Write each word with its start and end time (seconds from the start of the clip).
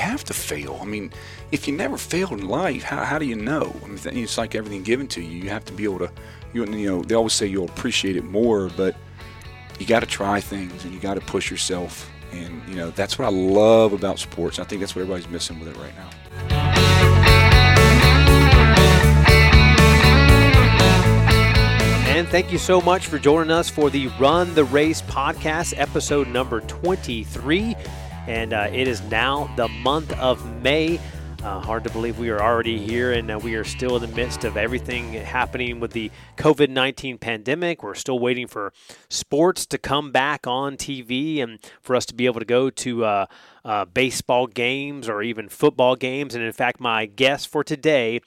have 0.00 0.24
to 0.24 0.34
fail. 0.34 0.78
I 0.80 0.84
mean, 0.84 1.12
if 1.52 1.66
you 1.66 1.76
never 1.76 1.96
failed 1.96 2.32
in 2.32 2.48
life, 2.48 2.82
how, 2.82 3.04
how 3.04 3.18
do 3.18 3.24
you 3.24 3.36
know? 3.36 3.74
I 3.84 3.88
mean, 3.88 3.98
it's 4.04 4.38
like 4.38 4.54
everything 4.54 4.82
given 4.82 5.06
to 5.08 5.22
you. 5.22 5.42
You 5.42 5.50
have 5.50 5.64
to 5.66 5.72
be 5.72 5.84
able 5.84 5.98
to, 6.00 6.10
you, 6.52 6.64
you 6.66 6.90
know, 6.90 7.02
they 7.02 7.14
always 7.14 7.32
say 7.32 7.46
you'll 7.46 7.68
appreciate 7.68 8.16
it 8.16 8.24
more, 8.24 8.70
but 8.76 8.96
you 9.78 9.86
got 9.86 10.00
to 10.00 10.06
try 10.06 10.40
things 10.40 10.84
and 10.84 10.92
you 10.92 11.00
got 11.00 11.14
to 11.14 11.20
push 11.20 11.50
yourself. 11.50 12.10
And, 12.32 12.62
you 12.68 12.74
know, 12.74 12.90
that's 12.90 13.18
what 13.18 13.26
I 13.26 13.30
love 13.30 13.92
about 13.92 14.18
sports. 14.18 14.58
I 14.58 14.64
think 14.64 14.80
that's 14.80 14.94
what 14.94 15.02
everybody's 15.02 15.28
missing 15.28 15.58
with 15.58 15.68
it 15.68 15.76
right 15.76 15.94
now. 15.96 16.10
And 22.18 22.26
thank 22.26 22.50
you 22.50 22.58
so 22.58 22.80
much 22.80 23.06
for 23.06 23.16
joining 23.16 23.52
us 23.52 23.70
for 23.70 23.90
the 23.90 24.08
Run 24.18 24.52
the 24.54 24.64
Race 24.64 25.02
podcast, 25.02 25.72
episode 25.76 26.26
number 26.26 26.60
23. 26.62 27.76
And 28.28 28.52
uh, 28.52 28.68
it 28.70 28.86
is 28.86 29.00
now 29.04 29.50
the 29.56 29.68
month 29.68 30.12
of 30.18 30.44
May. 30.62 31.00
Uh, 31.42 31.60
hard 31.60 31.82
to 31.84 31.90
believe 31.90 32.18
we 32.18 32.28
are 32.28 32.42
already 32.42 32.78
here 32.78 33.12
and 33.14 33.30
uh, 33.30 33.38
we 33.42 33.54
are 33.54 33.64
still 33.64 33.96
in 33.96 34.02
the 34.02 34.14
midst 34.14 34.44
of 34.44 34.58
everything 34.58 35.14
happening 35.14 35.80
with 35.80 35.92
the 35.92 36.10
COVID 36.36 36.68
19 36.68 37.16
pandemic. 37.16 37.82
We're 37.82 37.94
still 37.94 38.18
waiting 38.18 38.46
for 38.46 38.74
sports 39.08 39.64
to 39.64 39.78
come 39.78 40.12
back 40.12 40.46
on 40.46 40.76
TV 40.76 41.42
and 41.42 41.58
for 41.80 41.96
us 41.96 42.04
to 42.04 42.14
be 42.14 42.26
able 42.26 42.40
to 42.40 42.44
go 42.44 42.68
to 42.68 43.04
uh, 43.06 43.26
uh, 43.64 43.86
baseball 43.86 44.46
games 44.46 45.08
or 45.08 45.22
even 45.22 45.48
football 45.48 45.96
games. 45.96 46.34
And 46.34 46.44
in 46.44 46.52
fact, 46.52 46.80
my 46.80 47.06
guest 47.06 47.48
for 47.48 47.64
today 47.64 48.20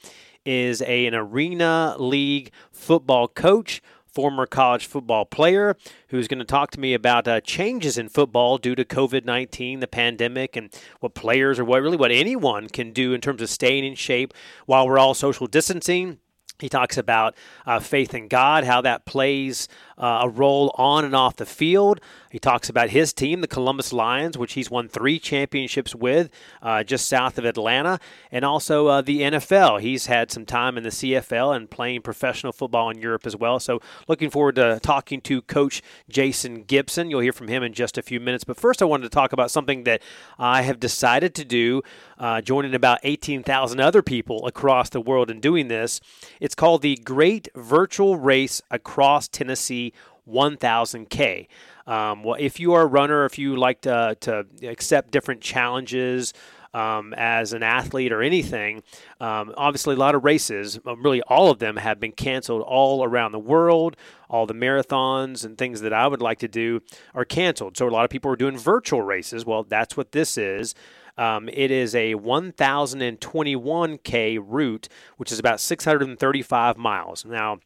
is 0.45 0.81
a, 0.81 1.05
an 1.05 1.13
Arena 1.13 1.95
League 1.99 2.51
football 2.71 3.27
coach 3.27 3.83
former 4.11 4.45
college 4.45 4.85
football 4.85 5.25
player 5.25 5.75
who's 6.09 6.27
going 6.27 6.39
to 6.39 6.45
talk 6.45 6.71
to 6.71 6.79
me 6.79 6.93
about 6.93 7.27
uh, 7.27 7.41
changes 7.41 7.97
in 7.97 8.09
football 8.09 8.57
due 8.57 8.75
to 8.75 8.83
COVID 8.83 9.25
19, 9.25 9.79
the 9.79 9.87
pandemic, 9.87 10.55
and 10.55 10.73
what 10.99 11.13
players 11.13 11.59
or 11.59 11.65
what 11.65 11.81
really 11.81 11.97
what 11.97 12.11
anyone 12.11 12.67
can 12.67 12.91
do 12.91 13.13
in 13.13 13.21
terms 13.21 13.41
of 13.41 13.49
staying 13.49 13.85
in 13.85 13.95
shape 13.95 14.33
while 14.65 14.87
we're 14.87 14.99
all 14.99 15.13
social 15.13 15.47
distancing. 15.47 16.19
He 16.59 16.69
talks 16.69 16.95
about 16.95 17.35
uh, 17.65 17.79
faith 17.79 18.13
in 18.13 18.27
God, 18.27 18.63
how 18.65 18.81
that 18.81 19.05
plays 19.05 19.67
uh, 20.01 20.21
a 20.23 20.29
role 20.29 20.73
on 20.75 21.05
and 21.05 21.15
off 21.15 21.35
the 21.37 21.45
field. 21.45 22.01
He 22.31 22.39
talks 22.39 22.69
about 22.69 22.89
his 22.89 23.13
team, 23.13 23.41
the 23.41 23.47
Columbus 23.47 23.93
Lions, 23.93 24.37
which 24.37 24.53
he's 24.53 24.71
won 24.71 24.87
three 24.87 25.19
championships 25.19 25.93
with 25.93 26.29
uh, 26.61 26.83
just 26.83 27.07
south 27.07 27.37
of 27.37 27.45
Atlanta, 27.45 27.99
and 28.31 28.43
also 28.43 28.87
uh, 28.87 29.01
the 29.01 29.21
NFL. 29.21 29.81
He's 29.81 30.07
had 30.07 30.31
some 30.31 30.45
time 30.45 30.77
in 30.77 30.83
the 30.83 30.89
CFL 30.89 31.55
and 31.55 31.69
playing 31.69 32.01
professional 32.01 32.51
football 32.51 32.89
in 32.89 32.97
Europe 32.97 33.27
as 33.27 33.35
well. 33.35 33.59
So, 33.59 33.81
looking 34.07 34.29
forward 34.29 34.55
to 34.55 34.79
talking 34.81 35.21
to 35.21 35.41
Coach 35.43 35.81
Jason 36.09 36.63
Gibson. 36.63 37.09
You'll 37.09 37.19
hear 37.19 37.33
from 37.33 37.49
him 37.49 37.63
in 37.63 37.73
just 37.73 37.97
a 37.97 38.01
few 38.01 38.19
minutes. 38.19 38.43
But 38.43 38.57
first, 38.57 38.81
I 38.81 38.85
wanted 38.85 39.03
to 39.03 39.09
talk 39.09 39.33
about 39.33 39.51
something 39.51 39.83
that 39.83 40.01
I 40.39 40.63
have 40.63 40.79
decided 40.79 41.35
to 41.35 41.45
do, 41.45 41.81
uh, 42.17 42.41
joining 42.41 42.73
about 42.73 42.99
18,000 43.03 43.79
other 43.79 44.01
people 44.01 44.47
across 44.47 44.89
the 44.89 45.01
world 45.01 45.29
in 45.29 45.41
doing 45.41 45.67
this. 45.67 45.99
It's 46.39 46.55
called 46.55 46.81
the 46.81 46.95
Great 46.95 47.49
Virtual 47.55 48.17
Race 48.17 48.61
Across 48.71 49.29
Tennessee 49.29 49.90
1000K. 50.31 51.47
Um, 51.87 52.23
well, 52.23 52.37
if 52.39 52.59
you 52.59 52.73
are 52.73 52.83
a 52.83 52.87
runner, 52.87 53.25
if 53.25 53.37
you 53.37 53.55
like 53.55 53.81
to, 53.81 54.15
to 54.21 54.45
accept 54.63 55.11
different 55.11 55.41
challenges, 55.41 56.33
um, 56.73 57.13
as 57.15 57.53
an 57.53 57.63
athlete 57.63 58.11
or 58.11 58.21
anything. 58.21 58.83
Um, 59.19 59.53
obviously, 59.57 59.95
a 59.95 59.99
lot 59.99 60.13
of 60.15 60.23
races, 60.23 60.79
um, 60.85 61.03
really 61.03 61.21
all 61.23 61.51
of 61.51 61.59
them, 61.59 61.75
have 61.77 61.99
been 61.99 62.13
canceled 62.13 62.61
all 62.61 63.03
around 63.03 63.33
the 63.33 63.39
world. 63.39 63.97
All 64.29 64.45
the 64.45 64.53
marathons 64.53 65.43
and 65.43 65.57
things 65.57 65.81
that 65.81 65.91
I 65.91 66.07
would 66.07 66.21
like 66.21 66.39
to 66.39 66.47
do 66.47 66.81
are 67.13 67.25
canceled. 67.25 67.75
So, 67.77 67.87
a 67.87 67.91
lot 67.91 68.05
of 68.05 68.09
people 68.09 68.31
are 68.31 68.37
doing 68.37 68.57
virtual 68.57 69.01
races. 69.01 69.45
Well, 69.45 69.63
that's 69.63 69.97
what 69.97 70.13
this 70.13 70.37
is. 70.37 70.73
Um, 71.17 71.49
it 71.49 71.71
is 71.71 71.93
a 71.93 72.15
1,021K 72.15 74.39
route, 74.41 74.87
which 75.17 75.29
is 75.31 75.39
about 75.39 75.59
635 75.59 76.77
miles. 76.77 77.25
Now, 77.25 77.59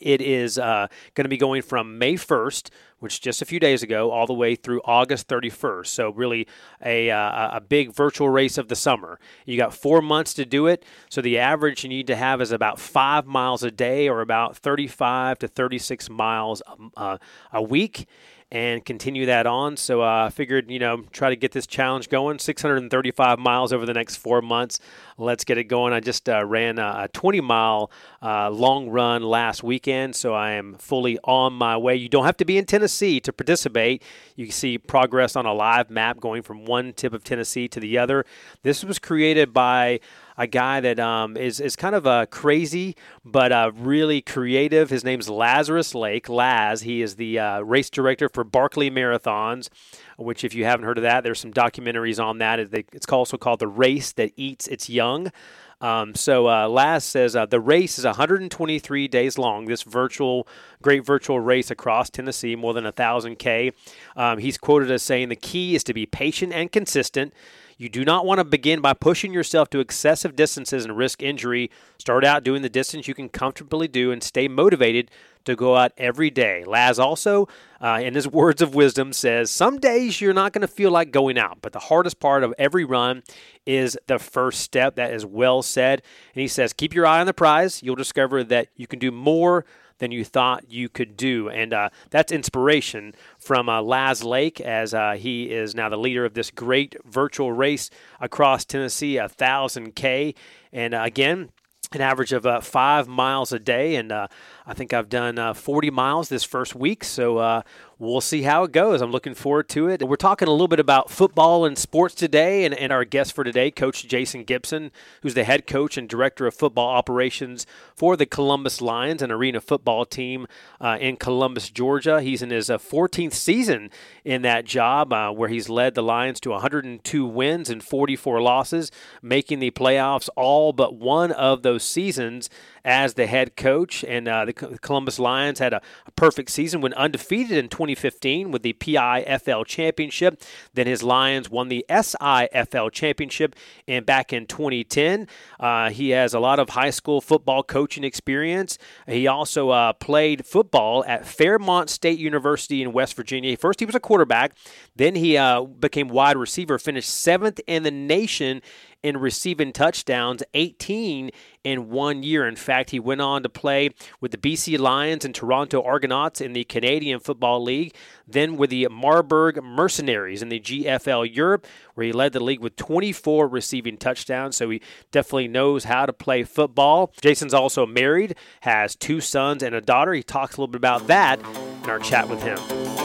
it 0.00 0.20
is 0.20 0.58
uh, 0.58 0.88
going 1.14 1.24
to 1.24 1.28
be 1.28 1.36
going 1.36 1.62
from 1.62 1.98
May 1.98 2.14
1st, 2.14 2.70
which 2.98 3.20
just 3.20 3.42
a 3.42 3.44
few 3.44 3.60
days 3.60 3.82
ago, 3.82 4.10
all 4.10 4.26
the 4.26 4.34
way 4.34 4.54
through 4.54 4.80
August 4.84 5.28
31st. 5.28 5.86
So, 5.86 6.10
really, 6.10 6.46
a, 6.84 7.10
uh, 7.10 7.56
a 7.56 7.60
big 7.60 7.92
virtual 7.92 8.28
race 8.28 8.58
of 8.58 8.68
the 8.68 8.76
summer. 8.76 9.18
You 9.44 9.56
got 9.56 9.74
four 9.74 10.00
months 10.00 10.34
to 10.34 10.44
do 10.44 10.66
it. 10.66 10.84
So, 11.10 11.20
the 11.20 11.38
average 11.38 11.82
you 11.82 11.88
need 11.88 12.06
to 12.08 12.16
have 12.16 12.40
is 12.40 12.50
about 12.50 12.80
five 12.80 13.26
miles 13.26 13.62
a 13.62 13.70
day 13.70 14.08
or 14.08 14.20
about 14.20 14.56
35 14.56 15.38
to 15.40 15.48
36 15.48 16.10
miles 16.10 16.62
a, 16.66 17.00
uh, 17.00 17.18
a 17.52 17.62
week 17.62 18.06
and 18.54 18.84
continue 18.84 19.26
that 19.26 19.48
on. 19.48 19.76
So 19.76 20.00
uh, 20.00 20.26
I 20.26 20.30
figured, 20.30 20.70
you 20.70 20.78
know, 20.78 21.02
try 21.10 21.28
to 21.28 21.34
get 21.34 21.50
this 21.50 21.66
challenge 21.66 22.08
going. 22.08 22.38
635 22.38 23.40
miles 23.40 23.72
over 23.72 23.84
the 23.84 23.92
next 23.92 24.16
four 24.16 24.40
months. 24.40 24.78
Let's 25.18 25.42
get 25.42 25.58
it 25.58 25.64
going. 25.64 25.92
I 25.92 25.98
just 25.98 26.28
uh, 26.28 26.44
ran 26.46 26.78
a 26.78 27.08
20 27.12 27.40
mile 27.40 27.90
uh, 28.22 28.50
long 28.50 28.90
run 28.90 29.24
last 29.24 29.64
weekend, 29.64 30.14
so 30.14 30.34
I 30.34 30.52
am 30.52 30.74
fully 30.74 31.18
on 31.24 31.52
my 31.52 31.76
way. 31.76 31.96
You 31.96 32.08
don't 32.08 32.26
have 32.26 32.36
to 32.36 32.44
be 32.44 32.56
in 32.56 32.64
Tennessee 32.64 33.18
to 33.22 33.32
participate. 33.32 34.04
You 34.36 34.46
can 34.46 34.52
see 34.52 34.78
progress 34.78 35.34
on 35.34 35.46
a 35.46 35.52
live 35.52 35.90
map 35.90 36.20
going 36.20 36.42
from 36.42 36.64
one 36.64 36.92
tip 36.92 37.12
of 37.12 37.24
Tennessee 37.24 37.66
to 37.66 37.80
the 37.80 37.98
other. 37.98 38.24
This 38.62 38.84
was 38.84 39.00
created 39.00 39.52
by 39.52 39.98
a 40.36 40.46
guy 40.46 40.80
that 40.80 40.98
um, 40.98 41.36
is 41.36 41.60
is 41.60 41.76
kind 41.76 41.94
of 41.94 42.06
uh, 42.06 42.26
crazy 42.26 42.96
but 43.24 43.52
uh, 43.52 43.70
really 43.74 44.20
creative. 44.20 44.90
His 44.90 45.04
name's 45.04 45.28
Lazarus 45.28 45.94
Lake. 45.94 46.28
Laz. 46.28 46.82
He 46.82 47.02
is 47.02 47.16
the 47.16 47.38
uh, 47.38 47.60
race 47.60 47.90
director 47.90 48.28
for 48.28 48.44
Barkley 48.44 48.90
Marathons. 48.90 49.68
Which, 50.16 50.44
if 50.44 50.54
you 50.54 50.64
haven't 50.64 50.86
heard 50.86 50.98
of 50.98 51.02
that, 51.02 51.24
there's 51.24 51.40
some 51.40 51.52
documentaries 51.52 52.24
on 52.24 52.38
that. 52.38 52.60
It's 52.60 53.06
also 53.08 53.36
called 53.36 53.58
The 53.58 53.66
Race 53.66 54.12
That 54.12 54.32
Eats 54.36 54.68
Its 54.68 54.88
Young. 54.88 55.32
Um, 55.80 56.14
so 56.14 56.48
uh, 56.48 56.68
Laz 56.68 57.04
says 57.04 57.36
uh, 57.36 57.46
the 57.46 57.60
race 57.60 57.98
is 57.98 58.04
123 58.04 59.08
days 59.08 59.38
long. 59.38 59.66
This 59.66 59.82
virtual, 59.82 60.46
great 60.80 61.04
virtual 61.04 61.40
race 61.40 61.70
across 61.70 62.10
Tennessee, 62.10 62.56
more 62.56 62.72
than 62.72 62.86
a 62.86 62.92
thousand 62.92 63.38
k. 63.38 63.72
Um, 64.16 64.38
he's 64.38 64.56
quoted 64.56 64.90
as 64.90 65.02
saying 65.02 65.28
the 65.28 65.36
key 65.36 65.74
is 65.74 65.84
to 65.84 65.92
be 65.92 66.06
patient 66.06 66.52
and 66.52 66.70
consistent. 66.72 67.34
You 67.76 67.88
do 67.88 68.04
not 68.04 68.24
want 68.24 68.38
to 68.38 68.44
begin 68.44 68.80
by 68.80 68.94
pushing 68.94 69.32
yourself 69.32 69.68
to 69.70 69.80
excessive 69.80 70.36
distances 70.36 70.84
and 70.84 70.96
risk 70.96 71.22
injury. 71.22 71.70
Start 71.98 72.24
out 72.24 72.44
doing 72.44 72.62
the 72.62 72.68
distance 72.68 73.08
you 73.08 73.14
can 73.14 73.28
comfortably 73.28 73.88
do 73.88 74.12
and 74.12 74.22
stay 74.22 74.46
motivated 74.48 75.10
to 75.44 75.56
go 75.56 75.76
out 75.76 75.92
every 75.98 76.30
day. 76.30 76.64
Laz 76.64 76.98
also, 76.98 77.48
uh, 77.80 78.00
in 78.02 78.14
his 78.14 78.28
words 78.42 78.62
of 78.62 78.74
wisdom, 78.74 79.12
says 79.12 79.50
some 79.50 79.78
days 79.78 80.20
you're 80.20 80.32
not 80.32 80.52
going 80.52 80.62
to 80.62 80.68
feel 80.68 80.90
like 80.90 81.10
going 81.10 81.38
out, 81.38 81.58
but 81.60 81.72
the 81.72 81.78
hardest 81.78 82.20
part 82.20 82.42
of 82.42 82.54
every 82.58 82.84
run 82.84 83.22
is 83.66 83.98
the 84.06 84.18
first 84.18 84.60
step. 84.60 84.96
That 84.96 85.12
is 85.12 85.26
well 85.26 85.62
said. 85.62 86.02
And 86.34 86.40
he 86.40 86.48
says, 86.48 86.72
keep 86.72 86.94
your 86.94 87.06
eye 87.06 87.20
on 87.20 87.26
the 87.26 87.34
prize. 87.34 87.82
You'll 87.82 87.96
discover 87.96 88.44
that 88.44 88.68
you 88.76 88.86
can 88.86 88.98
do 88.98 89.10
more 89.10 89.64
than 89.98 90.10
you 90.10 90.24
thought 90.24 90.70
you 90.70 90.88
could 90.88 91.16
do. 91.16 91.48
And 91.48 91.72
uh, 91.72 91.90
that's 92.10 92.32
inspiration 92.32 93.14
from 93.38 93.68
uh, 93.68 93.82
Laz 93.82 94.22
Lake, 94.24 94.60
as 94.60 94.94
uh, 94.94 95.12
he 95.12 95.50
is 95.50 95.74
now 95.74 95.88
the 95.88 95.96
leader 95.96 96.24
of 96.24 96.34
this 96.34 96.50
great 96.50 96.96
virtual 97.04 97.52
race 97.52 97.90
across 98.20 98.64
Tennessee, 98.64 99.16
a 99.16 99.28
thousand 99.28 99.94
K. 99.94 100.34
And 100.72 100.94
uh, 100.94 101.02
again, 101.04 101.50
an 101.94 102.00
average 102.00 102.32
of 102.32 102.44
uh, 102.46 102.60
five 102.60 103.06
miles 103.08 103.52
a 103.52 103.58
day, 103.58 103.96
and 103.96 104.10
uh, 104.10 104.28
I 104.66 104.74
think 104.74 104.92
I've 104.92 105.08
done 105.08 105.38
uh, 105.38 105.54
40 105.54 105.90
miles 105.90 106.28
this 106.28 106.44
first 106.44 106.74
week. 106.74 107.04
So 107.04 107.38
uh, 107.38 107.62
we'll 107.98 108.20
see 108.20 108.42
how 108.42 108.64
it 108.64 108.72
goes. 108.72 109.00
I'm 109.00 109.10
looking 109.10 109.34
forward 109.34 109.68
to 109.70 109.88
it. 109.88 110.06
We're 110.06 110.16
talking 110.16 110.48
a 110.48 110.50
little 110.50 110.68
bit 110.68 110.80
about 110.80 111.10
football 111.10 111.64
and 111.64 111.78
sports 111.78 112.14
today, 112.14 112.64
and, 112.64 112.74
and 112.74 112.92
our 112.92 113.04
guest 113.04 113.32
for 113.32 113.44
today, 113.44 113.70
Coach 113.70 114.06
Jason 114.06 114.44
Gibson, 114.44 114.90
who's 115.22 115.34
the 115.34 115.44
head 115.44 115.66
coach 115.66 115.96
and 115.96 116.08
director 116.08 116.46
of 116.46 116.54
football 116.54 116.88
operations 116.88 117.66
for 117.94 118.16
the 118.16 118.26
Columbus 118.26 118.80
Lions, 118.80 119.22
an 119.22 119.30
arena 119.30 119.60
football 119.60 120.04
team 120.04 120.46
uh, 120.80 120.98
in 121.00 121.16
Columbus, 121.16 121.70
Georgia. 121.70 122.20
He's 122.20 122.42
in 122.42 122.50
his 122.50 122.68
14th 122.68 123.28
uh, 123.28 123.30
season 123.30 123.90
in 124.24 124.42
that 124.42 124.64
job, 124.64 125.12
uh, 125.12 125.30
where 125.30 125.48
he's 125.48 125.68
led 125.68 125.94
the 125.94 126.02
Lions 126.02 126.40
to 126.40 126.50
102 126.50 127.26
wins 127.26 127.70
and 127.70 127.82
44 127.82 128.40
losses, 128.40 128.90
making 129.22 129.60
the 129.60 129.70
playoffs 129.70 130.28
all 130.36 130.72
but 130.72 130.94
one 130.94 131.32
of 131.32 131.62
those 131.62 131.84
seasons 131.84 132.50
as 132.84 133.14
the 133.14 133.26
head 133.26 133.56
coach. 133.56 134.04
And 134.04 134.28
uh, 134.28 134.44
the 134.44 134.52
Columbus 134.52 135.18
Lions 135.18 135.58
had 135.58 135.72
a, 135.72 135.80
a, 136.06 136.10
perfect 136.12 136.50
season, 136.50 136.80
went 136.80 136.94
undefeated 136.94 137.56
in 137.56 137.68
2015 137.68 138.50
with 138.50 138.62
the 138.62 138.74
PIFL 138.74 139.66
championship. 139.66 140.42
Then 140.74 140.86
his 140.86 141.02
Lions 141.02 141.50
won 141.50 141.68
the 141.68 141.84
SIFL 141.88 142.92
championship 142.92 143.56
and 143.88 144.04
back 144.04 144.32
in 144.32 144.46
2010. 144.46 145.26
Uh, 145.58 145.90
he 145.90 146.10
has 146.10 146.34
a 146.34 146.40
lot 146.40 146.58
of 146.58 146.70
high 146.70 146.90
school 146.90 147.20
football 147.20 147.62
coaching 147.62 148.04
experience. 148.04 148.78
He 149.06 149.26
also 149.26 149.70
uh, 149.70 149.92
played 149.94 150.46
football 150.46 151.04
at 151.06 151.26
Fairmont 151.26 151.90
State 151.90 152.18
University 152.18 152.82
in 152.82 152.92
West 152.92 153.14
Virginia. 153.14 153.56
First, 153.56 153.80
he 153.80 153.86
was 153.86 153.94
a 153.94 154.00
quarterback. 154.00 154.56
Then 154.96 155.14
he 155.14 155.36
uh, 155.36 155.62
became 155.62 156.08
wide 156.08 156.36
receiver, 156.36 156.78
finished 156.78 157.10
seventh 157.10 157.60
in 157.66 157.82
the 157.82 157.90
nation 157.90 158.62
in 159.04 159.18
receiving 159.18 159.70
touchdowns, 159.70 160.42
18 160.54 161.30
in 161.62 161.90
one 161.90 162.22
year. 162.22 162.48
In 162.48 162.56
fact, 162.56 162.90
he 162.90 162.98
went 162.98 163.20
on 163.20 163.42
to 163.42 163.50
play 163.50 163.90
with 164.18 164.32
the 164.32 164.38
BC 164.38 164.78
Lions 164.78 165.26
and 165.26 165.34
Toronto 165.34 165.82
Argonauts 165.82 166.40
in 166.40 166.54
the 166.54 166.64
Canadian 166.64 167.20
Football 167.20 167.62
League, 167.62 167.94
then 168.26 168.56
with 168.56 168.70
the 168.70 168.88
Marburg 168.90 169.62
Mercenaries 169.62 170.40
in 170.40 170.48
the 170.48 170.58
GFL 170.58 171.34
Europe, 171.36 171.66
where 171.92 172.06
he 172.06 172.12
led 172.12 172.32
the 172.32 172.42
league 172.42 172.60
with 172.60 172.76
24 172.76 173.46
receiving 173.46 173.98
touchdowns. 173.98 174.56
So 174.56 174.70
he 174.70 174.80
definitely 175.12 175.48
knows 175.48 175.84
how 175.84 176.06
to 176.06 176.12
play 176.14 176.42
football. 176.42 177.12
Jason's 177.20 177.54
also 177.54 177.84
married, 177.84 178.34
has 178.62 178.96
two 178.96 179.20
sons 179.20 179.62
and 179.62 179.74
a 179.74 179.82
daughter. 179.82 180.14
He 180.14 180.22
talks 180.22 180.56
a 180.56 180.60
little 180.62 180.72
bit 180.72 180.78
about 180.78 181.08
that 181.08 181.40
in 181.40 181.90
our 181.90 181.98
chat 181.98 182.30
with 182.30 182.42
him. 182.42 183.03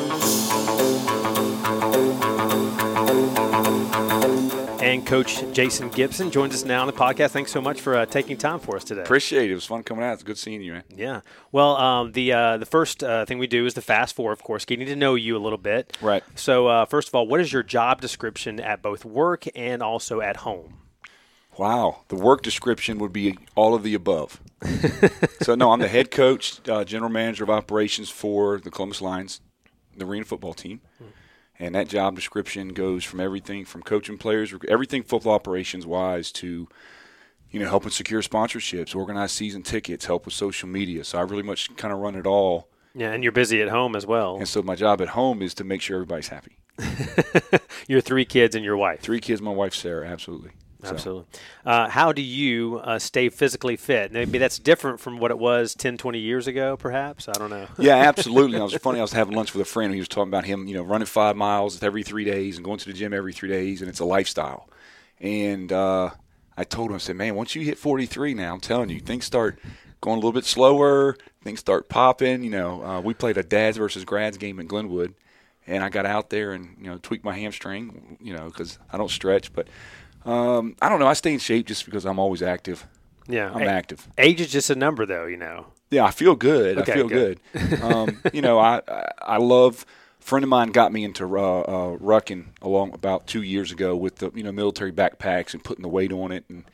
And 5.00 5.08
Coach 5.08 5.46
Jason 5.54 5.88
Gibson 5.88 6.30
joins 6.30 6.54
us 6.54 6.66
now 6.66 6.82
on 6.82 6.88
the 6.88 6.92
podcast. 6.92 7.30
Thanks 7.30 7.54
so 7.54 7.62
much 7.62 7.80
for 7.80 7.96
uh, 7.96 8.06
taking 8.06 8.36
time 8.36 8.60
for 8.60 8.76
us 8.76 8.84
today. 8.84 9.00
Appreciate 9.00 9.46
it. 9.46 9.52
It 9.52 9.56
was 9.56 9.66
fun 9.66 9.82
coming 9.82 10.04
out. 10.04 10.12
It's 10.12 10.24
good 10.24 10.38
seeing 10.38 10.62
you, 10.62 10.74
man. 10.74 10.84
Yeah. 10.94 11.22
Well, 11.54 11.78
um, 11.78 12.12
the 12.12 12.34
uh, 12.34 12.58
the 12.58 12.66
first 12.66 13.02
uh, 13.02 13.24
thing 13.24 13.40
we 13.40 13.48
do 13.48 13.66
is 13.66 13.76
the 13.76 13.82
fast 13.82 14.14
four, 14.14 14.34
of 14.34 14.44
course, 14.44 14.66
getting 14.66 14.86
to 14.88 14.98
know 14.98 15.16
you 15.16 15.38
a 15.38 15.40
little 15.40 15.58
bit. 15.58 15.96
Right. 16.02 16.22
So, 16.36 16.68
uh, 16.68 16.84
first 16.84 17.08
of 17.08 17.16
all, 17.16 17.28
what 17.28 17.40
is 17.40 17.54
your 17.54 17.64
job 17.64 18.02
description 18.02 18.60
at 18.60 18.82
both 18.82 19.06
work 19.06 19.46
and 19.56 19.82
also 19.82 20.20
at 20.20 20.36
home? 20.36 20.80
Wow. 21.58 22.02
The 22.10 22.18
work 22.18 22.42
description 22.42 23.00
would 23.00 23.14
be 23.14 23.38
all 23.56 23.74
of 23.76 23.84
the 23.84 23.94
above. 23.94 24.42
so, 25.42 25.56
no, 25.56 25.72
I'm 25.72 25.80
the 25.80 25.88
head 25.88 26.12
coach, 26.12 26.60
uh, 26.68 26.84
general 26.84 27.10
manager 27.10 27.46
of 27.46 27.50
operations 27.50 28.10
for 28.10 28.60
the 28.60 28.70
Columbus 28.70 29.02
Lions, 29.02 29.40
the 29.96 30.04
arena 30.04 30.26
football 30.26 30.54
team. 30.54 30.82
And 31.60 31.76
that 31.76 31.90
job 31.90 32.16
description 32.16 32.70
goes 32.70 33.04
from 33.04 33.20
everything 33.20 33.66
from 33.66 33.84
coaching 33.84 34.18
players, 34.18 34.54
everything 34.68 35.04
football 35.04 35.34
operations 35.34 35.86
wise, 35.86 36.32
to 36.34 36.70
you 37.52 37.60
know 37.60 37.68
helping 37.68 37.92
secure 37.92 38.22
sponsorships, 38.22 38.96
organize 38.96 39.32
season 39.32 39.62
tickets, 39.62 40.06
help 40.06 40.26
with 40.26 40.34
social 40.34 40.70
media. 40.70 41.04
So 41.04 41.18
I 41.18 41.22
really 41.22 41.44
much 41.44 41.76
kind 41.76 41.94
of 41.94 42.00
run 42.00 42.16
it 42.16 42.26
all. 42.26 42.70
Yeah, 42.96 43.12
and 43.12 43.24
you're 43.24 43.32
busy 43.32 43.62
at 43.62 43.70
home 43.70 43.96
as 43.96 44.06
well. 44.06 44.38
And 44.38 44.48
so 44.48 44.62
my 44.62 44.76
job 44.76 45.02
at 45.02 45.10
home 45.10 45.42
is 45.42 45.54
to 45.56 45.64
make 45.64 45.82
sure 45.82 45.98
everybody's 45.98 46.30
happy. 46.30 46.58
your 47.88 48.02
three 48.02 48.26
kids 48.26 48.56
and 48.56 48.64
your 48.64 48.78
wife. 48.78 49.02
Three 49.02 49.20
kids, 49.20 49.42
my 49.42 49.52
wife 49.52 49.74
Sarah, 49.74 50.08
absolutely. 50.08 50.52
Absolutely. 50.84 51.26
Uh, 51.66 51.90
how 51.90 52.14
do 52.14 52.22
you 52.22 52.80
uh, 52.84 53.00
stay 53.00 53.30
physically 53.30 53.76
fit? 53.76 54.12
Maybe 54.14 54.38
that's 54.38 54.60
different 54.60 55.00
from 55.00 55.20
what 55.20 55.30
it 55.32 55.38
was 55.38 55.76
10, 55.76 55.98
20 55.98 56.20
years 56.20 56.48
ago, 56.48 56.78
perhaps. 56.78 57.28
I 57.28 57.34
don't 57.34 57.50
know. 57.50 57.68
yeah, 57.78 57.96
absolutely. 57.96 58.58
it 58.60 58.64
was 58.64 58.76
funny. 58.76 59.00
I 59.00 59.02
was 59.02 59.12
having 59.12 59.36
lunch 59.36 59.54
with 59.54 59.62
a 59.62 59.70
friend. 59.70 59.88
And 59.88 59.96
he 59.96 60.00
was 60.00 60.08
talking 60.08 60.30
about 60.30 60.46
him, 60.46 60.68
you 60.68 60.76
know, 60.76 60.84
running 60.84 61.06
five 61.06 61.36
miles 61.36 61.82
every 61.84 62.04
three 62.04 62.24
days 62.24 62.56
and 62.56 62.64
going 62.64 62.80
to 62.80 62.86
the 62.86 62.94
gym 62.94 63.14
every 63.14 63.34
three 63.34 63.50
days, 63.50 63.82
and 63.82 63.90
it's 63.90 64.00
a 64.00 64.06
lifestyle. 64.06 64.70
And 65.20 65.72
uh, 65.72 66.12
I 66.56 66.64
told 66.64 66.92
him, 66.92 66.96
I 66.96 67.00
said, 67.00 67.18
man, 67.18 67.36
once 67.36 67.56
you 67.56 67.62
hit 67.64 67.78
43 67.78 68.34
now, 68.34 68.54
I'm 68.54 68.62
telling 68.62 68.90
you, 68.90 69.00
things 69.00 69.26
start 69.26 69.60
going 70.02 70.16
a 70.16 70.20
little 70.20 70.32
bit 70.32 70.46
slower. 70.46 71.18
Things 71.44 71.60
start 71.60 71.90
popping. 71.90 72.44
You 72.44 72.52
know, 72.52 72.84
uh, 72.84 73.02
we 73.02 73.14
played 73.14 73.38
a 73.38 73.44
dads 73.44 73.78
versus 73.78 74.06
grads 74.06 74.38
game 74.38 74.60
in 74.60 74.68
Glenwood, 74.68 75.14
and 75.68 75.84
I 75.84 75.90
got 75.90 76.06
out 76.06 76.30
there 76.30 76.52
and 76.54 76.76
you 76.80 76.90
know 76.90 77.00
tweaked 77.02 77.24
my 77.24 77.38
hamstring. 77.38 78.18
You 78.22 78.34
know, 78.34 78.46
because 78.46 78.78
I 78.92 78.98
don't 78.98 79.12
stretch, 79.12 79.54
but 79.54 79.68
um, 80.26 80.76
I 80.82 80.90
don't 80.90 81.00
know. 81.00 81.08
I 81.08 81.14
stay 81.14 81.34
in 81.34 81.40
shape 81.40 81.68
just 81.68 81.86
because 81.86 82.06
I'm 82.06 82.20
always 82.20 82.42
active. 82.42 82.86
Yeah, 83.28 83.52
I'm 83.54 83.62
a- 83.64 83.66
active. 83.68 84.08
Age 84.18 84.42
is 84.42 84.52
just 84.52 84.70
a 84.70 84.76
number, 84.76 85.06
though. 85.06 85.26
You 85.26 85.38
know. 85.38 85.68
Yeah, 85.92 86.06
I 86.06 86.12
feel 86.12 86.36
good. 86.36 86.78
Okay, 86.80 86.92
I 86.92 86.96
feel 86.96 87.08
good. 87.08 87.40
good. 87.54 87.82
um, 87.82 88.22
you 88.34 88.42
know, 88.42 88.60
I, 88.60 88.82
I 88.88 89.08
I 89.22 89.38
love. 89.38 89.86
A 90.22 90.24
friend 90.30 90.44
of 90.44 90.50
mine 90.50 90.70
got 90.72 90.92
me 90.92 91.04
into 91.04 91.24
uh, 91.40 91.62
uh, 91.62 91.98
rucking 91.98 92.48
along 92.62 92.94
about 92.94 93.26
two 93.26 93.42
years 93.42 93.72
ago 93.72 93.96
with 93.96 94.18
the 94.18 94.32
you 94.36 94.44
know 94.44 94.52
military 94.52 94.92
backpacks 94.92 95.54
and 95.54 95.64
putting 95.64 95.82
the 95.82 95.88
weight 95.90 96.12
on 96.12 96.32
it, 96.32 96.44
and 96.50 96.66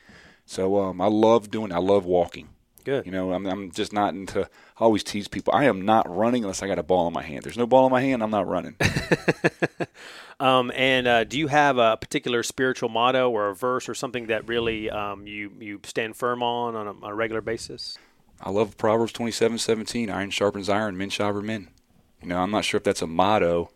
so 0.44 0.78
um, 0.78 1.00
I 1.00 1.06
love 1.06 1.50
doing. 1.50 1.72
I 1.72 1.78
love 1.78 2.04
walking. 2.04 2.48
Good. 2.84 3.04
You 3.06 3.12
know, 3.12 3.32
I'm, 3.32 3.46
I'm 3.46 3.70
just 3.72 3.92
not 3.92 4.14
into. 4.14 4.42
I 4.42 4.84
always 4.84 5.02
tease 5.02 5.26
people. 5.28 5.54
I 5.54 5.64
am 5.64 5.82
not 5.82 6.08
running 6.14 6.44
unless 6.44 6.62
I 6.62 6.66
got 6.66 6.78
a 6.78 6.82
ball 6.82 7.06
in 7.08 7.12
my 7.14 7.22
hand. 7.22 7.42
There's 7.44 7.56
no 7.56 7.66
ball 7.66 7.86
in 7.86 7.92
my 7.92 8.00
hand. 8.02 8.22
I'm 8.22 8.30
not 8.30 8.46
running. 8.46 8.76
Um, 10.38 10.70
and 10.74 11.06
uh, 11.06 11.24
do 11.24 11.38
you 11.38 11.46
have 11.46 11.78
a 11.78 11.96
particular 11.96 12.42
spiritual 12.42 12.88
motto 12.88 13.30
or 13.30 13.48
a 13.48 13.54
verse 13.54 13.88
or 13.88 13.94
something 13.94 14.26
that 14.26 14.46
really 14.48 14.90
um, 14.90 15.26
you 15.26 15.50
you 15.58 15.80
stand 15.84 16.16
firm 16.16 16.42
on 16.42 16.76
on 16.76 16.86
a, 16.86 16.90
on 16.90 17.10
a 17.10 17.14
regular 17.14 17.40
basis? 17.40 17.96
I 18.40 18.50
love 18.50 18.76
Proverbs 18.76 19.12
27:17. 19.12 20.10
Iron 20.10 20.30
sharpens 20.30 20.68
iron, 20.68 20.96
men 20.96 21.08
sharpen 21.08 21.46
men. 21.46 21.68
You 22.20 22.28
know, 22.28 22.38
I'm 22.38 22.50
not 22.50 22.64
sure 22.64 22.78
if 22.78 22.84
that's 22.84 23.02
a 23.02 23.06
motto, 23.06 23.70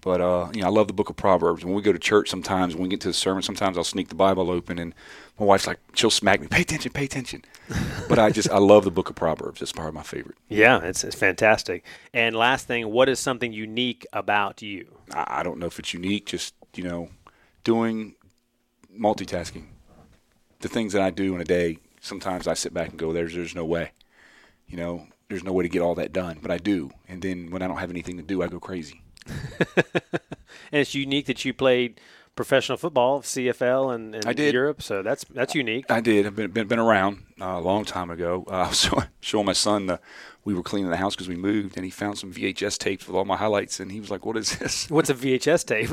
but 0.00 0.20
uh, 0.20 0.48
you 0.54 0.62
know, 0.62 0.66
I 0.66 0.70
love 0.70 0.86
the 0.86 0.94
book 0.94 1.10
of 1.10 1.16
Proverbs. 1.16 1.64
When 1.64 1.74
we 1.74 1.82
go 1.82 1.92
to 1.92 1.98
church, 1.98 2.28
sometimes 2.28 2.74
when 2.74 2.84
we 2.84 2.88
get 2.88 3.00
to 3.02 3.08
the 3.08 3.14
sermon, 3.14 3.42
sometimes 3.42 3.76
I'll 3.76 3.84
sneak 3.84 4.08
the 4.08 4.14
Bible 4.14 4.50
open, 4.50 4.78
and 4.78 4.94
my 5.38 5.46
wife's 5.46 5.66
like, 5.66 5.78
she'll 5.94 6.10
smack 6.10 6.40
me, 6.40 6.46
"Pay 6.46 6.62
attention, 6.62 6.92
pay 6.92 7.04
attention." 7.04 7.44
but 8.08 8.18
I 8.18 8.30
just 8.30 8.50
I 8.50 8.58
love 8.58 8.84
the 8.84 8.90
book 8.90 9.10
of 9.10 9.16
Proverbs. 9.16 9.60
It's 9.60 9.72
probably 9.72 9.92
my 9.92 10.02
favorite. 10.02 10.36
Yeah, 10.48 10.80
it's, 10.82 11.04
it's 11.04 11.16
fantastic. 11.16 11.84
And 12.14 12.34
last 12.34 12.66
thing, 12.66 12.90
what 12.90 13.08
is 13.08 13.20
something 13.20 13.52
unique 13.52 14.06
about 14.12 14.62
you? 14.62 14.86
I, 15.12 15.40
I 15.40 15.42
don't 15.42 15.58
know 15.58 15.66
if 15.66 15.78
it's 15.78 15.92
unique, 15.92 16.26
just 16.26 16.54
you 16.74 16.84
know, 16.84 17.10
doing 17.64 18.14
multitasking. 18.98 19.64
The 20.60 20.68
things 20.68 20.92
that 20.92 21.02
I 21.02 21.10
do 21.10 21.34
in 21.34 21.40
a 21.40 21.44
day, 21.44 21.78
sometimes 22.00 22.46
I 22.46 22.54
sit 22.54 22.72
back 22.72 22.90
and 22.90 22.98
go, 22.98 23.12
"There's 23.12 23.34
there's 23.34 23.54
no 23.54 23.64
way," 23.64 23.92
you 24.66 24.76
know, 24.76 25.06
there's 25.30 25.44
no 25.44 25.52
way 25.52 25.62
to 25.62 25.68
get 25.68 25.80
all 25.80 25.94
that 25.94 26.12
done, 26.12 26.38
but 26.42 26.50
I 26.50 26.58
do. 26.58 26.90
And 27.08 27.22
then 27.22 27.50
when 27.50 27.62
I 27.62 27.68
don't 27.68 27.78
have 27.78 27.90
anything 27.90 28.16
to 28.16 28.22
do, 28.22 28.42
I 28.42 28.48
go 28.48 28.60
crazy. 28.60 29.00
And 30.72 30.80
it's 30.80 30.94
unique 30.94 31.26
that 31.26 31.44
you 31.44 31.52
played 31.52 32.00
professional 32.36 32.78
football, 32.78 33.22
CFL, 33.22 33.94
and, 33.94 34.14
and 34.14 34.26
I 34.26 34.32
did. 34.32 34.54
Europe. 34.54 34.82
So 34.82 35.02
that's 35.02 35.24
that's 35.24 35.54
unique. 35.54 35.90
I 35.90 36.00
did. 36.00 36.26
I've 36.26 36.36
been 36.36 36.50
been, 36.50 36.68
been 36.68 36.78
around 36.78 37.24
uh, 37.40 37.46
a 37.46 37.60
long 37.60 37.84
time 37.84 38.10
ago. 38.10 38.44
Uh, 38.48 38.54
I 38.54 38.68
was 38.68 38.80
showing, 38.80 39.06
showing 39.20 39.46
my 39.46 39.52
son 39.52 39.86
the. 39.86 40.00
We 40.42 40.54
were 40.54 40.62
cleaning 40.62 40.90
the 40.90 40.96
house 40.96 41.14
because 41.14 41.28
we 41.28 41.36
moved, 41.36 41.76
and 41.76 41.84
he 41.84 41.90
found 41.90 42.16
some 42.16 42.32
VHS 42.32 42.78
tapes 42.78 43.06
with 43.06 43.14
all 43.14 43.26
my 43.26 43.36
highlights, 43.36 43.78
and 43.78 43.92
he 43.92 44.00
was 44.00 44.10
like, 44.10 44.24
"What 44.24 44.38
is 44.38 44.56
this?" 44.56 44.88
What's 44.90 45.10
a 45.10 45.14
VHS 45.14 45.66
tape? 45.66 45.90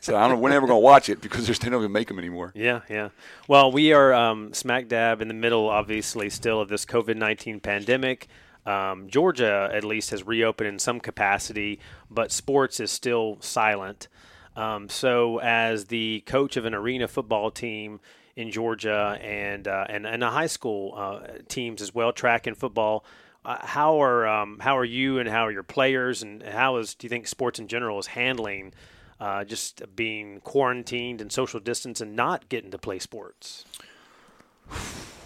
So 0.00 0.16
I 0.16 0.22
don't 0.22 0.30
know. 0.30 0.38
We're 0.38 0.50
never 0.50 0.66
gonna 0.66 0.80
watch 0.80 1.08
it 1.08 1.20
because 1.20 1.46
there's 1.46 1.60
they 1.60 1.70
don't 1.70 1.80
even 1.80 1.92
make 1.92 2.08
them 2.08 2.18
anymore. 2.18 2.50
Yeah, 2.56 2.80
yeah. 2.90 3.10
Well, 3.46 3.70
we 3.70 3.92
are 3.92 4.12
um, 4.12 4.52
smack 4.52 4.88
dab 4.88 5.22
in 5.22 5.28
the 5.28 5.34
middle, 5.34 5.68
obviously, 5.68 6.28
still 6.28 6.60
of 6.60 6.70
this 6.70 6.84
COVID 6.84 7.16
19 7.16 7.60
pandemic. 7.60 8.26
Um, 8.64 9.08
Georgia, 9.08 9.68
at 9.72 9.84
least, 9.84 10.10
has 10.10 10.26
reopened 10.26 10.68
in 10.68 10.78
some 10.78 11.00
capacity, 11.00 11.80
but 12.10 12.30
sports 12.30 12.78
is 12.80 12.90
still 12.90 13.38
silent. 13.40 14.08
Um, 14.54 14.88
so, 14.88 15.40
as 15.40 15.86
the 15.86 16.22
coach 16.26 16.56
of 16.56 16.64
an 16.64 16.74
arena 16.74 17.08
football 17.08 17.50
team 17.50 18.00
in 18.36 18.50
Georgia 18.50 19.18
and 19.20 19.66
uh, 19.66 19.86
and, 19.88 20.06
and 20.06 20.22
a 20.22 20.30
high 20.30 20.46
school 20.46 20.94
uh, 20.96 21.20
teams 21.48 21.82
as 21.82 21.94
well, 21.94 22.12
track 22.12 22.46
and 22.46 22.56
football, 22.56 23.04
uh, 23.44 23.64
how 23.66 24.00
are 24.00 24.26
um, 24.26 24.58
how 24.60 24.76
are 24.76 24.84
you 24.84 25.18
and 25.18 25.28
how 25.28 25.46
are 25.46 25.52
your 25.52 25.62
players 25.62 26.22
and 26.22 26.42
how 26.42 26.76
is 26.76 26.94
do 26.94 27.06
you 27.06 27.08
think 27.08 27.26
sports 27.26 27.58
in 27.58 27.66
general 27.66 27.98
is 27.98 28.08
handling 28.08 28.72
uh, 29.18 29.42
just 29.44 29.82
being 29.96 30.40
quarantined 30.40 31.20
and 31.20 31.32
social 31.32 31.58
distance 31.58 32.00
and 32.00 32.14
not 32.14 32.48
getting 32.48 32.70
to 32.70 32.78
play 32.78 32.98
sports? 32.98 33.64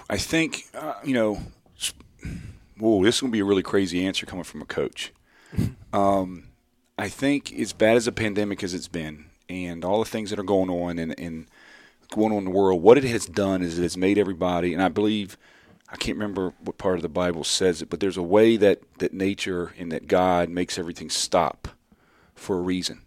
I 0.08 0.16
think 0.16 0.64
uh, 0.74 0.94
you 1.04 1.14
know. 1.14 1.40
Whoa, 2.78 3.02
this 3.04 3.16
is 3.16 3.20
gonna 3.20 3.30
be 3.30 3.40
a 3.40 3.44
really 3.44 3.62
crazy 3.62 4.04
answer 4.06 4.26
coming 4.26 4.44
from 4.44 4.62
a 4.62 4.66
coach. 4.66 5.12
um, 5.92 6.48
I 6.98 7.08
think 7.08 7.52
as 7.52 7.72
bad 7.72 7.96
as 7.96 8.06
a 8.06 8.12
pandemic 8.12 8.62
as 8.62 8.74
it's 8.74 8.88
been, 8.88 9.26
and 9.48 9.84
all 9.84 10.00
the 10.00 10.10
things 10.10 10.30
that 10.30 10.38
are 10.38 10.44
going 10.44 10.70
on 10.70 10.98
and, 10.98 11.18
and 11.18 11.46
going 12.10 12.32
on 12.32 12.38
in 12.38 12.44
the 12.44 12.50
world, 12.50 12.82
what 12.82 12.98
it 12.98 13.04
has 13.04 13.26
done 13.26 13.62
is 13.62 13.78
it 13.78 13.82
has 13.82 13.96
made 13.96 14.18
everybody, 14.18 14.72
and 14.72 14.82
I 14.82 14.88
believe, 14.88 15.36
I 15.88 15.96
can't 15.96 16.16
remember 16.16 16.52
what 16.60 16.78
part 16.78 16.96
of 16.96 17.02
the 17.02 17.08
Bible 17.08 17.44
says 17.44 17.80
it, 17.82 17.90
but 17.90 18.00
there's 18.00 18.16
a 18.16 18.22
way 18.22 18.56
that, 18.56 18.80
that 18.98 19.12
nature 19.12 19.72
and 19.78 19.92
that 19.92 20.06
God 20.06 20.48
makes 20.48 20.78
everything 20.78 21.10
stop 21.10 21.68
for 22.34 22.58
a 22.58 22.60
reason 22.60 23.02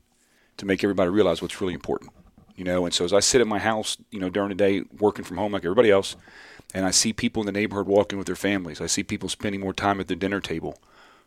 to 0.58 0.66
make 0.66 0.84
everybody 0.84 1.10
realize 1.10 1.42
what's 1.42 1.60
really 1.62 1.74
important. 1.74 2.12
You 2.56 2.66
know, 2.66 2.86
and 2.86 2.94
so 2.94 3.06
as 3.06 3.14
I 3.14 3.22
sit 3.22 3.40
at 3.40 3.48
my 3.48 3.60
house, 3.60 3.98
you 4.12 4.20
know, 4.20 4.30
during 4.30 4.50
the 4.50 4.56
day 4.56 4.84
working 5.00 5.24
from 5.24 5.38
home 5.38 5.54
like 5.54 5.64
everybody 5.64 5.90
else, 5.90 6.18
and 6.74 6.86
I 6.86 6.92
see 6.92 7.14
people 7.14 7.42
in 7.42 7.46
the 7.46 7.52
neighborhood 7.52 7.88
walking 7.88 8.18
with 8.18 8.28
their 8.28 8.36
families. 8.36 8.82
I 8.82 8.86
see 8.86 9.04
people 9.04 9.30
spending 9.30 9.62
more 9.62 9.74
time 9.74 10.00
at 10.00 10.08
the 10.08 10.16
dinner 10.16 10.40
table. 10.40 10.80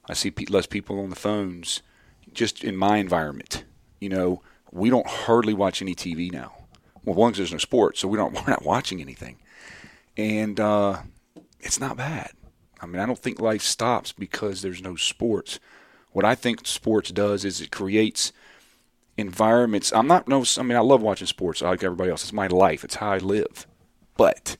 I 0.08 0.14
see 0.14 0.30
pe- 0.30 0.46
less 0.46 0.66
people 0.66 1.00
on 1.00 1.10
the 1.10 1.16
phones. 1.16 1.82
Just 2.32 2.64
in 2.64 2.76
my 2.76 2.98
environment, 2.98 3.64
you 4.00 4.08
know, 4.08 4.42
we 4.70 4.88
don't 4.88 5.06
hardly 5.06 5.52
watch 5.52 5.82
any 5.82 5.94
TV 5.94 6.32
now. 6.32 6.54
Well, 7.04 7.16
one, 7.16 7.32
there's 7.32 7.52
no 7.52 7.58
sports, 7.58 8.00
so 8.00 8.08
we 8.08 8.16
don't 8.16 8.34
we're 8.34 8.50
not 8.50 8.64
watching 8.64 9.00
anything, 9.00 9.36
and 10.16 10.58
uh, 10.58 11.02
it's 11.60 11.80
not 11.80 11.96
bad. 11.96 12.30
I 12.80 12.86
mean, 12.86 13.00
I 13.00 13.06
don't 13.06 13.18
think 13.18 13.40
life 13.40 13.62
stops 13.62 14.12
because 14.12 14.62
there's 14.62 14.82
no 14.82 14.96
sports. 14.96 15.60
What 16.12 16.24
I 16.24 16.34
think 16.34 16.66
sports 16.66 17.10
does 17.10 17.44
is 17.44 17.60
it 17.60 17.70
creates 17.70 18.32
environments. 19.16 19.92
I'm 19.92 20.06
not 20.06 20.28
no. 20.28 20.44
I 20.58 20.62
mean, 20.62 20.76
I 20.76 20.80
love 20.80 21.02
watching 21.02 21.26
sports 21.26 21.62
like 21.62 21.82
everybody 21.82 22.10
else. 22.10 22.22
It's 22.22 22.32
my 22.32 22.46
life. 22.46 22.84
It's 22.84 22.96
how 22.96 23.12
I 23.12 23.18
live. 23.18 23.66
But 24.16 24.56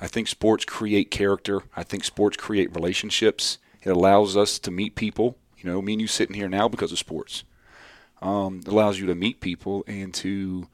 I 0.00 0.06
think 0.06 0.28
sports 0.28 0.64
create 0.64 1.10
character. 1.10 1.62
I 1.76 1.82
think 1.82 2.04
sports 2.04 2.36
create 2.36 2.74
relationships. 2.74 3.58
It 3.82 3.90
allows 3.90 4.36
us 4.36 4.58
to 4.60 4.70
meet 4.70 4.94
people. 4.94 5.36
You 5.58 5.70
know, 5.70 5.80
me 5.80 5.94
and 5.94 6.02
you 6.02 6.06
sitting 6.06 6.34
here 6.34 6.48
now 6.48 6.68
because 6.68 6.92
of 6.92 6.98
sports. 6.98 7.44
Um, 8.20 8.60
it 8.64 8.68
allows 8.68 8.98
you 8.98 9.06
to 9.06 9.14
meet 9.14 9.40
people 9.40 9.84
and 9.86 10.12
to 10.14 10.68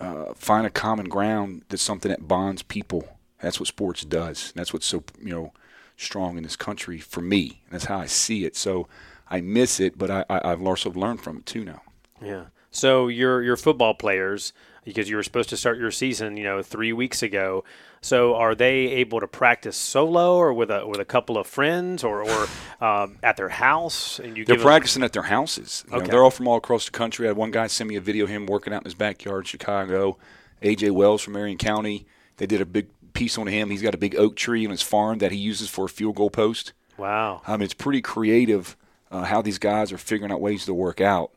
uh, 0.00 0.34
find 0.34 0.66
a 0.66 0.70
common 0.70 1.08
ground 1.08 1.62
that's 1.68 1.82
something 1.82 2.10
that 2.10 2.26
bonds 2.26 2.62
people. 2.62 3.08
That's 3.40 3.60
what 3.60 3.66
sports 3.66 4.04
does. 4.04 4.52
That's 4.54 4.72
what's 4.72 4.86
so 4.86 5.04
you 5.20 5.30
know 5.30 5.52
strong 5.96 6.36
in 6.36 6.42
this 6.42 6.56
country 6.56 6.98
for 6.98 7.20
me. 7.20 7.62
That's 7.70 7.84
how 7.86 7.98
I 7.98 8.06
see 8.06 8.44
it. 8.44 8.56
So 8.56 8.88
I 9.28 9.40
miss 9.40 9.80
it, 9.80 9.96
but 9.96 10.10
I, 10.10 10.24
I, 10.28 10.52
I've 10.52 10.62
also 10.62 10.90
learned 10.92 11.22
from 11.22 11.38
it 11.38 11.46
too 11.46 11.64
now. 11.64 11.82
Yeah. 12.22 12.44
So 12.74 13.06
your 13.06 13.40
your 13.40 13.56
football 13.56 13.94
players, 13.94 14.52
because 14.84 15.08
you 15.08 15.16
were 15.16 15.22
supposed 15.22 15.48
to 15.50 15.56
start 15.56 15.78
your 15.78 15.92
season, 15.92 16.36
you 16.36 16.42
know, 16.42 16.60
three 16.60 16.92
weeks 16.92 17.22
ago. 17.22 17.64
So 18.00 18.34
are 18.34 18.54
they 18.54 18.74
able 18.74 19.20
to 19.20 19.28
practice 19.28 19.76
solo 19.76 20.36
or 20.36 20.52
with 20.52 20.70
a 20.70 20.86
with 20.86 21.00
a 21.00 21.04
couple 21.04 21.38
of 21.38 21.46
friends 21.46 22.02
or, 22.02 22.28
or 22.28 22.48
um, 22.80 23.16
at 23.22 23.36
their 23.36 23.48
house? 23.48 24.18
And 24.18 24.36
you 24.36 24.44
they're 24.44 24.58
practicing 24.58 25.00
them... 25.00 25.06
at 25.06 25.12
their 25.12 25.22
houses. 25.22 25.84
You 25.88 25.96
okay. 25.96 26.04
know, 26.06 26.10
they're 26.10 26.24
all 26.24 26.30
from 26.30 26.48
all 26.48 26.56
across 26.56 26.84
the 26.84 26.90
country. 26.90 27.26
I 27.26 27.28
had 27.28 27.36
one 27.36 27.52
guy 27.52 27.68
send 27.68 27.88
me 27.88 27.96
a 27.96 28.00
video 28.00 28.24
of 28.24 28.30
him 28.30 28.44
working 28.44 28.74
out 28.74 28.82
in 28.82 28.84
his 28.84 28.94
backyard 28.94 29.44
in 29.44 29.46
Chicago. 29.46 30.18
AJ 30.60 30.90
Wells 30.90 31.22
from 31.22 31.34
Marion 31.34 31.58
County. 31.58 32.06
They 32.38 32.46
did 32.46 32.60
a 32.60 32.66
big 32.66 32.88
piece 33.12 33.38
on 33.38 33.46
him. 33.46 33.70
He's 33.70 33.82
got 33.82 33.94
a 33.94 33.98
big 33.98 34.16
oak 34.16 34.34
tree 34.34 34.64
in 34.64 34.70
his 34.72 34.82
farm 34.82 35.18
that 35.18 35.30
he 35.30 35.38
uses 35.38 35.70
for 35.70 35.84
a 35.84 35.88
field 35.88 36.16
goal 36.16 36.30
post. 36.30 36.72
Wow. 36.98 37.40
I 37.46 37.52
mean, 37.52 37.62
it's 37.62 37.74
pretty 37.74 38.02
creative 38.02 38.76
uh, 39.10 39.22
how 39.22 39.40
these 39.42 39.58
guys 39.58 39.92
are 39.92 39.98
figuring 39.98 40.32
out 40.32 40.40
ways 40.40 40.66
to 40.66 40.74
work 40.74 41.00
out. 41.00 41.30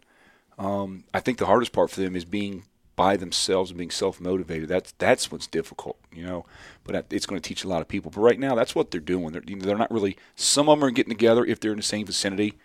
Um, 0.58 1.04
I 1.14 1.20
think 1.20 1.38
the 1.38 1.46
hardest 1.46 1.72
part 1.72 1.90
for 1.92 2.02
them 2.02 2.16
is 2.16 2.26
being 2.26 2.64
by 2.96 3.16
themselves 3.16 3.70
and 3.70 3.78
being 3.78 3.92
self 3.92 4.20
motivated. 4.20 4.68
That's 4.68 4.94
that's 4.98 5.32
what's 5.32 5.48
difficult, 5.48 5.98
you 6.12 6.26
know. 6.26 6.46
But 6.84 7.06
it's 7.12 7.26
going 7.26 7.40
to 7.40 7.48
teach 7.48 7.64
a 7.64 7.68
lot 7.68 7.82
of 7.82 7.88
people. 7.88 8.12
But 8.12 8.22
right 8.22 8.40
now, 8.40 8.56
that's 8.56 8.76
what 8.76 8.92
they're 8.92 9.00
doing. 9.00 9.32
They're 9.32 9.44
they're 9.46 9.78
not 9.78 9.92
really. 9.92 10.18
Some 10.36 10.68
of 10.68 10.80
them 10.80 10.88
are 10.88 10.92
getting 10.92 11.12
together 11.12 11.46
if 11.46 11.60
they're 11.60 11.72
in 11.72 11.78
the 11.78 11.84
same 11.84 12.06
vicinity. 12.06 12.56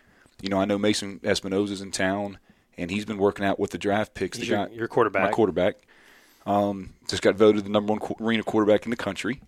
You 0.40 0.48
know, 0.48 0.58
I 0.58 0.64
know 0.64 0.78
Mason 0.78 1.20
Espinosa's 1.22 1.82
in 1.82 1.92
town, 1.92 2.38
and 2.76 2.90
he's 2.90 3.04
been 3.04 3.18
working 3.18 3.44
out 3.44 3.60
with 3.60 3.70
the 3.70 3.78
draft 3.78 4.14
picks. 4.14 4.38
He's 4.38 4.48
your, 4.48 4.68
your 4.70 4.88
quarterback. 4.88 5.24
My 5.24 5.30
quarterback. 5.30 5.76
Um, 6.44 6.94
just 7.08 7.22
got 7.22 7.36
voted 7.36 7.64
the 7.64 7.70
number 7.70 7.92
one 7.92 8.00
arena 8.20 8.42
quarterback 8.42 8.84
in 8.84 8.90
the 8.90 8.96
country. 8.96 9.40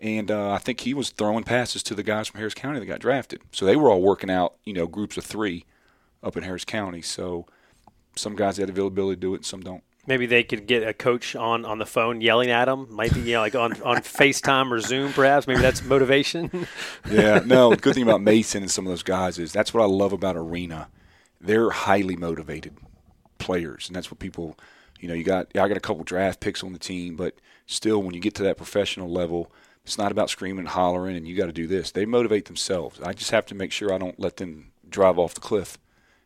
And 0.00 0.30
uh, 0.30 0.50
I 0.52 0.58
think 0.58 0.80
he 0.80 0.94
was 0.94 1.10
throwing 1.10 1.44
passes 1.44 1.82
to 1.84 1.94
the 1.94 2.02
guys 2.02 2.28
from 2.28 2.38
Harris 2.38 2.54
County 2.54 2.80
that 2.80 2.86
got 2.86 2.98
drafted. 3.00 3.40
So 3.52 3.66
they 3.66 3.76
were 3.76 3.90
all 3.90 4.00
working 4.00 4.30
out, 4.30 4.54
you 4.64 4.72
know, 4.72 4.86
groups 4.86 5.16
of 5.16 5.24
three 5.24 5.64
up 6.22 6.36
in 6.36 6.42
Harris 6.42 6.64
County. 6.64 7.02
So 7.02 7.46
some 8.16 8.36
guys 8.36 8.56
had 8.56 8.68
availability 8.68 9.16
to 9.16 9.20
do 9.20 9.34
it, 9.34 9.38
and 9.38 9.46
some 9.46 9.60
don't. 9.60 9.82
Maybe 10.06 10.26
they 10.26 10.42
could 10.42 10.66
get 10.66 10.86
a 10.86 10.92
coach 10.92 11.36
on, 11.36 11.64
on 11.64 11.78
the 11.78 11.86
phone 11.86 12.20
yelling 12.20 12.50
at 12.50 12.64
them. 12.64 12.88
Might 12.90 13.14
be 13.14 13.20
you 13.20 13.34
know, 13.34 13.40
like 13.40 13.54
on, 13.54 13.80
on 13.82 13.96
FaceTime 14.02 14.70
or 14.70 14.80
Zoom, 14.80 15.12
perhaps. 15.12 15.46
Maybe 15.46 15.60
that's 15.60 15.84
motivation. 15.84 16.66
yeah, 17.10 17.40
no. 17.44 17.70
The 17.70 17.76
good 17.76 17.94
thing 17.94 18.02
about 18.02 18.20
Mason 18.22 18.62
and 18.62 18.70
some 18.70 18.86
of 18.86 18.90
those 18.90 19.04
guys 19.04 19.38
is 19.38 19.52
that's 19.52 19.72
what 19.72 19.82
I 19.82 19.86
love 19.86 20.12
about 20.12 20.36
Arena. 20.36 20.88
They're 21.40 21.70
highly 21.70 22.16
motivated 22.16 22.76
players, 23.38 23.88
and 23.88 23.96
that's 23.96 24.10
what 24.10 24.18
people– 24.18 24.58
you 25.02 25.08
know, 25.08 25.14
you 25.14 25.24
got 25.24 25.48
I 25.56 25.68
got 25.68 25.76
a 25.76 25.80
couple 25.80 26.04
draft 26.04 26.40
picks 26.40 26.62
on 26.62 26.72
the 26.72 26.78
team, 26.78 27.16
but 27.16 27.34
still, 27.66 28.02
when 28.02 28.14
you 28.14 28.20
get 28.20 28.34
to 28.36 28.44
that 28.44 28.56
professional 28.56 29.10
level, 29.10 29.52
it's 29.84 29.98
not 29.98 30.12
about 30.12 30.30
screaming 30.30 30.60
and 30.60 30.68
hollering 30.68 31.16
and 31.16 31.26
you 31.26 31.36
got 31.36 31.46
to 31.46 31.52
do 31.52 31.66
this. 31.66 31.90
They 31.90 32.06
motivate 32.06 32.44
themselves. 32.44 33.00
I 33.00 33.12
just 33.12 33.32
have 33.32 33.44
to 33.46 33.54
make 33.54 33.72
sure 33.72 33.92
I 33.92 33.98
don't 33.98 34.18
let 34.20 34.36
them 34.36 34.70
drive 34.88 35.18
off 35.18 35.34
the 35.34 35.40
cliff 35.40 35.76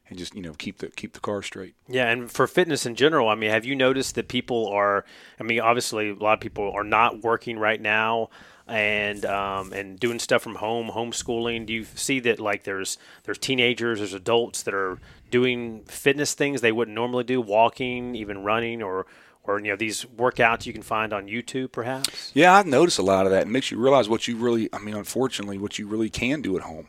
and 0.08 0.18
just 0.18 0.34
you 0.34 0.42
know 0.42 0.54
keep 0.54 0.78
the 0.78 0.88
keep 0.88 1.12
the 1.12 1.20
car 1.20 1.42
straight. 1.42 1.74
Yeah, 1.88 2.08
and 2.08 2.30
for 2.30 2.46
fitness 2.46 2.86
in 2.86 2.94
general, 2.94 3.28
I 3.28 3.34
mean, 3.34 3.50
have 3.50 3.64
you 3.64 3.74
noticed 3.74 4.14
that 4.14 4.28
people 4.28 4.68
are? 4.68 5.04
I 5.40 5.42
mean, 5.42 5.60
obviously, 5.60 6.10
a 6.10 6.14
lot 6.14 6.34
of 6.34 6.40
people 6.40 6.70
are 6.72 6.84
not 6.84 7.22
working 7.22 7.58
right 7.58 7.80
now 7.80 8.30
and 8.66 9.24
um, 9.24 9.72
and 9.72 9.98
doing 9.98 10.18
stuff 10.18 10.42
from 10.42 10.56
home, 10.56 10.90
homeschooling. 10.90 11.66
Do 11.66 11.72
you 11.72 11.84
see 11.84 12.20
that 12.20 12.40
like 12.40 12.64
there's 12.64 12.98
there's 13.24 13.38
teenagers, 13.38 13.98
there's 13.98 14.14
adults 14.14 14.62
that 14.62 14.74
are 14.74 14.98
doing 15.30 15.84
fitness 15.86 16.34
things 16.34 16.60
they 16.60 16.72
wouldn't 16.72 16.94
normally 16.94 17.24
do, 17.24 17.40
walking, 17.40 18.14
even 18.14 18.42
running, 18.42 18.82
or 18.82 19.06
or 19.44 19.60
you 19.60 19.70
know 19.70 19.76
these 19.76 20.04
workouts 20.04 20.66
you 20.66 20.72
can 20.72 20.82
find 20.82 21.12
on 21.12 21.26
YouTube, 21.26 21.72
perhaps. 21.72 22.32
Yeah, 22.34 22.54
I've 22.54 22.66
noticed 22.66 22.98
a 22.98 23.02
lot 23.02 23.26
of 23.26 23.32
that. 23.32 23.42
It 23.42 23.48
makes 23.48 23.70
you 23.70 23.78
realize 23.78 24.08
what 24.08 24.26
you 24.26 24.36
really, 24.36 24.68
I 24.72 24.78
mean, 24.78 24.94
unfortunately, 24.94 25.58
what 25.58 25.78
you 25.78 25.86
really 25.86 26.10
can 26.10 26.42
do 26.42 26.56
at 26.56 26.62
home. 26.62 26.88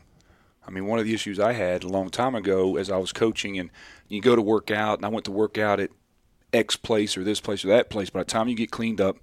I 0.68 0.70
mean, 0.70 0.84
one 0.84 0.98
of 0.98 1.06
the 1.06 1.14
issues 1.14 1.40
I 1.40 1.54
had 1.54 1.82
a 1.82 1.88
long 1.88 2.10
time 2.10 2.34
ago 2.34 2.76
as 2.76 2.90
I 2.90 2.98
was 2.98 3.10
coaching, 3.10 3.58
and 3.58 3.70
you 4.06 4.20
go 4.20 4.36
to 4.36 4.42
work 4.42 4.70
out, 4.70 4.98
and 4.98 5.06
I 5.06 5.08
went 5.08 5.24
to 5.24 5.32
work 5.32 5.56
out 5.56 5.80
at 5.80 5.90
X 6.52 6.76
place 6.76 7.16
or 7.16 7.24
this 7.24 7.40
place 7.40 7.64
or 7.64 7.68
that 7.68 7.88
place. 7.88 8.10
By 8.10 8.20
the 8.20 8.26
time 8.26 8.48
you 8.48 8.54
get 8.54 8.70
cleaned 8.70 9.00
up, 9.00 9.16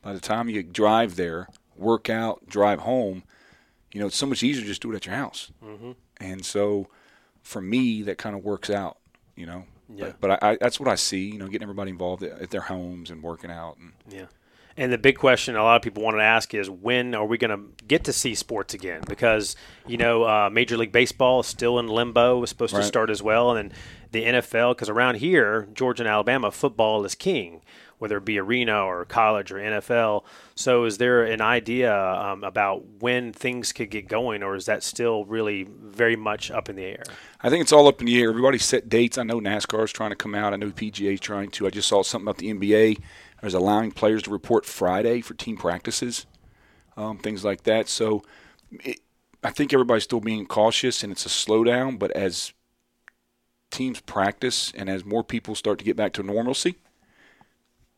by 0.00 0.12
the 0.12 0.20
time 0.20 0.48
you 0.48 0.62
drive 0.62 1.16
there, 1.16 1.48
work 1.76 2.08
out, 2.08 2.46
drive 2.46 2.80
home, 2.80 3.24
you 3.92 4.00
know, 4.00 4.06
it's 4.06 4.16
so 4.16 4.26
much 4.26 4.44
easier 4.44 4.62
to 4.62 4.68
just 4.68 4.80
do 4.80 4.92
it 4.92 4.96
at 4.96 5.06
your 5.06 5.16
house. 5.16 5.50
Mm-hmm. 5.62 5.92
And 6.20 6.44
so 6.44 6.86
for 7.42 7.60
me, 7.60 8.02
that 8.02 8.16
kind 8.16 8.36
of 8.36 8.44
works 8.44 8.70
out, 8.70 8.98
you 9.34 9.44
know. 9.44 9.64
Yeah. 9.92 10.12
But, 10.20 10.20
but 10.20 10.42
I, 10.44 10.50
I, 10.50 10.58
that's 10.60 10.78
what 10.78 10.88
I 10.88 10.94
see, 10.94 11.32
you 11.32 11.38
know, 11.38 11.48
getting 11.48 11.64
everybody 11.64 11.90
involved 11.90 12.22
at, 12.22 12.40
at 12.40 12.50
their 12.50 12.60
homes 12.60 13.10
and 13.10 13.24
working 13.24 13.50
out. 13.50 13.76
And, 13.78 13.92
yeah. 14.08 14.26
And 14.76 14.92
the 14.92 14.98
big 14.98 15.18
question 15.18 15.56
a 15.56 15.62
lot 15.62 15.76
of 15.76 15.82
people 15.82 16.02
want 16.02 16.16
to 16.16 16.22
ask 16.22 16.54
is 16.54 16.70
when 16.70 17.14
are 17.14 17.26
we 17.26 17.38
going 17.38 17.50
to 17.50 17.84
get 17.84 18.04
to 18.04 18.12
see 18.12 18.34
sports 18.34 18.74
again? 18.74 19.02
Because 19.06 19.56
you 19.86 19.96
know, 19.96 20.24
uh, 20.24 20.50
Major 20.50 20.76
League 20.76 20.92
Baseball 20.92 21.40
is 21.40 21.46
still 21.46 21.78
in 21.78 21.88
limbo. 21.88 22.42
It's 22.42 22.50
supposed 22.50 22.72
right. 22.72 22.80
to 22.80 22.86
start 22.86 23.10
as 23.10 23.22
well, 23.22 23.54
and 23.54 23.70
then 23.70 23.78
the 24.12 24.24
NFL. 24.24 24.74
Because 24.74 24.88
around 24.88 25.16
here, 25.16 25.68
Georgia 25.74 26.02
and 26.02 26.08
Alabama, 26.08 26.50
football 26.50 27.04
is 27.04 27.14
king 27.14 27.62
whether 28.02 28.16
it 28.16 28.24
be 28.24 28.36
arena 28.36 28.84
or 28.84 29.04
college 29.04 29.52
or 29.52 29.58
NFL. 29.58 30.24
So, 30.56 30.86
is 30.86 30.98
there 30.98 31.22
an 31.22 31.40
idea 31.40 31.96
um, 31.96 32.42
about 32.42 32.84
when 32.98 33.32
things 33.32 33.72
could 33.72 33.90
get 33.90 34.08
going, 34.08 34.42
or 34.42 34.56
is 34.56 34.66
that 34.66 34.82
still 34.82 35.24
really 35.24 35.68
very 35.80 36.16
much 36.16 36.50
up 36.50 36.68
in 36.68 36.74
the 36.74 36.82
air? 36.82 37.04
I 37.42 37.48
think 37.48 37.62
it's 37.62 37.70
all 37.70 37.86
up 37.86 38.00
in 38.00 38.06
the 38.06 38.20
air. 38.20 38.30
Everybody 38.30 38.58
set 38.58 38.88
dates. 38.88 39.18
I 39.18 39.22
know 39.22 39.40
NASCAR 39.40 39.84
is 39.84 39.92
trying 39.92 40.10
to 40.10 40.16
come 40.16 40.34
out. 40.34 40.52
I 40.52 40.56
know 40.56 40.70
PGA 40.70 41.14
is 41.14 41.20
trying 41.20 41.50
to. 41.52 41.68
I 41.68 41.70
just 41.70 41.86
saw 41.86 42.02
something 42.02 42.26
about 42.26 42.38
the 42.38 42.52
NBA. 42.52 42.98
There's 43.42 43.54
allowing 43.54 43.92
players 43.92 44.22
to 44.22 44.30
report 44.30 44.64
Friday 44.64 45.20
for 45.20 45.34
team 45.34 45.58
practices, 45.58 46.26
um, 46.96 47.18
things 47.18 47.44
like 47.44 47.64
that. 47.64 47.88
So, 47.88 48.22
it, 48.70 49.00
I 49.44 49.50
think 49.50 49.74
everybody's 49.74 50.04
still 50.04 50.20
being 50.20 50.46
cautious, 50.46 51.02
and 51.02 51.12
it's 51.12 51.26
a 51.26 51.28
slowdown. 51.28 51.98
But 51.98 52.12
as 52.12 52.52
teams 53.70 54.00
practice 54.00 54.72
and 54.76 54.88
as 54.88 55.04
more 55.04 55.24
people 55.24 55.54
start 55.54 55.78
to 55.80 55.84
get 55.84 55.96
back 55.96 56.12
to 56.14 56.22
normalcy, 56.22 56.76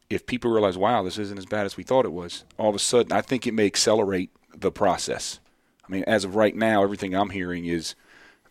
if 0.09 0.27
people 0.27 0.51
realize, 0.51 0.79
wow, 0.79 1.03
this 1.03 1.19
isn't 1.19 1.39
as 1.39 1.47
bad 1.47 1.67
as 1.67 1.77
we 1.77 1.85
thought 1.85 2.05
it 2.05 2.13
was, 2.13 2.45
all 2.59 2.71
of 2.71 2.75
a 2.75 2.81
sudden, 2.81 3.13
I 3.13 3.21
think 3.21 3.47
it 3.47 3.55
may 3.55 3.67
accelerate 3.67 4.31
the 4.57 4.73
process. 4.73 5.41
I 5.87 5.93
mean, 5.93 6.05
as 6.07 6.25
of 6.25 6.37
right 6.37 6.57
now, 6.57 6.83
everything 6.83 7.15
I'm 7.15 7.31
hearing 7.31 7.67
is 7.67 7.95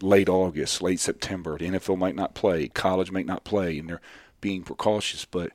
late 0.02 0.30
August, 0.30 0.82
late 0.82 1.00
September. 1.00 1.58
The 1.58 1.70
NFL 1.70 1.98
might 1.98 2.16
not 2.16 2.36
play, 2.36 2.68
college 2.68 3.12
might 3.12 3.26
not 3.26 3.44
play, 3.44 3.80
and 3.80 3.90
they're 3.90 4.02
being 4.42 4.64
precautious. 4.64 5.26
But 5.26 5.52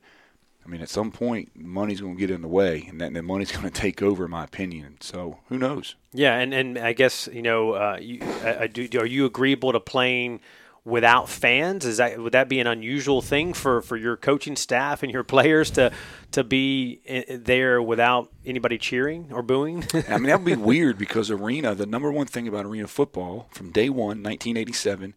I 0.69 0.71
mean, 0.71 0.81
at 0.81 0.89
some 0.89 1.09
point, 1.09 1.49
money's 1.55 1.99
going 1.99 2.13
to 2.13 2.19
get 2.19 2.29
in 2.29 2.43
the 2.43 2.47
way, 2.47 2.85
and 2.87 3.01
that, 3.01 3.11
money's 3.23 3.51
going 3.57 3.63
to 3.63 3.71
take 3.71 4.03
over, 4.03 4.25
in 4.25 4.31
my 4.31 4.43
opinion. 4.43 4.97
So 4.99 5.39
who 5.49 5.57
knows? 5.57 5.95
Yeah, 6.13 6.37
and, 6.37 6.53
and 6.53 6.77
I 6.77 6.93
guess 6.93 7.27
you 7.33 7.41
know, 7.41 7.71
uh, 7.71 7.97
you, 7.99 8.19
I, 8.43 8.57
I 8.61 8.67
do, 8.67 8.87
are 8.99 9.05
you 9.05 9.25
agreeable 9.25 9.71
to 9.73 9.79
playing? 9.79 10.41
without 10.85 11.27
fans? 11.27 11.85
Is 11.85 11.97
that 11.97 12.17
would 12.17 12.31
that 12.31 12.47
be 12.47 12.59
an 12.61 12.65
unusual 12.65 13.21
thing 13.21 13.53
for, 13.53 13.81
for 13.81 13.97
your 13.97 14.15
coaching 14.15 14.55
staff 14.55 15.03
and 15.03 15.11
your 15.11 15.23
players 15.35 15.69
to 15.71 15.91
to 16.31 16.43
be 16.43 17.01
there 17.29 17.81
without 17.81 18.31
anybody 18.45 18.77
cheering 18.77 19.27
or 19.31 19.43
booing? 19.43 19.83
I 19.93 20.17
mean, 20.17 20.23
that 20.23 20.39
would 20.39 20.45
be 20.45 20.55
weird 20.55 20.97
because 20.97 21.29
arena. 21.29 21.75
The 21.75 21.85
number 21.85 22.11
one 22.11 22.27
thing 22.27 22.47
about 22.47 22.65
arena 22.65 22.87
football 22.87 23.49
from 23.51 23.71
day 23.71 23.89
one, 23.89 24.23
1987, 24.23 25.15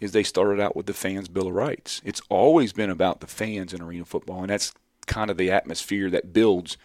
is 0.00 0.12
they 0.12 0.24
started 0.24 0.60
out 0.60 0.74
with 0.74 0.86
the 0.86 0.94
fans' 0.94 1.28
bill 1.28 1.46
of 1.46 1.54
rights. 1.54 2.00
It's 2.04 2.22
always 2.28 2.72
been 2.72 2.90
about 2.90 3.20
the 3.20 3.28
fans 3.28 3.72
in 3.72 3.82
arena 3.82 4.06
football, 4.06 4.40
and 4.40 4.50
that's 4.50 4.72
kind 5.06 5.30
of 5.30 5.36
the 5.36 5.50
atmosphere 5.50 6.10
that 6.10 6.32
builds. 6.32 6.76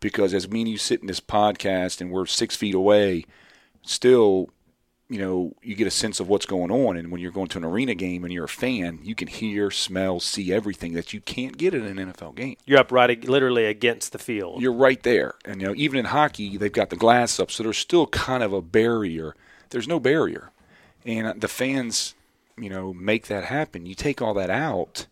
Because 0.00 0.34
as 0.34 0.48
me 0.48 0.62
and 0.62 0.70
you 0.70 0.78
sit 0.78 1.00
in 1.00 1.06
this 1.06 1.20
podcast 1.20 2.00
and 2.00 2.10
we're 2.10 2.26
six 2.26 2.56
feet 2.56 2.74
away, 2.74 3.24
still 3.82 4.50
you 5.12 5.18
know, 5.18 5.52
you 5.62 5.74
get 5.74 5.86
a 5.86 5.90
sense 5.90 6.20
of 6.20 6.28
what's 6.28 6.46
going 6.46 6.70
on. 6.70 6.96
And 6.96 7.12
when 7.12 7.20
you're 7.20 7.32
going 7.32 7.48
to 7.48 7.58
an 7.58 7.64
arena 7.64 7.94
game 7.94 8.24
and 8.24 8.32
you're 8.32 8.46
a 8.46 8.48
fan, 8.48 8.98
you 9.02 9.14
can 9.14 9.28
hear, 9.28 9.70
smell, 9.70 10.20
see 10.20 10.50
everything 10.50 10.94
that 10.94 11.12
you 11.12 11.20
can't 11.20 11.58
get 11.58 11.74
in 11.74 11.84
an 11.84 12.12
NFL 12.12 12.34
game. 12.34 12.56
You're 12.64 12.78
up 12.78 12.90
right, 12.90 13.22
literally 13.28 13.66
against 13.66 14.12
the 14.12 14.18
field. 14.18 14.62
You're 14.62 14.72
right 14.72 15.02
there. 15.02 15.34
And, 15.44 15.60
you 15.60 15.66
know, 15.66 15.74
even 15.76 15.98
in 15.98 16.06
hockey, 16.06 16.56
they've 16.56 16.72
got 16.72 16.88
the 16.88 16.96
glass 16.96 17.38
up, 17.38 17.50
so 17.50 17.62
there's 17.62 17.76
still 17.76 18.06
kind 18.06 18.42
of 18.42 18.54
a 18.54 18.62
barrier. 18.62 19.36
There's 19.68 19.86
no 19.86 20.00
barrier. 20.00 20.50
And 21.04 21.26
uh, 21.26 21.34
the 21.36 21.48
fans, 21.48 22.14
you 22.56 22.70
know, 22.70 22.94
make 22.94 23.26
that 23.26 23.44
happen. 23.44 23.84
You 23.84 23.94
take 23.94 24.22
all 24.22 24.32
that 24.32 24.48
out, 24.48 25.08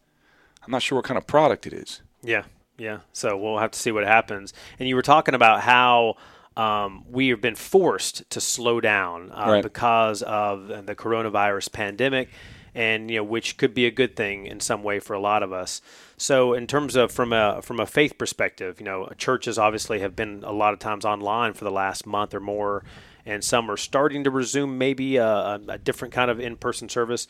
I'm 0.64 0.70
not 0.70 0.80
sure 0.80 0.96
what 0.96 1.04
kind 1.04 1.18
of 1.18 1.26
product 1.26 1.66
it 1.66 1.74
is. 1.74 2.00
Yeah, 2.22 2.44
yeah. 2.78 3.00
So 3.12 3.36
we'll 3.36 3.58
have 3.58 3.70
to 3.72 3.78
see 3.78 3.92
what 3.92 4.04
happens. 4.04 4.52
And 4.78 4.88
you 4.88 4.96
were 4.96 5.02
talking 5.02 5.34
about 5.34 5.60
how– 5.62 6.16
um, 6.56 7.04
we 7.08 7.28
have 7.28 7.40
been 7.40 7.54
forced 7.54 8.28
to 8.30 8.40
slow 8.40 8.80
down 8.80 9.30
uh, 9.32 9.46
right. 9.48 9.62
because 9.62 10.22
of 10.22 10.68
the 10.86 10.94
coronavirus 10.94 11.72
pandemic, 11.72 12.28
and 12.74 13.10
you 13.10 13.16
know 13.16 13.24
which 13.24 13.56
could 13.56 13.72
be 13.72 13.86
a 13.86 13.90
good 13.90 14.16
thing 14.16 14.46
in 14.46 14.60
some 14.60 14.82
way 14.82 14.98
for 14.98 15.14
a 15.14 15.20
lot 15.20 15.42
of 15.42 15.52
us. 15.52 15.80
So, 16.16 16.52
in 16.52 16.66
terms 16.66 16.96
of 16.96 17.12
from 17.12 17.32
a 17.32 17.62
from 17.62 17.80
a 17.80 17.86
faith 17.86 18.18
perspective, 18.18 18.80
you 18.80 18.84
know, 18.84 19.10
churches 19.16 19.58
obviously 19.58 20.00
have 20.00 20.16
been 20.16 20.42
a 20.44 20.52
lot 20.52 20.72
of 20.72 20.80
times 20.80 21.04
online 21.04 21.54
for 21.54 21.64
the 21.64 21.70
last 21.70 22.06
month 22.06 22.34
or 22.34 22.40
more, 22.40 22.84
and 23.24 23.44
some 23.44 23.70
are 23.70 23.76
starting 23.76 24.24
to 24.24 24.30
resume 24.30 24.76
maybe 24.76 25.16
a, 25.16 25.60
a 25.68 25.78
different 25.78 26.12
kind 26.12 26.30
of 26.30 26.40
in 26.40 26.56
person 26.56 26.88
service 26.88 27.28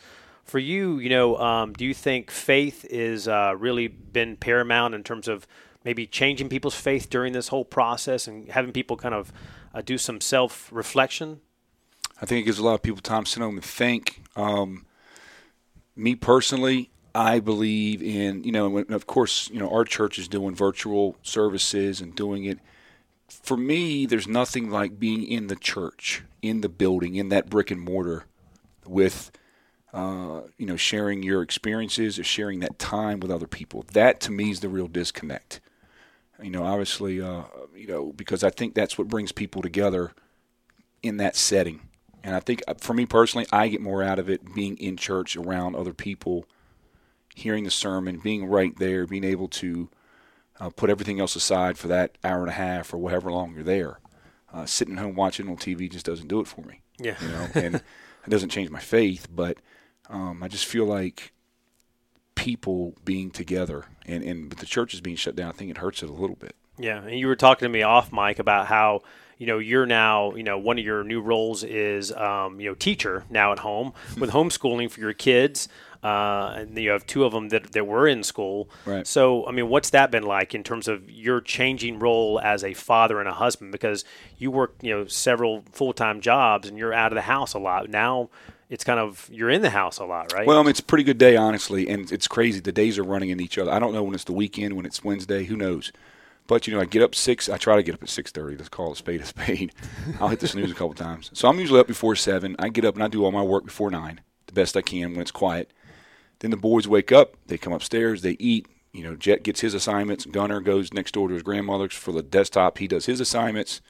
For 0.51 0.59
you, 0.59 0.99
you 0.99 1.11
know, 1.11 1.37
um, 1.39 1.75
do 1.75 1.85
you 1.85 1.95
think 1.95 2.29
faith 2.29 2.85
is 2.91 3.29
uh, 3.29 3.55
really 3.57 3.87
been 3.87 4.37
paramount 4.37 4.97
in 4.97 5.05
terms 5.05 5.29
of 5.29 5.47
maybe 5.85 6.09
changing 6.09 6.49
people's 6.49 6.75
faith 6.75 7.09
during 7.09 7.33
this 7.33 7.47
whole 7.47 7.65
process 7.65 8.27
and 8.27 8.49
having 8.49 8.73
people 8.73 8.97
kind 8.97 9.15
of 9.15 9.33
uh, 9.73 9.81
do 9.81 9.97
some 9.97 10.21
self 10.21 10.69
reflection? 10.73 11.39
I 12.21 12.27
think 12.27 12.43
it 12.43 12.47
gives 12.47 12.59
a 12.59 12.65
lot 12.65 12.75
of 12.75 12.83
people 12.83 13.01
time 13.01 13.23
to 13.23 13.31
sit 13.31 13.41
home 13.41 13.59
and 13.59 13.65
think. 13.65 14.23
Um, 14.35 14.87
me 15.95 16.17
personally, 16.17 16.91
I 17.15 17.39
believe 17.39 18.03
in 18.03 18.43
you 18.43 18.51
know, 18.51 18.77
of 18.77 19.07
course, 19.07 19.49
you 19.51 19.61
know, 19.61 19.71
our 19.71 19.85
church 19.85 20.19
is 20.19 20.27
doing 20.27 20.57
virtual 20.57 21.15
services 21.23 22.01
and 22.01 22.13
doing 22.13 22.45
it. 22.45 22.59
For 23.29 23.57
me, 23.57 24.05
there's 24.05 24.27
nothing 24.27 24.69
like 24.69 24.99
being 24.99 25.23
in 25.23 25.47
the 25.47 25.55
church, 25.55 26.25
in 26.43 26.61
the 26.61 26.69
building, 26.69 27.15
in 27.15 27.29
that 27.29 27.49
brick 27.49 27.71
and 27.71 27.81
mortar, 27.81 28.25
with 28.85 29.31
uh, 29.93 30.43
you 30.57 30.67
know, 30.67 30.77
sharing 30.77 31.23
your 31.23 31.43
experiences 31.43 32.19
or 32.19 32.25
sharing 32.25 32.61
that 32.61 32.79
time 32.79 33.21
with 33.21 33.31
other 33.31 33.47
people. 33.47 33.85
That 33.93 34.21
to 34.21 34.33
me 34.33 34.51
is 34.51 34.61
the 34.61 34.69
real 34.69 34.87
disconnect. 34.87 35.61
You 36.43 36.51
know, 36.51 36.65
obviously, 36.65 37.21
uh, 37.21 37.43
you 37.75 37.87
know, 37.87 38.13
because 38.13 38.45
I 38.45 38.51
think 38.51 38.75
that's 38.75 38.97
what 38.97 39.09
brings 39.09 39.33
people 39.33 39.63
together 39.63 40.13
in 41.03 41.17
that 41.19 41.37
setting. 41.37 41.81
And 42.23 42.35
I 42.35 42.41
think 42.41 42.63
uh, 42.69 42.75
for 42.79 42.95
me 42.95 43.07
personally, 43.07 43.47
I 43.53 43.69
get 43.69 43.81
more 43.81 44.03
out 44.03 44.19
of 44.19 44.31
it 44.31 44.55
being 44.55 44.77
in 44.77 44.97
church 44.97 45.37
around 45.37 45.75
other 45.75 45.93
people, 45.93 46.47
hearing 47.35 47.65
the 47.65 47.71
sermon, 47.71 48.21
being 48.23 48.47
right 48.47 48.77
there, 48.79 49.07
being 49.07 49.25
able 49.25 49.49
to 49.49 49.91
uh, 50.61 50.71
put 50.71 50.91
everything 50.91 51.21
else 51.21 51.35
aside 51.35 51.79
for 51.79 51.89
that 51.89 52.17
hour 52.23 52.41
and 52.41 52.51
a 52.51 52.53
half 52.53 52.93
or 52.93 52.99
whatever 52.99 53.33
long 53.33 53.55
you're 53.55 53.65
there. 53.65 53.99
Uh, 54.53 54.67
sitting 54.67 54.97
at 54.97 55.03
home 55.03 55.15
watching 55.15 55.49
on 55.49 55.57
TV 55.57 55.91
just 55.91 56.07
doesn't 56.07 56.29
do 56.29 56.41
it 56.41 56.47
for 56.47 56.63
me. 56.63 56.81
Yeah. 56.99 57.17
You 57.21 57.29
know, 57.29 57.49
and 57.55 57.75
it 58.27 58.31
doesn't 58.31 58.51
change 58.51 58.71
my 58.71 58.81
faith, 58.81 59.29
but 59.31 59.59
um, 60.11 60.43
I 60.43 60.49
just 60.49 60.67
feel 60.67 60.85
like 60.85 61.33
people 62.35 62.95
being 63.05 63.31
together 63.31 63.85
and, 64.07 64.25
and 64.25 64.51
the 64.51 64.67
church 64.67 64.95
is 64.95 65.01
being 65.01 65.17
shut 65.17 65.37
down, 65.37 65.51
I 65.51 65.53
think 65.53 65.71
it 65.71 65.79
hurts 65.79 66.03
it 66.03 66.11
a 66.11 66.13
little 66.13 66.37
bit. 66.37 66.57
Yeah, 66.79 67.03
and 67.03 67.19
you 67.19 67.27
were 67.27 67.37
talking 67.37 67.67
to 67.67 67.71
me 67.71 67.83
off 67.83 68.13
mic 68.13 68.39
about 68.39 68.67
how 68.67 69.03
you 69.37 69.47
know 69.47 69.59
you're 69.59 69.87
now 69.87 70.35
you 70.35 70.43
know 70.43 70.59
one 70.59 70.79
of 70.79 70.85
your 70.85 71.05
new 71.05 71.21
roles 71.21 71.63
is 71.63 72.11
um, 72.13 72.59
you 72.61 72.71
know 72.71 72.75
teacher 72.75 73.25
now 73.29 73.53
at 73.53 73.59
home 73.59 73.93
with 74.19 74.31
homeschooling 74.31 74.91
for 74.91 75.01
your 75.01 75.13
kids. 75.13 75.69
Uh, 76.03 76.55
and 76.57 76.79
you 76.79 76.89
have 76.89 77.05
two 77.07 77.25
of 77.25 77.33
them 77.33 77.51
that, 77.51 77.73
that 77.73 77.87
were 77.87 78.09
in 78.09 78.23
school. 78.23 78.71
Right. 78.87 79.07
So, 79.07 79.47
I 79.47 79.53
mean, 79.53 79.69
what's 79.69 79.91
that 79.91 80.11
been 80.11 80.23
like 80.23 80.55
in 80.55 80.65
terms 80.65 80.89
of 80.89 81.11
your 81.11 81.43
changing 81.43 81.99
role 81.99 82.41
as 82.43 82.65
a 82.65 82.73
father 82.73 83.21
and 83.21 83.29
a 83.29 83.35
husband? 83.35 83.71
Because 83.71 84.07
you 84.39 84.51
work, 84.51 84.77
you 84.81 84.97
know, 84.97 85.07
several 85.07 85.63
full 85.73 85.93
time 85.93 86.23
jobs 86.23 86.67
and 86.67 86.79
you're 86.79 86.95
out 86.95 87.13
of 87.13 87.17
the 87.17 87.23
house 87.23 87.53
a 87.53 87.59
lot. 87.59 87.91
Now, 87.91 88.31
it's 88.71 88.85
kind 88.85 89.01
of 89.01 89.29
you're 89.31 89.51
in 89.51 89.63
the 89.63 89.71
house 89.71 89.99
a 89.99 90.05
lot, 90.05 90.33
right? 90.33 90.47
Well, 90.47 90.59
I 90.59 90.63
mean, 90.63 90.71
it's 90.71 90.81
a 90.81 90.85
pretty 90.85 91.05
good 91.05 91.19
day, 91.19 91.37
honestly, 91.37 91.89
and 91.89 92.11
it's 92.11 92.29
crazy. 92.29 92.61
The 92.61 92.73
days 92.73 92.99
are 92.99 93.03
running 93.03 93.29
into 93.29 93.45
each 93.45 93.59
other. 93.59 93.71
I 93.71 93.81
don't 93.81 93.93
know 93.93 94.05
when 94.05 94.15
it's 94.15 94.25
the 94.25 94.33
weekend, 94.33 94.75
when 94.75 94.87
it's 94.87 95.05
Wednesday. 95.05 95.45
Who 95.45 95.57
knows? 95.57 95.93
But 96.47 96.67
you 96.67 96.75
know, 96.75 96.81
I 96.81 96.85
get 96.85 97.03
up 97.03 97.15
six. 97.15 97.49
I 97.49 97.59
try 97.59 97.77
to 97.77 97.83
get 97.83 97.95
up 97.95 98.03
at 98.03 98.09
six 98.09 98.31
thirty. 98.31 98.57
Let's 98.57 98.69
call 98.69 98.93
it 98.93 98.97
spade 98.97 99.21
a 99.21 99.27
spade. 99.27 99.73
I'll 100.21 100.29
hit 100.29 100.41
the 100.41 100.49
snooze 100.49 100.71
a 100.71 100.75
couple 100.75 100.95
times. 100.95 101.31
So 101.35 101.49
I'm 101.49 101.59
usually 101.59 101.81
up 101.81 101.89
before 101.89 102.15
seven. 102.15 102.55
I 102.59 102.69
get 102.69 102.85
up 102.85 102.95
and 102.95 103.03
I 103.03 103.09
do 103.09 103.25
all 103.25 103.33
my 103.33 103.43
work 103.43 103.65
before 103.65 103.91
nine, 103.91 104.21
the 104.47 104.53
best 104.53 104.77
I 104.77 104.83
can 104.83 105.13
when 105.13 105.21
it's 105.21 105.31
quiet. 105.33 105.73
Then 106.39 106.53
the 106.53 106.57
boys 106.57 106.89
wake 106.89 107.13
up. 107.13 107.37
They 107.47 107.59
come 107.59 107.73
upstairs. 107.73 108.23
They 108.23 108.37
eat. 108.39 108.67
You 108.93 109.05
know, 109.05 109.15
Jet 109.15 109.43
gets 109.43 109.61
his 109.61 109.75
assignments. 109.75 110.27
Gunner 110.27 110.61
goes 110.61 110.93
next 110.93 111.13
door 111.13 111.29
to 111.29 111.35
his 111.35 111.43
grandmother's 111.43 111.95
for 111.95 112.13
the 112.13 112.23
desktop. 112.23 112.79
He 112.79 112.89
does 112.89 113.07
his 113.07 113.21
assignments. 113.21 113.81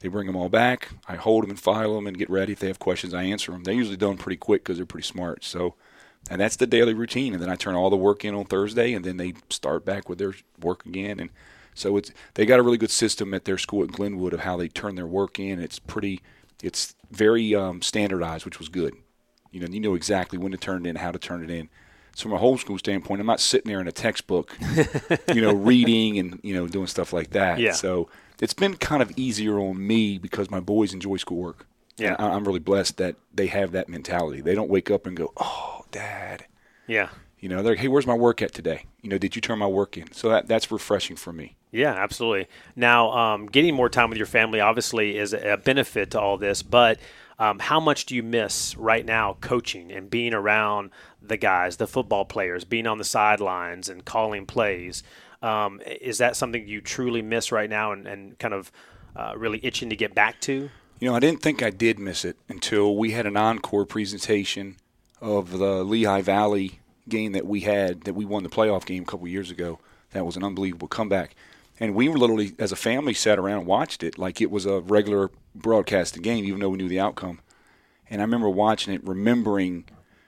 They 0.00 0.08
bring 0.08 0.26
them 0.26 0.36
all 0.36 0.48
back. 0.48 0.90
I 1.08 1.16
hold 1.16 1.44
them 1.44 1.50
and 1.50 1.60
file 1.60 1.94
them 1.94 2.06
and 2.06 2.18
get 2.18 2.28
ready. 2.28 2.52
If 2.52 2.60
they 2.60 2.66
have 2.66 2.78
questions, 2.78 3.14
I 3.14 3.22
answer 3.22 3.52
them. 3.52 3.64
They're 3.64 3.74
usually 3.74 3.96
done 3.96 4.18
pretty 4.18 4.36
quick 4.36 4.62
because 4.62 4.76
they're 4.76 4.86
pretty 4.86 5.06
smart. 5.06 5.42
So, 5.42 5.74
and 6.30 6.40
that's 6.40 6.56
the 6.56 6.66
daily 6.66 6.92
routine. 6.92 7.32
And 7.32 7.42
then 7.42 7.48
I 7.48 7.56
turn 7.56 7.74
all 7.74 7.88
the 7.88 7.96
work 7.96 8.24
in 8.24 8.34
on 8.34 8.44
Thursday, 8.44 8.92
and 8.92 9.04
then 9.04 9.16
they 9.16 9.34
start 9.48 9.84
back 9.84 10.08
with 10.08 10.18
their 10.18 10.34
work 10.60 10.84
again. 10.84 11.18
And 11.18 11.30
so 11.74 11.96
it's 11.96 12.12
they 12.34 12.44
got 12.44 12.58
a 12.58 12.62
really 12.62 12.78
good 12.78 12.90
system 12.90 13.32
at 13.32 13.46
their 13.46 13.58
school 13.58 13.84
at 13.84 13.92
Glenwood 13.92 14.34
of 14.34 14.40
how 14.40 14.56
they 14.56 14.68
turn 14.68 14.96
their 14.96 15.06
work 15.06 15.38
in. 15.38 15.60
It's 15.60 15.78
pretty, 15.78 16.20
it's 16.62 16.94
very 17.10 17.54
um, 17.54 17.80
standardized, 17.80 18.44
which 18.44 18.58
was 18.58 18.68
good. 18.68 18.94
You 19.50 19.60
know, 19.60 19.68
you 19.68 19.80
know 19.80 19.94
exactly 19.94 20.38
when 20.38 20.52
to 20.52 20.58
turn 20.58 20.84
it 20.84 20.90
in, 20.90 20.96
how 20.96 21.10
to 21.10 21.18
turn 21.18 21.42
it 21.42 21.50
in. 21.50 21.70
So 22.14 22.24
from 22.24 22.32
a 22.32 22.38
homeschool 22.38 22.78
standpoint, 22.78 23.20
I'm 23.20 23.26
not 23.26 23.40
sitting 23.40 23.70
there 23.70 23.80
in 23.80 23.88
a 23.88 23.92
textbook, 23.92 24.56
you 25.34 25.42
know, 25.42 25.52
reading 25.54 26.18
and 26.18 26.40
you 26.42 26.54
know 26.54 26.66
doing 26.66 26.86
stuff 26.86 27.12
like 27.12 27.30
that. 27.30 27.58
Yeah. 27.58 27.72
So 27.72 28.08
it's 28.40 28.54
been 28.54 28.76
kind 28.76 29.02
of 29.02 29.12
easier 29.16 29.58
on 29.58 29.84
me 29.86 30.18
because 30.18 30.50
my 30.50 30.60
boys 30.60 30.92
enjoy 30.92 31.16
schoolwork. 31.16 31.66
Yeah. 31.96 32.14
And 32.18 32.34
I'm 32.34 32.44
really 32.44 32.60
blessed 32.60 32.98
that 32.98 33.16
they 33.34 33.46
have 33.46 33.72
that 33.72 33.88
mentality. 33.88 34.40
They 34.40 34.54
don't 34.54 34.68
wake 34.68 34.90
up 34.90 35.06
and 35.06 35.16
go, 35.16 35.32
"Oh, 35.36 35.84
Dad." 35.90 36.46
yeah. 36.86 37.08
You 37.38 37.50
know, 37.50 37.62
they're 37.62 37.72
like, 37.72 37.80
"Hey, 37.80 37.88
where's 37.88 38.06
my 38.06 38.14
work 38.14 38.42
at 38.42 38.52
today?" 38.52 38.86
You 39.02 39.10
know, 39.10 39.18
did 39.18 39.36
you 39.36 39.42
turn 39.42 39.58
my 39.58 39.66
work 39.66 39.96
in? 39.96 40.10
So 40.12 40.28
that 40.30 40.48
that's 40.48 40.70
refreshing 40.70 41.16
for 41.16 41.32
me. 41.32 41.56
Yeah, 41.70 41.92
absolutely. 41.92 42.48
Now, 42.74 43.12
um, 43.12 43.46
getting 43.46 43.74
more 43.74 43.88
time 43.90 44.08
with 44.08 44.18
your 44.18 44.26
family 44.26 44.60
obviously 44.60 45.18
is 45.18 45.32
a 45.32 45.58
benefit 45.62 46.10
to 46.12 46.20
all 46.20 46.38
this, 46.38 46.62
but 46.62 46.98
um, 47.38 47.58
how 47.58 47.80
much 47.80 48.06
do 48.06 48.14
you 48.16 48.22
miss 48.22 48.76
right 48.76 49.04
now 49.04 49.36
coaching 49.40 49.92
and 49.92 50.08
being 50.08 50.32
around 50.32 50.90
the 51.20 51.36
guys, 51.36 51.76
the 51.76 51.86
football 51.86 52.24
players, 52.24 52.64
being 52.64 52.86
on 52.86 52.98
the 52.98 53.04
sidelines 53.04 53.88
and 53.88 54.04
calling 54.04 54.46
plays? 54.46 55.02
Um, 55.46 55.80
is 55.86 56.18
that 56.18 56.34
something 56.34 56.66
you 56.66 56.80
truly 56.80 57.22
miss 57.22 57.52
right 57.52 57.70
now 57.70 57.92
and, 57.92 58.06
and 58.06 58.36
kind 58.38 58.52
of 58.52 58.72
uh, 59.14 59.34
really 59.36 59.60
itching 59.64 59.90
to 59.90 59.96
get 59.96 60.12
back 60.12 60.40
to? 60.42 60.68
You 60.98 61.08
know, 61.08 61.14
I 61.14 61.20
didn't 61.20 61.40
think 61.40 61.62
I 61.62 61.70
did 61.70 62.00
miss 62.00 62.24
it 62.24 62.36
until 62.48 62.96
we 62.96 63.12
had 63.12 63.26
an 63.26 63.36
encore 63.36 63.86
presentation 63.86 64.76
of 65.20 65.58
the 65.58 65.84
Lehigh 65.84 66.22
Valley 66.22 66.80
game 67.08 67.30
that 67.32 67.46
we 67.46 67.60
had 67.60 68.02
that 68.02 68.14
we 68.14 68.24
won 68.24 68.42
the 68.42 68.48
playoff 68.48 68.84
game 68.84 69.04
a 69.04 69.06
couple 69.06 69.28
years 69.28 69.50
ago. 69.50 69.78
That 70.10 70.26
was 70.26 70.36
an 70.36 70.42
unbelievable 70.42 70.88
comeback. 70.88 71.36
And 71.78 71.94
we 71.94 72.08
were 72.08 72.18
literally, 72.18 72.54
as 72.58 72.72
a 72.72 72.76
family, 72.76 73.14
sat 73.14 73.38
around 73.38 73.58
and 73.58 73.66
watched 73.66 74.02
it 74.02 74.18
like 74.18 74.40
it 74.40 74.50
was 74.50 74.66
a 74.66 74.80
regular 74.80 75.30
broadcasted 75.54 76.22
game, 76.24 76.44
even 76.44 76.58
though 76.58 76.70
we 76.70 76.78
knew 76.78 76.88
the 76.88 76.98
outcome. 77.00 77.40
And 78.10 78.20
I 78.20 78.24
remember 78.24 78.48
watching 78.48 78.94
it, 78.94 79.06
remembering 79.06 79.84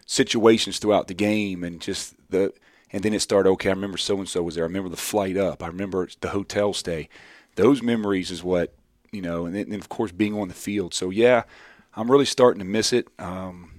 situations 0.07 0.79
throughout 0.79 1.09
the 1.09 1.15
game, 1.15 1.65
and 1.65 1.81
just 1.81 2.15
the. 2.31 2.53
And 2.91 3.03
then 3.03 3.13
it 3.13 3.21
started. 3.21 3.51
Okay, 3.51 3.69
I 3.69 3.73
remember 3.73 3.99
so 3.99 4.19
and 4.19 4.29
so 4.29 4.43
was 4.43 4.55
there. 4.55 4.65
I 4.65 4.67
remember 4.67 4.89
the 4.89 4.97
flight 4.97 5.37
up. 5.37 5.63
I 5.63 5.67
remember 5.67 6.09
the 6.21 6.31
hotel 6.31 6.73
stay. 6.73 7.09
Those 7.57 7.83
memories 7.83 8.31
is 8.31 8.43
what 8.43 8.75
you 9.13 9.23
know, 9.23 9.47
and 9.47 9.55
then 9.55 9.73
of 9.75 9.89
course 9.89 10.13
being 10.13 10.39
on 10.39 10.49
the 10.49 10.55
field. 10.55 10.95
So 10.95 11.11
yeah, 11.11 11.43
I'm 11.95 12.11
really 12.11 12.25
starting 12.25 12.61
to 12.61 12.65
miss 12.65 12.93
it. 12.93 13.09
Um, 13.19 13.73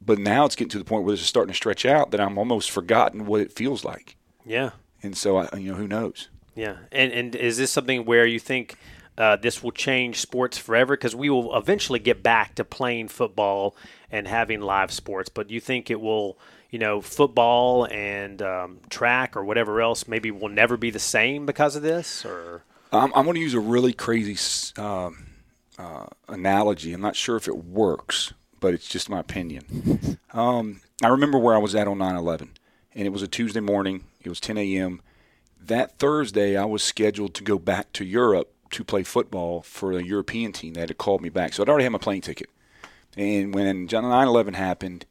but 0.00 0.18
now 0.18 0.44
it's 0.44 0.56
getting 0.56 0.70
to 0.70 0.78
the 0.78 0.84
point 0.84 1.04
where 1.04 1.14
it's 1.14 1.22
starting 1.22 1.52
to 1.52 1.56
stretch 1.56 1.84
out 1.84 2.10
that 2.10 2.20
I'm 2.20 2.38
almost 2.38 2.70
forgotten 2.70 3.26
what 3.26 3.40
it 3.40 3.52
feels 3.52 3.84
like. 3.84 4.16
Yeah. 4.44 4.70
And 5.02 5.16
so 5.16 5.36
I, 5.38 5.56
you 5.56 5.72
know, 5.72 5.76
who 5.76 5.88
knows? 5.88 6.28
Yeah, 6.54 6.76
and 6.92 7.12
and 7.12 7.34
is 7.34 7.58
this 7.58 7.70
something 7.70 8.04
where 8.04 8.26
you 8.26 8.38
think 8.38 8.76
uh, 9.16 9.36
this 9.36 9.62
will 9.62 9.72
change 9.72 10.20
sports 10.20 10.58
forever? 10.58 10.96
Because 10.96 11.14
we 11.14 11.30
will 11.30 11.56
eventually 11.56 11.98
get 11.98 12.22
back 12.22 12.54
to 12.56 12.64
playing 12.64 13.08
football 13.08 13.76
and 14.10 14.26
having 14.26 14.60
live 14.60 14.90
sports, 14.90 15.28
but 15.28 15.48
do 15.48 15.54
you 15.54 15.60
think 15.60 15.90
it 15.90 16.00
will? 16.00 16.38
You 16.70 16.78
know, 16.78 17.00
football 17.00 17.86
and 17.86 18.40
um, 18.42 18.78
track 18.90 19.36
or 19.36 19.44
whatever 19.44 19.80
else 19.80 20.06
maybe 20.06 20.30
will 20.30 20.48
never 20.48 20.76
be 20.76 20.90
the 20.90 21.00
same 21.00 21.44
because 21.44 21.74
of 21.74 21.82
this, 21.82 22.24
or 22.24 22.62
I'm, 22.92 23.12
I'm 23.14 23.24
going 23.24 23.34
to 23.34 23.40
use 23.40 23.54
a 23.54 23.60
really 23.60 23.92
crazy 23.92 24.36
um, 24.80 25.26
uh, 25.78 26.06
analogy. 26.28 26.92
I'm 26.92 27.00
not 27.00 27.16
sure 27.16 27.36
if 27.36 27.48
it 27.48 27.64
works, 27.64 28.32
but 28.60 28.74
it's 28.74 28.88
just 28.88 29.08
my 29.08 29.20
opinion. 29.20 30.18
Um, 30.32 30.80
I 31.02 31.08
remember 31.08 31.38
where 31.40 31.56
I 31.56 31.58
was 31.58 31.74
at 31.74 31.88
on 31.88 31.98
9/11, 31.98 32.50
and 32.94 33.04
it 33.04 33.08
was 33.08 33.20
a 33.20 33.26
Tuesday 33.26 33.58
morning. 33.58 34.04
It 34.22 34.28
was 34.28 34.38
10 34.38 34.56
a.m. 34.58 35.02
That 35.60 35.98
Thursday, 35.98 36.56
I 36.56 36.66
was 36.66 36.84
scheduled 36.84 37.34
to 37.34 37.42
go 37.42 37.58
back 37.58 37.92
to 37.94 38.04
Europe 38.04 38.52
to 38.70 38.84
play 38.84 39.02
football 39.02 39.62
for 39.62 39.90
a 39.90 40.04
European 40.04 40.52
team 40.52 40.74
that 40.74 40.88
had 40.88 40.98
called 40.98 41.20
me 41.20 41.30
back. 41.30 41.52
So 41.52 41.64
I'd 41.64 41.68
already 41.68 41.82
had 41.82 41.90
my 41.90 41.98
plane 41.98 42.20
ticket. 42.20 42.48
And 43.16 43.52
when 43.52 43.88
9/11 43.88 44.54
happened, 44.54 45.04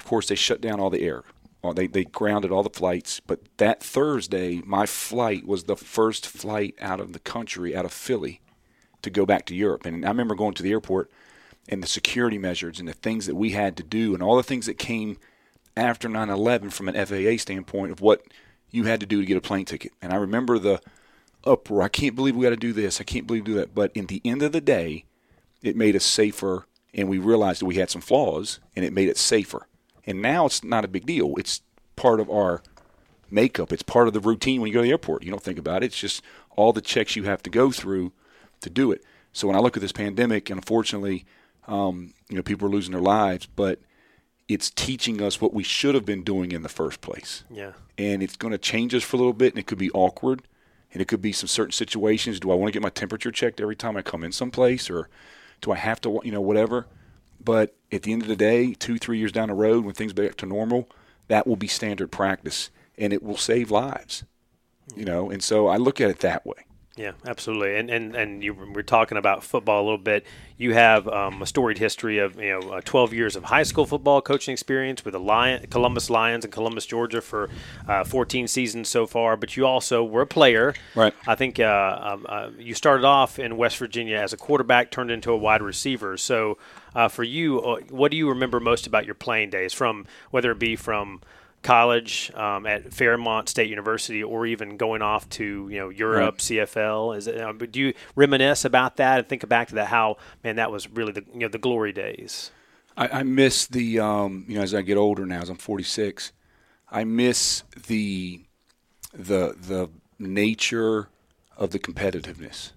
of 0.00 0.06
course 0.06 0.28
they 0.28 0.34
shut 0.34 0.60
down 0.60 0.80
all 0.80 0.90
the 0.90 1.02
air. 1.02 1.22
Well, 1.62 1.74
they 1.74 1.86
they 1.86 2.04
grounded 2.04 2.50
all 2.50 2.62
the 2.62 2.70
flights. 2.70 3.20
But 3.20 3.40
that 3.58 3.82
Thursday, 3.82 4.62
my 4.64 4.86
flight 4.86 5.46
was 5.46 5.64
the 5.64 5.76
first 5.76 6.26
flight 6.26 6.74
out 6.80 7.00
of 7.00 7.12
the 7.12 7.18
country, 7.18 7.76
out 7.76 7.84
of 7.84 7.92
Philly, 7.92 8.40
to 9.02 9.10
go 9.10 9.26
back 9.26 9.44
to 9.46 9.54
Europe. 9.54 9.84
And 9.84 10.04
I 10.04 10.08
remember 10.08 10.34
going 10.34 10.54
to 10.54 10.62
the 10.62 10.72
airport 10.72 11.10
and 11.68 11.82
the 11.82 11.86
security 11.86 12.38
measures 12.38 12.80
and 12.80 12.88
the 12.88 12.94
things 12.94 13.26
that 13.26 13.34
we 13.34 13.50
had 13.50 13.76
to 13.76 13.82
do 13.82 14.14
and 14.14 14.22
all 14.22 14.36
the 14.36 14.42
things 14.42 14.66
that 14.66 14.78
came 14.78 15.18
after 15.76 16.08
9/11 16.08 16.70
from 16.70 16.88
an 16.88 16.94
FAA 16.94 17.36
standpoint 17.36 17.92
of 17.92 18.00
what 18.00 18.24
you 18.70 18.84
had 18.84 19.00
to 19.00 19.06
do 19.06 19.20
to 19.20 19.26
get 19.26 19.36
a 19.36 19.40
plane 19.42 19.66
ticket. 19.66 19.92
And 20.00 20.12
I 20.12 20.16
remember 20.16 20.58
the 20.58 20.80
uproar. 21.44 21.82
I 21.82 21.88
can't 21.88 22.16
believe 22.16 22.36
we 22.36 22.44
got 22.44 22.50
to 22.50 22.56
do 22.56 22.72
this. 22.72 23.00
I 23.00 23.04
can't 23.04 23.26
believe 23.26 23.46
we 23.46 23.52
do 23.52 23.58
that. 23.58 23.74
But 23.74 23.92
in 23.94 24.06
the 24.06 24.22
end 24.24 24.42
of 24.42 24.52
the 24.52 24.60
day, 24.60 25.04
it 25.62 25.76
made 25.76 25.94
us 25.94 26.04
safer, 26.04 26.66
and 26.94 27.08
we 27.08 27.18
realized 27.18 27.60
that 27.60 27.66
we 27.66 27.76
had 27.76 27.90
some 27.90 28.00
flaws, 28.00 28.60
and 28.74 28.84
it 28.84 28.92
made 28.92 29.08
it 29.08 29.18
safer. 29.18 29.66
And 30.10 30.20
now 30.20 30.46
it's 30.46 30.64
not 30.64 30.84
a 30.84 30.88
big 30.88 31.06
deal. 31.06 31.34
It's 31.38 31.62
part 31.94 32.18
of 32.18 32.28
our 32.28 32.62
makeup. 33.30 33.72
It's 33.72 33.84
part 33.84 34.08
of 34.08 34.12
the 34.12 34.18
routine 34.18 34.60
when 34.60 34.66
you 34.66 34.74
go 34.74 34.80
to 34.80 34.84
the 34.84 34.90
airport. 34.90 35.22
You 35.22 35.30
don't 35.30 35.42
think 35.42 35.58
about 35.58 35.84
it. 35.84 35.86
It's 35.86 35.98
just 35.98 36.20
all 36.56 36.72
the 36.72 36.80
checks 36.80 37.14
you 37.14 37.24
have 37.24 37.44
to 37.44 37.50
go 37.50 37.70
through 37.70 38.12
to 38.60 38.68
do 38.68 38.90
it. 38.90 39.04
So 39.32 39.46
when 39.46 39.56
I 39.56 39.60
look 39.60 39.76
at 39.76 39.80
this 39.80 39.92
pandemic, 39.92 40.50
and 40.50 40.58
unfortunately, 40.58 41.24
um, 41.68 42.12
you 42.28 42.34
know, 42.34 42.42
people 42.42 42.66
are 42.66 42.70
losing 42.70 42.90
their 42.90 43.00
lives, 43.00 43.46
but 43.46 43.78
it's 44.48 44.68
teaching 44.70 45.22
us 45.22 45.40
what 45.40 45.54
we 45.54 45.62
should 45.62 45.94
have 45.94 46.04
been 46.04 46.24
doing 46.24 46.50
in 46.50 46.62
the 46.62 46.68
first 46.68 47.00
place. 47.00 47.44
Yeah. 47.48 47.72
And 47.96 48.20
it's 48.20 48.34
going 48.34 48.50
to 48.50 48.58
change 48.58 48.92
us 48.96 49.04
for 49.04 49.16
a 49.16 49.20
little 49.20 49.32
bit, 49.32 49.52
and 49.52 49.60
it 49.60 49.68
could 49.68 49.78
be 49.78 49.92
awkward, 49.92 50.42
and 50.92 51.00
it 51.00 51.06
could 51.06 51.22
be 51.22 51.30
some 51.30 51.46
certain 51.46 51.70
situations. 51.70 52.40
Do 52.40 52.50
I 52.50 52.56
want 52.56 52.66
to 52.68 52.72
get 52.72 52.82
my 52.82 52.90
temperature 52.90 53.30
checked 53.30 53.60
every 53.60 53.76
time 53.76 53.96
I 53.96 54.02
come 54.02 54.24
in 54.24 54.32
someplace, 54.32 54.90
or 54.90 55.08
do 55.60 55.70
I 55.70 55.76
have 55.76 56.00
to, 56.00 56.20
you 56.24 56.32
know, 56.32 56.40
whatever? 56.40 56.88
But 57.42 57.74
at 57.90 58.02
the 58.02 58.12
end 58.12 58.22
of 58.22 58.28
the 58.28 58.36
day, 58.36 58.74
two, 58.74 58.98
three 58.98 59.18
years 59.18 59.32
down 59.32 59.48
the 59.48 59.54
road, 59.54 59.84
when 59.84 59.94
things 59.94 60.12
back 60.12 60.36
to 60.36 60.46
normal, 60.46 60.88
that 61.28 61.46
will 61.46 61.56
be 61.56 61.68
standard 61.68 62.10
practice, 62.10 62.70
and 62.98 63.12
it 63.12 63.22
will 63.22 63.36
save 63.36 63.70
lives. 63.70 64.24
You 64.96 65.04
know, 65.04 65.30
and 65.30 65.42
so 65.42 65.68
I 65.68 65.76
look 65.76 66.00
at 66.00 66.10
it 66.10 66.18
that 66.20 66.44
way. 66.44 66.64
Yeah, 67.00 67.12
absolutely. 67.24 67.76
And 67.76 67.88
and 67.88 68.14
and 68.14 68.44
you 68.44 68.52
were 68.52 68.82
talking 68.82 69.16
about 69.16 69.42
football 69.42 69.80
a 69.80 69.84
little 69.84 69.96
bit. 69.96 70.26
You 70.58 70.74
have 70.74 71.08
um, 71.08 71.40
a 71.40 71.46
storied 71.46 71.78
history 71.78 72.18
of 72.18 72.38
you 72.38 72.60
know 72.60 72.72
uh, 72.72 72.80
12 72.84 73.14
years 73.14 73.36
of 73.36 73.44
high 73.44 73.62
school 73.62 73.86
football 73.86 74.20
coaching 74.20 74.52
experience 74.52 75.02
with 75.02 75.12
the 75.12 75.20
Lion, 75.20 75.64
Columbus 75.70 76.10
Lions 76.10 76.44
in 76.44 76.50
Columbus, 76.50 76.84
Georgia, 76.84 77.22
for 77.22 77.48
uh, 77.88 78.04
14 78.04 78.48
seasons 78.48 78.88
so 78.88 79.06
far. 79.06 79.38
But 79.38 79.56
you 79.56 79.64
also 79.64 80.04
were 80.04 80.22
a 80.22 80.26
player. 80.26 80.74
Right. 80.94 81.14
I 81.26 81.36
think 81.36 81.58
uh, 81.58 81.98
um, 82.02 82.26
uh, 82.28 82.50
you 82.58 82.74
started 82.74 83.06
off 83.06 83.38
in 83.38 83.56
West 83.56 83.78
Virginia 83.78 84.16
as 84.16 84.32
a 84.32 84.36
quarterback, 84.36 84.90
turned 84.90 85.10
into 85.10 85.30
a 85.30 85.38
wide 85.38 85.62
receiver. 85.62 86.18
So 86.18 86.58
uh, 86.94 87.08
for 87.08 87.22
you, 87.22 87.60
uh, 87.60 87.80
what 87.90 88.10
do 88.10 88.16
you 88.16 88.28
remember 88.28 88.60
most 88.60 88.86
about 88.86 89.06
your 89.06 89.14
playing 89.14 89.50
days? 89.50 89.72
From 89.72 90.06
whether 90.30 90.50
it 90.52 90.58
be 90.58 90.76
from 90.76 91.20
college 91.62 92.32
um, 92.34 92.66
at 92.66 92.92
Fairmont 92.92 93.48
State 93.48 93.68
University, 93.68 94.22
or 94.22 94.46
even 94.46 94.76
going 94.76 95.02
off 95.02 95.28
to 95.30 95.68
you 95.68 95.78
know 95.78 95.88
Europe, 95.88 96.34
right. 96.34 96.38
CFL? 96.38 97.16
Is 97.16 97.26
it? 97.26 97.40
Uh, 97.40 97.52
do 97.52 97.80
you 97.80 97.94
reminisce 98.14 98.64
about 98.64 98.96
that 98.96 99.18
and 99.18 99.28
think 99.28 99.46
back 99.48 99.68
to 99.68 99.74
that? 99.76 99.88
How 99.88 100.16
man, 100.42 100.56
that 100.56 100.70
was 100.70 100.88
really 100.88 101.12
the 101.12 101.24
you 101.32 101.40
know 101.40 101.48
the 101.48 101.58
glory 101.58 101.92
days. 101.92 102.50
I, 102.96 103.20
I 103.20 103.22
miss 103.22 103.66
the 103.66 104.00
um, 104.00 104.44
you 104.48 104.56
know 104.56 104.62
as 104.62 104.74
I 104.74 104.82
get 104.82 104.96
older 104.96 105.26
now, 105.26 105.40
as 105.40 105.48
I'm 105.48 105.56
46, 105.56 106.32
I 106.90 107.04
miss 107.04 107.62
the 107.86 108.42
the 109.12 109.54
the 109.60 109.90
nature 110.18 111.08
of 111.56 111.70
the 111.70 111.78
competitiveness 111.78 112.72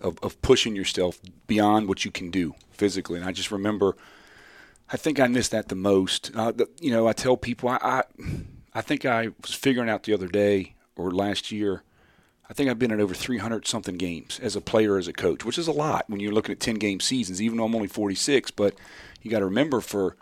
of, 0.00 0.18
of 0.22 0.40
pushing 0.42 0.74
yourself 0.74 1.20
beyond 1.46 1.88
what 1.88 2.04
you 2.04 2.10
can 2.10 2.30
do 2.30 2.54
physically. 2.82 3.20
And 3.20 3.28
I 3.28 3.30
just 3.30 3.52
remember 3.52 3.96
I 4.90 4.96
think 4.96 5.20
I 5.20 5.28
miss 5.28 5.48
that 5.48 5.68
the 5.68 5.76
most. 5.76 6.32
Uh, 6.34 6.50
the, 6.50 6.68
you 6.80 6.90
know, 6.90 7.06
I 7.06 7.12
tell 7.12 7.36
people 7.36 7.68
I, 7.68 7.78
I, 7.80 8.02
I 8.74 8.80
think 8.80 9.06
I 9.06 9.28
was 9.40 9.54
figuring 9.54 9.88
out 9.88 10.02
the 10.02 10.12
other 10.12 10.26
day 10.26 10.74
or 10.96 11.12
last 11.12 11.52
year. 11.52 11.84
I 12.50 12.52
think 12.52 12.68
I've 12.68 12.78
been 12.78 12.90
in 12.90 13.00
over 13.00 13.14
300 13.14 13.66
something 13.66 13.96
games 13.96 14.40
as 14.42 14.56
a 14.56 14.60
player, 14.60 14.98
as 14.98 15.08
a 15.08 15.12
coach, 15.12 15.44
which 15.44 15.58
is 15.58 15.68
a 15.68 15.72
lot 15.72 16.04
when 16.08 16.20
you're 16.20 16.32
looking 16.32 16.52
at 16.52 16.60
10 16.60 16.74
game 16.74 16.98
seasons. 16.98 17.40
Even 17.40 17.56
though 17.56 17.64
I'm 17.64 17.74
only 17.74 17.88
46, 17.88 18.50
but 18.50 18.74
you 19.22 19.30
got 19.30 19.38
to 19.38 19.46
remember 19.46 19.80
for 19.80 20.16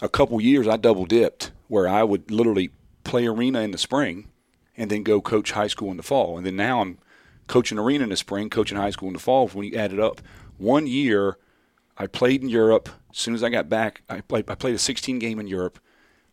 a 0.00 0.08
couple 0.08 0.40
years 0.40 0.68
I 0.68 0.76
double 0.76 1.04
dipped, 1.04 1.50
where 1.66 1.88
I 1.88 2.04
would 2.04 2.30
literally 2.30 2.70
play 3.04 3.26
arena 3.26 3.60
in 3.60 3.72
the 3.72 3.78
spring 3.78 4.28
and 4.76 4.90
then 4.90 5.02
go 5.02 5.20
coach 5.20 5.50
high 5.50 5.66
school 5.66 5.90
in 5.90 5.98
the 5.98 6.02
fall, 6.02 6.38
and 6.38 6.46
then 6.46 6.56
now 6.56 6.80
I'm 6.80 6.98
coaching 7.46 7.78
arena 7.78 8.04
in 8.04 8.10
the 8.10 8.16
spring, 8.16 8.48
coaching 8.48 8.78
high 8.78 8.90
school 8.90 9.08
in 9.08 9.14
the 9.14 9.20
fall. 9.20 9.48
When 9.48 9.66
you 9.66 9.76
add 9.76 9.92
it 9.92 10.00
up, 10.00 10.22
one 10.56 10.86
year 10.86 11.36
I 11.96 12.06
played 12.06 12.42
in 12.42 12.48
Europe. 12.48 12.88
As 13.10 13.18
soon 13.18 13.34
as 13.34 13.42
I 13.42 13.50
got 13.50 13.68
back, 13.68 14.02
I 14.08 14.20
played, 14.20 14.48
I 14.50 14.54
played 14.54 14.74
a 14.74 14.78
16 14.78 15.18
game 15.18 15.38
in 15.38 15.46
Europe. 15.46 15.78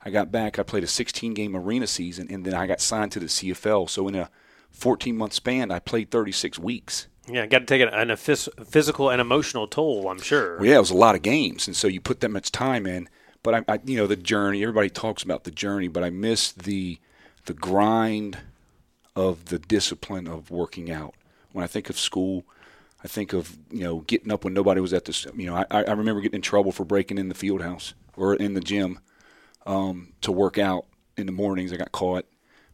I 0.01 0.09
got 0.09 0.31
back, 0.31 0.57
I 0.57 0.63
played 0.63 0.83
a 0.83 0.87
16 0.87 1.33
game 1.33 1.55
arena 1.55 1.87
season, 1.87 2.27
and 2.29 2.45
then 2.45 2.53
I 2.53 2.67
got 2.67 2.79
signed 2.79 3.11
to 3.13 3.19
the 3.19 3.25
CFL. 3.25 3.89
So 3.89 4.07
in 4.07 4.15
a 4.15 4.29
14 4.71 5.17
month 5.17 5.33
span, 5.33 5.71
I 5.71 5.79
played 5.79 6.09
36 6.09 6.57
weeks. 6.57 7.07
Yeah, 7.27 7.45
got 7.45 7.59
to 7.59 7.65
take 7.65 7.81
an, 7.81 8.09
a 8.09 8.17
physical 8.17 9.09
and 9.09 9.21
emotional 9.21 9.67
toll, 9.67 10.09
I'm 10.09 10.19
sure. 10.19 10.57
Well, 10.57 10.65
yeah, 10.65 10.77
it 10.77 10.79
was 10.79 10.89
a 10.89 10.97
lot 10.97 11.15
of 11.15 11.21
games, 11.21 11.67
and 11.67 11.75
so 11.75 11.87
you 11.87 12.01
put 12.01 12.21
that 12.21 12.29
much 12.29 12.51
time 12.51 12.87
in. 12.87 13.07
But 13.43 13.55
I, 13.55 13.73
I, 13.73 13.79
you 13.85 13.97
know, 13.97 14.07
the 14.07 14.15
journey. 14.15 14.63
Everybody 14.63 14.89
talks 14.89 15.21
about 15.21 15.43
the 15.43 15.51
journey, 15.51 15.87
but 15.87 16.03
I 16.03 16.09
miss 16.09 16.51
the 16.51 16.99
the 17.45 17.53
grind 17.53 18.39
of 19.15 19.45
the 19.45 19.59
discipline 19.59 20.27
of 20.27 20.51
working 20.51 20.91
out. 20.91 21.13
When 21.51 21.63
I 21.63 21.67
think 21.67 21.89
of 21.89 21.97
school, 21.97 22.45
I 23.03 23.07
think 23.07 23.33
of 23.33 23.57
you 23.71 23.83
know 23.83 23.99
getting 24.01 24.31
up 24.31 24.43
when 24.43 24.53
nobody 24.53 24.81
was 24.81 24.93
at 24.93 25.05
this. 25.05 25.25
You 25.35 25.47
know, 25.47 25.55
I, 25.55 25.83
I 25.83 25.91
remember 25.91 26.21
getting 26.21 26.37
in 26.37 26.41
trouble 26.41 26.71
for 26.71 26.85
breaking 26.85 27.17
in 27.17 27.29
the 27.29 27.35
field 27.35 27.61
house 27.61 27.93
or 28.15 28.35
in 28.35 28.53
the 28.53 28.61
gym 28.61 28.99
um, 29.65 30.13
to 30.21 30.31
work 30.31 30.57
out 30.57 30.85
in 31.17 31.25
the 31.25 31.31
mornings. 31.31 31.71
I 31.73 31.77
got 31.77 31.91
caught. 31.91 32.25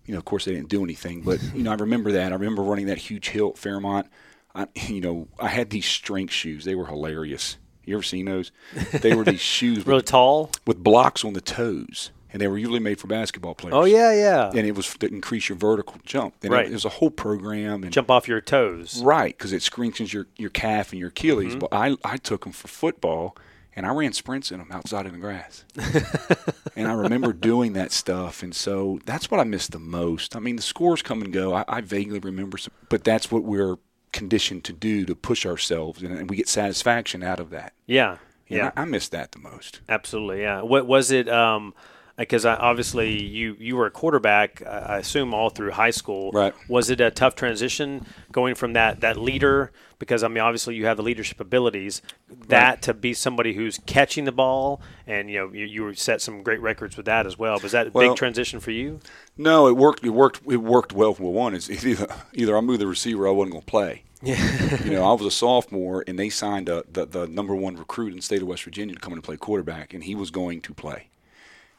You 0.05 0.13
know, 0.13 0.19
of 0.19 0.25
course, 0.25 0.45
they 0.45 0.53
didn't 0.53 0.69
do 0.69 0.83
anything, 0.83 1.21
but 1.21 1.41
you 1.55 1.63
know, 1.63 1.71
I 1.71 1.75
remember 1.75 2.11
that. 2.11 2.31
I 2.31 2.35
remember 2.35 2.61
running 2.61 2.88
that 2.88 2.99
huge 2.99 3.29
hill 3.29 3.49
at 3.49 3.57
Fairmont. 3.57 4.07
I, 4.53 4.67
you 4.75 5.01
know, 5.01 5.27
I 5.39 5.47
had 5.47 5.71
these 5.71 5.85
strength 5.85 6.31
shoes. 6.31 6.63
They 6.63 6.75
were 6.75 6.85
hilarious. 6.85 7.57
You 7.85 7.95
ever 7.95 8.03
seen 8.03 8.25
those? 8.25 8.51
They 8.93 9.15
were 9.15 9.23
these 9.23 9.39
shoes, 9.41 9.85
really 9.85 9.97
with, 9.97 10.05
tall, 10.05 10.51
with 10.65 10.83
blocks 10.83 11.23
on 11.25 11.33
the 11.33 11.41
toes 11.41 12.11
and 12.36 12.41
they 12.41 12.50
were 12.50 12.58
usually 12.58 12.82
made 12.82 13.00
for 13.00 13.08
basketball 13.08 13.56
players. 13.56 13.74
Oh 13.74 13.86
yeah, 13.86 14.12
yeah. 14.12 14.50
And 14.50 14.67
it 14.67 14.76
was 14.76 14.93
to 14.98 15.08
increase 15.08 15.48
your 15.48 15.58
vertical 15.58 15.95
jump. 16.04 16.36
And 16.43 16.52
right. 16.52 16.65
It, 16.65 16.74
was 16.74 16.84
a 16.84 16.89
whole 16.89 17.10
program. 17.10 17.84
And, 17.84 17.93
jump 17.93 18.12
off 18.12 18.28
your 18.28 18.41
toes. 18.41 19.02
Right, 19.02 19.38
because 19.38 19.54
it 19.54 19.63
strengthens 19.63 20.13
your, 20.13 20.28
your 20.36 20.50
calf 20.50 20.91
and 20.91 21.00
your 21.00 21.08
Achilles. 21.08 21.52
Mm-hmm. 21.56 21.60
But 21.60 21.69
I 21.71 21.95
I 22.04 22.17
took 22.17 22.43
them 22.43 22.52
for 22.52 22.67
football, 22.67 23.38
and 23.74 23.86
I 23.86 23.93
ran 23.93 24.12
sprints 24.12 24.52
in 24.52 24.58
them 24.58 24.67
outside 24.69 25.06
in 25.06 25.13
the 25.13 25.17
grass. 25.17 25.63
and 26.76 26.89
I 26.89 26.91
remember 26.91 27.32
doing 27.32 27.71
that 27.71 27.93
stuff, 27.93 28.43
and 28.43 28.54
so 28.54 29.00
that's 29.06 29.32
what 29.32 29.39
I 29.39 29.45
miss 29.45 29.67
the 29.67 29.80
most. 29.80 30.36
I 30.36 30.39
mean, 30.39 30.58
the 30.58 30.62
scores 30.62 31.02
come 31.02 31.21
and 31.21 31.32
go. 31.32 31.54
I, 31.54 31.63
I 31.69 31.80
vaguely 31.80 32.19
remember, 32.19 32.58
some, 32.58 32.74
but 32.89 33.06
that's 33.06 33.32
what 33.32 33.43
we're 33.43 33.78
conditioned 34.12 34.65
to 34.65 34.74
do 34.74 35.06
to 35.06 35.15
push 35.15 35.45
ourselves, 35.45 36.02
and, 36.02 36.12
and 36.12 36.30
we 36.30 36.36
get 36.36 36.50
satisfaction 36.50 37.24
out 37.24 37.39
of 37.39 37.50
that. 37.52 37.71
Yeah. 37.86 38.17
And 38.50 38.58
yeah, 38.58 38.71
I, 38.76 38.82
I 38.82 38.86
miss 38.86 39.08
that 39.08 39.32
the 39.32 39.39
most. 39.39 39.80
Absolutely, 39.88 40.41
yeah. 40.41 40.63
What 40.63 40.86
was 40.86 41.12
it? 41.12 41.30
Um, 41.30 41.74
because 42.17 42.45
obviously 42.45 43.21
you 43.21 43.58
you 43.60 43.75
were 43.75 43.88
a 43.88 43.91
quarterback, 43.91 44.62
I 44.65 44.97
assume 44.99 45.34
all 45.34 45.49
through 45.49 45.71
high 45.71 45.91
school. 45.91 46.32
Right. 46.32 46.54
Was 46.69 46.89
it 46.89 47.01
a 47.01 47.12
tough 47.12 47.36
transition 47.36 48.06
going 48.32 48.56
from 48.56 48.73
that 48.73 49.01
that 49.01 49.17
leader? 49.17 49.71
Because 49.99 50.23
I 50.23 50.28
mean, 50.28 50.39
obviously 50.39 50.75
you 50.75 50.86
have 50.86 50.97
the 50.97 51.04
leadership 51.04 51.39
abilities. 51.39 52.01
That 52.47 52.69
right. 52.69 52.82
to 52.84 52.93
be 52.93 53.13
somebody 53.13 53.54
who's 53.54 53.80
catching 53.86 54.25
the 54.25 54.32
ball, 54.32 54.82
and 55.06 55.30
you 55.30 55.39
know 55.39 55.54
you, 55.54 55.65
you 55.65 55.93
set 55.93 56.21
some 56.21 56.41
great 56.41 56.62
records 56.62 56.95
with 56.95 57.06
that 57.06 57.25
as 57.25 57.38
well. 57.38 57.60
Was 57.62 57.73
that 57.73 57.88
a 57.88 57.91
well, 57.91 58.10
big 58.10 58.17
transition 58.17 58.60
for 58.60 58.71
you? 58.71 58.99
No, 59.38 59.67
it 59.67 59.75
worked. 59.75 60.04
It 60.04 60.10
worked. 60.10 60.41
It 60.47 60.58
worked 60.58 60.93
well 60.93 61.13
for 61.13 61.34
one. 61.34 61.54
Is 61.54 61.69
either 61.86 62.08
either 62.34 62.58
I 62.58 62.62
moved 62.62 62.80
the 62.80 62.88
receiver, 62.88 63.28
I 63.28 63.32
wasn't 63.32 63.54
going 63.54 63.63
to 63.63 63.71
play. 63.71 64.04
Yeah. 64.21 64.84
you 64.84 64.91
know, 64.91 65.04
I 65.04 65.13
was 65.13 65.25
a 65.25 65.32
sophomore, 65.32 66.04
and 66.08 66.17
they 66.17 66.30
signed 66.30 66.69
a, 66.69 66.84
the 66.89 67.06
the 67.06 67.28
number 67.28 67.54
one 67.54 67.75
recruit 67.75 68.10
in 68.10 68.15
the 68.15 68.21
state 68.21 68.41
of 68.41 68.47
West 68.47 68.63
Virginia 68.63 68.95
to 68.95 69.01
come 69.01 69.12
in 69.12 69.17
and 69.17 69.23
play 69.23 69.38
quarterback, 69.38 69.93
and 69.93 70.04
he 70.04 70.15
was 70.15 70.32
going 70.32 70.62
to 70.62 70.73
play. 70.73 71.10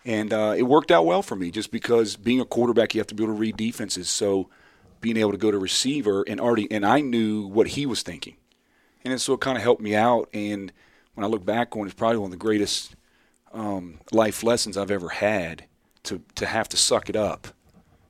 And 0.06 0.32
uh, 0.32 0.54
it 0.56 0.62
worked 0.62 0.92
out 0.92 1.04
well 1.04 1.20
for 1.20 1.34
me 1.34 1.50
just 1.50 1.72
because 1.72 2.14
being 2.14 2.40
a 2.40 2.44
quarterback, 2.44 2.94
you 2.94 3.00
have 3.00 3.08
to 3.08 3.14
be 3.14 3.24
able 3.24 3.34
to 3.34 3.40
read 3.40 3.56
defenses. 3.56 4.08
So 4.08 4.48
being 5.00 5.16
able 5.16 5.32
to 5.32 5.36
go 5.36 5.50
to 5.50 5.58
receiver 5.58 6.24
and 6.28 6.40
already, 6.40 6.70
and 6.70 6.86
I 6.86 7.00
knew 7.00 7.44
what 7.44 7.66
he 7.68 7.86
was 7.86 8.02
thinking. 8.02 8.36
And 9.04 9.20
so 9.20 9.34
it 9.34 9.40
kind 9.40 9.56
of 9.56 9.64
helped 9.64 9.82
me 9.82 9.96
out. 9.96 10.28
And 10.32 10.72
when 11.14 11.24
I 11.24 11.28
look 11.28 11.44
back 11.44 11.74
on 11.74 11.82
it, 11.82 11.86
it's 11.86 11.94
probably 11.94 12.18
one 12.18 12.26
of 12.26 12.38
the 12.38 12.44
greatest 12.44 12.94
um, 13.52 13.98
life 14.12 14.44
lessons 14.44 14.76
I've 14.76 14.92
ever 14.92 15.08
had 15.08 15.64
to, 16.04 16.22
to 16.36 16.46
have 16.46 16.68
to 16.68 16.76
suck 16.76 17.08
it 17.08 17.16
up 17.16 17.48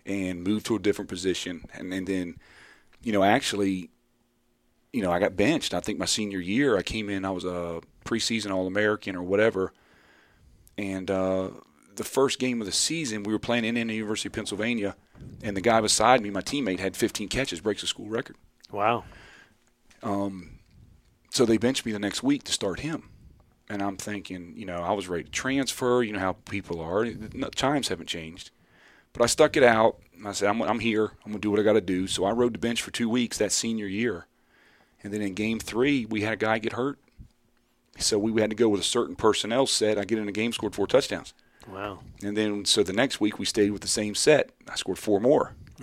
and 0.05 0.45
move 0.45 0.65
to 0.65 0.77
a 0.77 0.79
different 0.79 1.09
position. 1.09 1.65
And, 1.73 1.95
and 1.95 2.07
then, 2.07 2.37
you 3.03 3.13
know, 3.13 3.23
actually, 3.23 3.89
you 4.93 5.01
know, 5.01 5.11
I 5.11 5.19
got 5.19 5.35
benched. 5.35 5.73
I 5.73 5.81
think 5.81 5.99
my 5.99 6.05
senior 6.05 6.41
year, 6.41 6.77
I 6.77 6.83
came 6.83 7.09
in, 7.09 7.25
I 7.25 7.31
was 7.31 7.45
a 7.45 7.81
preseason 8.05 8.53
All 8.55 8.67
American 8.67 9.17
or 9.17 9.23
whatever. 9.23 9.73
And 10.77 11.11
uh, 11.11 11.49
the 11.97 12.05
first 12.05 12.39
game 12.39 12.61
of 12.61 12.67
the 12.67 12.73
season, 12.73 13.23
we 13.23 13.33
were 13.33 13.39
playing 13.39 13.65
Indiana 13.65 13.93
University 13.93 14.29
of 14.29 14.33
Pennsylvania, 14.33 14.97
and 15.43 15.57
the 15.57 15.61
guy 15.61 15.81
beside 15.81 16.23
me, 16.23 16.31
my 16.31 16.41
teammate, 16.41 16.79
had 16.79 16.97
15 16.97 17.29
catches, 17.29 17.61
breaks 17.61 17.83
a 17.83 17.87
school 17.87 18.09
record. 18.09 18.37
Wow. 18.71 19.05
Um, 20.03 20.59
so 21.31 21.45
they 21.45 21.59
benched 21.59 21.87
me 21.87 21.93
the 21.93 21.99
next 21.99 22.23
week 22.23 22.45
to 22.45 22.53
start 22.53 22.81
him. 22.81 23.11
And 23.69 23.83
I'm 23.83 23.97
thinking, 23.97 24.55
you 24.57 24.65
know, 24.65 24.79
I 24.79 24.93
was 24.93 25.09
ready 25.09 25.25
to 25.25 25.31
transfer. 25.31 26.03
You 26.03 26.13
know 26.13 26.21
how 26.21 26.35
people 26.49 26.81
are. 26.81 27.05
The 27.05 27.51
times 27.51 27.89
haven't 27.89 28.07
changed. 28.07 28.51
But 29.13 29.23
I 29.23 29.27
stuck 29.27 29.57
it 29.57 29.63
out. 29.63 29.99
I 30.25 30.33
said, 30.33 30.49
I'm, 30.49 30.63
I'm 30.63 30.79
here. 30.79 31.13
I'm 31.25 31.33
going 31.33 31.35
to 31.35 31.41
do 31.41 31.51
what 31.51 31.59
I 31.59 31.65
got 31.65 31.73
to 31.73 31.81
do. 31.81 32.07
So 32.07 32.25
I 32.25 32.31
rode 32.31 32.55
the 32.55 32.59
bench 32.59 32.81
for 32.81 32.91
two 32.91 33.09
weeks 33.09 33.39
that 33.39 33.51
senior 33.51 33.87
year. 33.87 34.27
And 35.03 35.13
then 35.13 35.21
in 35.21 35.35
game 35.35 35.59
three, 35.59 36.07
we 36.07 36.23
had 36.23 36.35
a 36.35 36.37
guy 36.37 36.59
get 36.59 36.75
hurt. 36.75 36.99
So 37.99 38.19
we 38.19 38.41
had 38.41 38.51
to 38.51 38.57
go 38.57 38.69
with 38.69 38.81
a 38.81 38.85
certain 38.85 39.17
personnel 39.17 39.67
set. 39.67 39.99
I 39.99 40.05
get 40.05 40.19
in 40.19 40.29
a 40.29 40.33
game, 40.33 40.53
scored 40.53 40.75
four 40.75 40.87
touchdowns. 40.87 41.33
Wow. 41.71 42.01
And 42.23 42.37
then 42.37 42.65
so 42.65 42.83
the 42.83 42.93
next 42.93 43.21
week 43.21 43.39
we 43.39 43.45
stayed 43.45 43.71
with 43.71 43.83
the 43.83 43.89
same 43.89 44.15
set. 44.15 44.51
I 44.69 44.77
scored 44.77 44.99
four 44.99 45.21
more. 45.21 45.55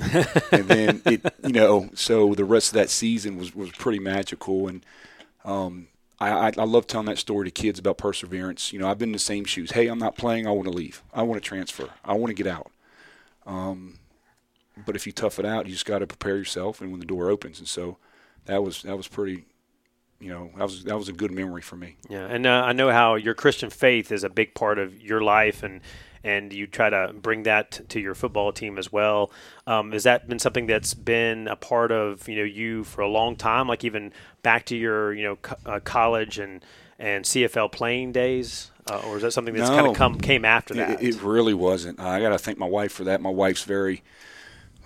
and 0.51 0.67
then 0.67 1.01
it, 1.05 1.21
you 1.43 1.51
know, 1.51 1.89
so 1.93 2.33
the 2.33 2.45
rest 2.45 2.69
of 2.69 2.73
that 2.75 2.89
season 2.89 3.37
was 3.37 3.53
was 3.55 3.71
pretty 3.71 3.99
magical. 3.99 4.67
And 4.67 4.85
um, 5.45 5.87
I, 6.19 6.29
I, 6.29 6.51
I 6.57 6.63
love 6.63 6.87
telling 6.87 7.07
that 7.07 7.19
story 7.19 7.45
to 7.45 7.51
kids 7.51 7.79
about 7.79 7.97
perseverance. 7.97 8.73
You 8.73 8.79
know, 8.79 8.87
I've 8.87 8.97
been 8.97 9.09
in 9.09 9.13
the 9.13 9.19
same 9.19 9.45
shoes. 9.45 9.71
Hey, 9.71 9.87
I'm 9.87 9.99
not 9.99 10.17
playing. 10.17 10.47
I 10.47 10.51
want 10.51 10.67
to 10.67 10.73
leave. 10.73 11.03
I 11.13 11.23
want 11.23 11.41
to 11.41 11.47
transfer. 11.47 11.89
I 12.03 12.13
want 12.13 12.29
to 12.29 12.43
get 12.43 12.47
out. 12.47 12.71
Um, 13.45 13.99
but 14.85 14.95
if 14.95 15.05
you 15.05 15.11
tough 15.11 15.37
it 15.37 15.45
out, 15.45 15.67
you 15.67 15.73
just 15.73 15.85
got 15.85 15.99
to 15.99 16.07
prepare 16.07 16.37
yourself, 16.37 16.81
and 16.81 16.89
when 16.89 16.99
the 16.99 17.05
door 17.05 17.29
opens, 17.29 17.59
and 17.59 17.67
so 17.67 17.97
that 18.45 18.63
was 18.63 18.81
that 18.83 18.97
was 18.97 19.07
pretty 19.07 19.45
you 20.23 20.29
know 20.29 20.49
that 20.57 20.63
was 20.63 20.83
that 20.85 20.97
was 20.97 21.09
a 21.09 21.13
good 21.13 21.31
memory 21.31 21.61
for 21.61 21.75
me. 21.75 21.97
Yeah, 22.09 22.25
and 22.25 22.45
uh, 22.45 22.63
I 22.65 22.73
know 22.73 22.89
how 22.91 23.15
your 23.15 23.33
Christian 23.33 23.69
faith 23.69 24.11
is 24.11 24.23
a 24.23 24.29
big 24.29 24.55
part 24.55 24.79
of 24.79 25.01
your 25.01 25.21
life, 25.21 25.63
and 25.63 25.81
and 26.23 26.53
you 26.53 26.65
try 26.67 26.89
to 26.89 27.11
bring 27.13 27.43
that 27.43 27.81
to 27.89 27.99
your 27.99 28.15
football 28.15 28.53
team 28.53 28.77
as 28.77 28.91
well. 28.91 29.29
Um, 29.67 29.91
has 29.91 30.03
that 30.03 30.29
been 30.29 30.39
something 30.39 30.67
that's 30.67 30.93
been 30.93 31.49
a 31.49 31.57
part 31.57 31.91
of 31.91 32.27
you 32.29 32.37
know 32.37 32.43
you 32.43 32.83
for 32.85 33.01
a 33.01 33.07
long 33.09 33.35
time, 33.35 33.67
like 33.67 33.83
even 33.83 34.13
back 34.41 34.65
to 34.67 34.75
your 34.77 35.13
you 35.13 35.23
know 35.23 35.35
co- 35.37 35.57
uh, 35.65 35.79
college 35.81 36.39
and 36.39 36.63
and 36.97 37.25
CFL 37.25 37.71
playing 37.71 38.13
days, 38.13 38.71
uh, 38.89 39.01
or 39.07 39.17
is 39.17 39.23
that 39.23 39.31
something 39.33 39.53
that's 39.53 39.69
No. 39.69 39.75
kind 39.75 39.87
of 39.87 39.95
come 39.97 40.17
came 40.19 40.45
after 40.45 40.73
that? 40.75 41.03
It, 41.03 41.15
it 41.15 41.21
really 41.21 41.53
wasn't. 41.53 41.99
I 41.99 42.21
got 42.21 42.29
to 42.29 42.37
thank 42.37 42.57
my 42.57 42.67
wife 42.67 42.93
for 42.93 43.03
that. 43.03 43.19
My 43.19 43.29
wife's 43.31 43.63
very, 43.63 44.03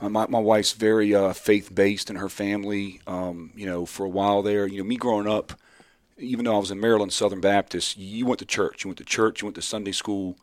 my, 0.01 0.07
my 0.07 0.27
my 0.27 0.39
wife's 0.39 0.73
very 0.73 1.13
uh, 1.13 1.33
faith 1.33 1.73
based 1.73 2.09
in 2.09 2.17
her 2.17 2.29
family. 2.29 3.01
Um, 3.07 3.51
you 3.55 3.65
know, 3.65 3.85
for 3.85 4.05
a 4.05 4.09
while 4.09 4.41
there, 4.41 4.67
you 4.67 4.77
know, 4.77 4.83
me 4.83 4.97
growing 4.97 5.27
up, 5.27 5.53
even 6.17 6.45
though 6.45 6.55
I 6.55 6.59
was 6.59 6.71
in 6.71 6.79
Maryland 6.79 7.13
Southern 7.13 7.41
Baptist, 7.41 7.97
you 7.97 8.25
went 8.25 8.39
to 8.39 8.45
church. 8.45 8.83
You 8.83 8.89
went 8.89 8.97
to 8.99 9.05
church. 9.05 9.41
You 9.41 9.47
went 9.47 9.55
to 9.55 9.61
Sunday 9.61 9.91
school. 9.91 10.37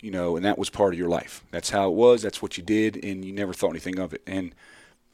You 0.00 0.10
know, 0.10 0.34
and 0.34 0.44
that 0.44 0.58
was 0.58 0.68
part 0.68 0.92
of 0.92 0.98
your 0.98 1.08
life. 1.08 1.44
That's 1.52 1.70
how 1.70 1.88
it 1.88 1.94
was. 1.94 2.22
That's 2.22 2.42
what 2.42 2.56
you 2.56 2.64
did, 2.64 3.04
and 3.04 3.24
you 3.24 3.32
never 3.32 3.52
thought 3.52 3.70
anything 3.70 4.00
of 4.00 4.12
it. 4.12 4.20
And 4.26 4.52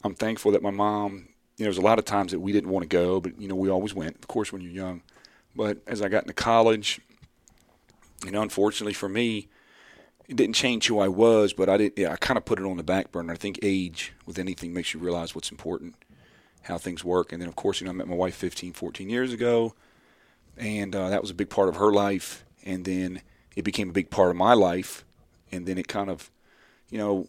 I'm 0.03 0.14
thankful 0.14 0.53
that 0.53 0.62
my 0.62 0.70
mom. 0.70 1.29
You 1.59 1.64
know, 1.64 1.70
there's 1.70 1.79
a 1.79 1.83
lot 1.83 1.98
of 1.98 2.05
times 2.05 2.31
that 2.31 2.38
we 2.38 2.53
didn't 2.53 2.70
want 2.70 2.85
to 2.85 2.88
go, 2.88 3.20
but 3.20 3.38
you 3.40 3.48
know, 3.48 3.57
we 3.57 3.68
always 3.68 3.92
went. 3.92 4.16
Of 4.16 4.29
course, 4.29 4.53
when 4.53 4.62
you're 4.62 4.72
young. 4.72 5.03
But 5.57 5.79
as 5.88 6.01
I 6.01 6.09
got 6.09 6.22
into 6.22 6.33
college, 6.33 7.01
you 8.24 8.31
know, 8.31 8.42
unfortunately 8.42 8.92
for 8.92 9.09
me, 9.09 9.48
it 10.29 10.37
didn't 10.37 10.55
change 10.55 10.87
who 10.87 11.01
I 11.01 11.09
was, 11.09 11.55
but 11.55 11.69
I 11.69 11.79
did. 11.79 11.95
Yeah, 11.97 12.12
I 12.12 12.17
kind 12.17 12.37
of 12.37 12.45
put 12.45 12.59
it 12.59 12.67
on 12.67 12.77
the 12.77 12.83
back 12.83 13.11
burner. 13.11 13.33
I 13.33 13.37
think 13.37 13.59
age 13.62 14.12
with 14.27 14.38
anything 14.38 14.75
makes 14.75 14.93
you 14.93 15.01
realize 15.01 15.35
what's 15.35 15.51
important, 15.51 15.95
how 16.62 16.77
things 16.77 17.03
work, 17.03 17.33
and 17.33 17.41
then 17.41 17.49
of 17.49 17.57
course, 17.57 17.81
you 17.81 17.87
know, 17.87 17.91
I 17.91 17.95
met 17.95 18.09
my 18.09 18.14
wife 18.14 18.35
15, 18.35 18.75
14 18.75 19.09
years 19.09 19.33
ago, 19.33 19.75
and 20.57 20.95
uh, 20.95 21.09
that 21.09 21.23
was 21.23 21.31
a 21.31 21.35
big 21.35 21.49
part 21.49 21.71
of 21.71 21.77
her 21.77 21.91
life, 21.91 22.45
and 22.64 22.85
then 22.85 23.23
it 23.57 23.62
became 23.62 23.88
a 23.88 23.93
big 23.93 24.11
part 24.11 24.31
of 24.31 24.37
my 24.37 24.53
life, 24.53 25.05
and 25.51 25.67
then 25.67 25.79
it 25.79 25.88
kind 25.88 26.11
of, 26.11 26.31
you 26.91 26.99
know, 26.99 27.27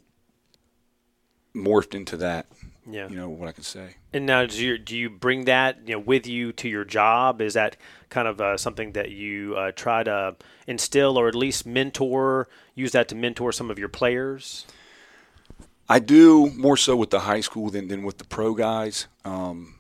morphed 1.56 1.96
into 1.96 2.18
that. 2.18 2.48
Yeah. 2.92 3.08
You 3.08 3.16
know 3.16 3.30
what 3.30 3.48
I 3.48 3.52
can 3.52 3.64
say. 3.64 3.96
And 4.14 4.26
now, 4.26 4.46
do 4.46 4.66
you, 4.66 4.78
do 4.78 4.98
you 4.98 5.10
bring 5.10 5.46
that 5.46 5.88
you 5.88 5.96
know 5.96 6.00
with 6.00 6.26
you 6.26 6.52
to 6.54 6.68
your 6.68 6.84
job? 6.84 7.42
Is 7.42 7.54
that 7.54 7.78
kind 8.10 8.28
of 8.28 8.42
uh, 8.42 8.58
something 8.58 8.94
that 8.94 9.12
you 9.12 9.56
uh, 9.56 9.72
try 9.72 10.04
to 10.04 10.36
instill, 10.66 11.18
or 11.18 11.28
at 11.28 11.36
least 11.36 11.66
mentor? 11.66 12.48
Use 12.74 12.92
that 12.94 13.08
to 13.10 13.16
mentor 13.16 13.52
some 13.52 13.70
of 13.70 13.78
your 13.78 13.90
players. 13.90 14.66
I 15.88 16.00
do 16.00 16.52
more 16.52 16.78
so 16.78 16.96
with 16.96 17.10
the 17.10 17.22
high 17.22 17.42
school 17.42 17.70
than, 17.70 17.88
than 17.88 18.04
with 18.04 18.18
the 18.18 18.26
pro 18.26 18.54
guys. 18.54 19.08
Um, 19.26 19.76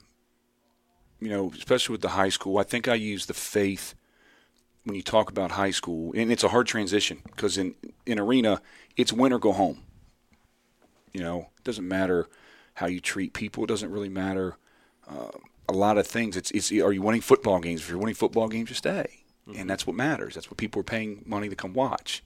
you 1.19 1.29
know, 1.29 1.51
especially 1.55 1.93
with 1.93 2.01
the 2.01 2.09
high 2.09 2.29
school, 2.29 2.57
I 2.57 2.63
think 2.63 2.87
I 2.87 2.95
use 2.95 3.25
the 3.25 3.33
faith 3.33 3.95
when 4.85 4.95
you 4.95 5.01
talk 5.01 5.29
about 5.29 5.51
high 5.51 5.71
school, 5.71 6.13
and 6.15 6.31
it's 6.31 6.43
a 6.43 6.49
hard 6.49 6.67
transition 6.67 7.21
because 7.25 7.57
in 7.57 7.75
in 8.05 8.19
arena, 8.19 8.61
it's 8.95 9.11
win 9.11 9.33
or 9.33 9.39
go 9.39 9.51
home. 9.51 9.83
You 11.13 11.21
know, 11.21 11.49
it 11.57 11.63
doesn't 11.63 11.87
matter 11.87 12.27
how 12.79 12.87
you 12.87 12.99
treat 13.01 13.33
people. 13.33 13.63
It 13.63 13.67
doesn't 13.67 13.91
really 13.91 14.09
matter 14.09 14.55
uh, 15.09 15.31
a 15.67 15.73
lot 15.73 15.97
of 15.97 16.07
things. 16.07 16.37
It's 16.37 16.49
it's 16.51 16.71
are 16.71 16.93
you 16.93 17.01
winning 17.01 17.21
football 17.21 17.59
games? 17.59 17.81
If 17.81 17.89
you're 17.89 17.97
winning 17.97 18.15
football 18.15 18.47
games, 18.47 18.69
you 18.69 18.75
stay, 18.75 19.23
and 19.55 19.69
that's 19.69 19.85
what 19.85 19.95
matters. 19.95 20.35
That's 20.35 20.49
what 20.49 20.57
people 20.57 20.79
are 20.79 20.83
paying 20.83 21.23
money 21.25 21.49
to 21.49 21.55
come 21.55 21.73
watch. 21.73 22.23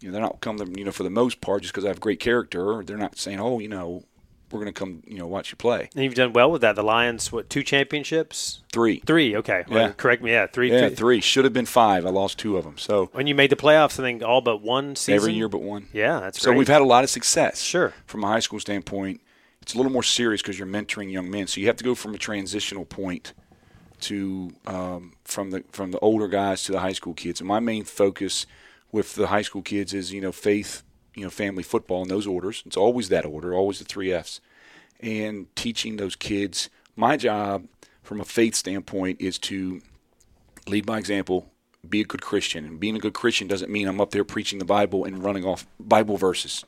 You 0.00 0.08
know, 0.08 0.12
they're 0.12 0.22
not 0.22 0.40
coming, 0.40 0.76
you 0.78 0.84
know, 0.84 0.92
for 0.92 1.02
the 1.02 1.10
most 1.10 1.40
part, 1.40 1.62
just 1.62 1.72
because 1.74 1.84
I 1.84 1.88
have 1.88 2.00
great 2.00 2.20
character. 2.20 2.82
They're 2.84 2.96
not 2.96 3.18
saying, 3.18 3.40
"Oh, 3.40 3.58
you 3.58 3.68
know, 3.68 4.04
we're 4.50 4.60
going 4.60 4.72
to 4.72 4.78
come, 4.78 5.02
you 5.06 5.18
know, 5.18 5.26
watch 5.26 5.50
you 5.50 5.56
play." 5.56 5.90
And 5.94 6.04
you've 6.04 6.14
done 6.14 6.32
well 6.32 6.50
with 6.50 6.62
that. 6.62 6.74
The 6.76 6.82
Lions, 6.82 7.30
what 7.32 7.50
two 7.50 7.62
championships? 7.62 8.62
Three, 8.72 9.00
Three. 9.06 9.36
Okay. 9.36 9.64
Yeah. 9.68 9.92
correct 9.92 10.22
me. 10.22 10.30
Yeah, 10.32 10.46
three. 10.46 10.72
yeah, 10.72 10.88
three. 10.88 10.96
three 10.96 11.20
should 11.20 11.44
have 11.44 11.52
been 11.52 11.66
five. 11.66 12.06
I 12.06 12.10
lost 12.10 12.38
two 12.38 12.56
of 12.56 12.64
them. 12.64 12.78
So 12.78 13.10
When 13.12 13.26
you 13.26 13.34
made 13.34 13.50
the 13.50 13.56
playoffs, 13.56 13.98
I 14.00 14.02
think 14.02 14.22
all 14.22 14.40
but 14.40 14.62
one 14.62 14.96
season. 14.96 15.14
every 15.14 15.32
year 15.34 15.48
but 15.48 15.60
one. 15.62 15.88
Yeah, 15.92 16.20
that's 16.20 16.38
right. 16.38 16.42
So 16.42 16.50
great. 16.50 16.58
we've 16.58 16.68
had 16.68 16.82
a 16.82 16.86
lot 16.86 17.04
of 17.04 17.10
success. 17.10 17.60
Sure. 17.60 17.92
From 18.06 18.24
a 18.24 18.26
high 18.28 18.40
school 18.40 18.60
standpoint, 18.60 19.20
it's 19.70 19.76
a 19.76 19.78
little 19.78 19.92
more 19.92 20.02
serious 20.02 20.42
because 20.42 20.58
you're 20.58 20.66
mentoring 20.66 21.12
young 21.12 21.30
men. 21.30 21.46
So 21.46 21.60
you 21.60 21.68
have 21.68 21.76
to 21.76 21.84
go 21.84 21.94
from 21.94 22.12
a 22.12 22.18
transitional 22.18 22.84
point 22.84 23.34
to 24.00 24.50
um, 24.66 25.12
from 25.22 25.52
the 25.52 25.62
from 25.70 25.92
the 25.92 25.98
older 26.00 26.26
guys 26.26 26.64
to 26.64 26.72
the 26.72 26.80
high 26.80 26.92
school 26.92 27.14
kids. 27.14 27.40
And 27.40 27.46
my 27.46 27.60
main 27.60 27.84
focus 27.84 28.46
with 28.90 29.14
the 29.14 29.28
high 29.28 29.42
school 29.42 29.62
kids 29.62 29.94
is 29.94 30.12
you 30.12 30.20
know 30.20 30.32
faith, 30.32 30.82
you 31.14 31.22
know 31.22 31.30
family 31.30 31.62
football 31.62 32.02
in 32.02 32.08
those 32.08 32.26
orders. 32.26 32.64
It's 32.66 32.76
always 32.76 33.10
that 33.10 33.24
order, 33.24 33.54
always 33.54 33.78
the 33.78 33.84
three 33.84 34.12
Fs, 34.12 34.40
and 34.98 35.46
teaching 35.54 35.98
those 35.98 36.16
kids. 36.16 36.68
My 36.96 37.16
job 37.16 37.68
from 38.02 38.20
a 38.20 38.24
faith 38.24 38.56
standpoint 38.56 39.20
is 39.20 39.38
to 39.38 39.82
lead 40.66 40.84
by 40.84 40.98
example, 40.98 41.48
be 41.88 42.00
a 42.00 42.04
good 42.04 42.22
Christian. 42.22 42.64
And 42.64 42.80
being 42.80 42.96
a 42.96 43.00
good 43.00 43.14
Christian 43.14 43.46
doesn't 43.46 43.70
mean 43.70 43.86
I'm 43.86 44.00
up 44.00 44.10
there 44.10 44.24
preaching 44.24 44.58
the 44.58 44.64
Bible 44.64 45.04
and 45.04 45.22
running 45.22 45.44
off 45.44 45.64
Bible 45.78 46.16
verses. 46.16 46.64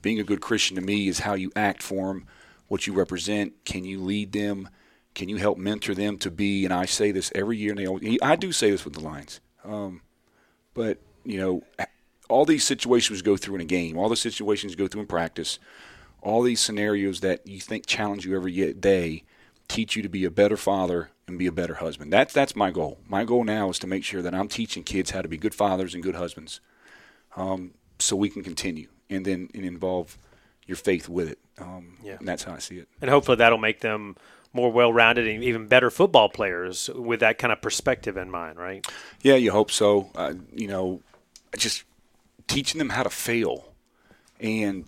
Being 0.00 0.20
a 0.20 0.24
good 0.24 0.40
Christian 0.40 0.76
to 0.76 0.82
me 0.82 1.08
is 1.08 1.20
how 1.20 1.34
you 1.34 1.50
act 1.56 1.82
for 1.82 2.08
them, 2.08 2.26
what 2.68 2.86
you 2.86 2.92
represent. 2.92 3.64
Can 3.64 3.84
you 3.84 4.00
lead 4.00 4.32
them? 4.32 4.68
Can 5.14 5.28
you 5.28 5.36
help 5.36 5.58
mentor 5.58 5.94
them 5.94 6.18
to 6.18 6.30
be? 6.30 6.64
And 6.64 6.72
I 6.72 6.84
say 6.84 7.10
this 7.10 7.32
every 7.34 7.56
year, 7.56 7.70
and 7.70 7.78
they 7.78 7.86
always, 7.86 8.18
I 8.22 8.36
do 8.36 8.52
say 8.52 8.70
this 8.70 8.84
with 8.84 8.94
the 8.94 9.00
Lions. 9.00 9.40
Um, 9.64 10.02
but 10.74 10.98
you 11.24 11.38
know, 11.38 11.62
all 12.28 12.44
these 12.44 12.64
situations 12.64 13.22
go 13.22 13.36
through 13.36 13.56
in 13.56 13.60
a 13.60 13.64
game. 13.64 13.98
All 13.98 14.08
the 14.08 14.16
situations 14.16 14.76
go 14.76 14.86
through 14.86 15.02
in 15.02 15.06
practice. 15.06 15.58
All 16.22 16.42
these 16.42 16.60
scenarios 16.60 17.20
that 17.20 17.46
you 17.46 17.60
think 17.60 17.86
challenge 17.86 18.24
you 18.24 18.36
every 18.36 18.72
day 18.74 19.24
teach 19.66 19.96
you 19.96 20.02
to 20.02 20.08
be 20.08 20.24
a 20.24 20.30
better 20.30 20.56
father 20.56 21.10
and 21.26 21.38
be 21.38 21.46
a 21.46 21.52
better 21.52 21.74
husband. 21.74 22.12
That's 22.12 22.32
that's 22.32 22.54
my 22.54 22.70
goal. 22.70 22.98
My 23.06 23.24
goal 23.24 23.44
now 23.44 23.70
is 23.70 23.78
to 23.80 23.86
make 23.86 24.04
sure 24.04 24.22
that 24.22 24.34
I'm 24.34 24.48
teaching 24.48 24.84
kids 24.84 25.10
how 25.10 25.22
to 25.22 25.28
be 25.28 25.36
good 25.36 25.54
fathers 25.54 25.94
and 25.94 26.02
good 26.02 26.14
husbands, 26.14 26.60
um, 27.36 27.72
so 27.98 28.16
we 28.16 28.30
can 28.30 28.42
continue 28.42 28.88
and 29.10 29.24
then 29.24 29.48
and 29.54 29.64
involve 29.64 30.16
your 30.66 30.76
faith 30.76 31.08
with 31.08 31.28
it. 31.30 31.38
Um, 31.58 31.96
Yeah. 32.02 32.16
and 32.18 32.28
that's 32.28 32.44
how 32.44 32.52
I 32.54 32.58
see 32.58 32.78
it. 32.78 32.88
and 33.00 33.10
hopefully 33.10 33.36
that'll 33.36 33.58
make 33.58 33.80
them 33.80 34.16
more 34.52 34.70
well-rounded 34.72 35.26
and 35.26 35.42
even 35.44 35.66
better 35.66 35.90
football 35.90 36.28
players 36.28 36.88
with 36.94 37.20
that 37.20 37.36
kind 37.38 37.52
of 37.52 37.60
perspective 37.60 38.16
in 38.16 38.30
mind, 38.30 38.58
right? 38.58 38.86
Yeah, 39.22 39.34
you 39.34 39.50
hope 39.52 39.70
so. 39.70 40.10
Uh, 40.14 40.34
you 40.54 40.66
know, 40.68 41.02
just 41.56 41.84
teaching 42.46 42.78
them 42.78 42.90
how 42.90 43.02
to 43.02 43.10
fail, 43.10 43.72
and 44.40 44.84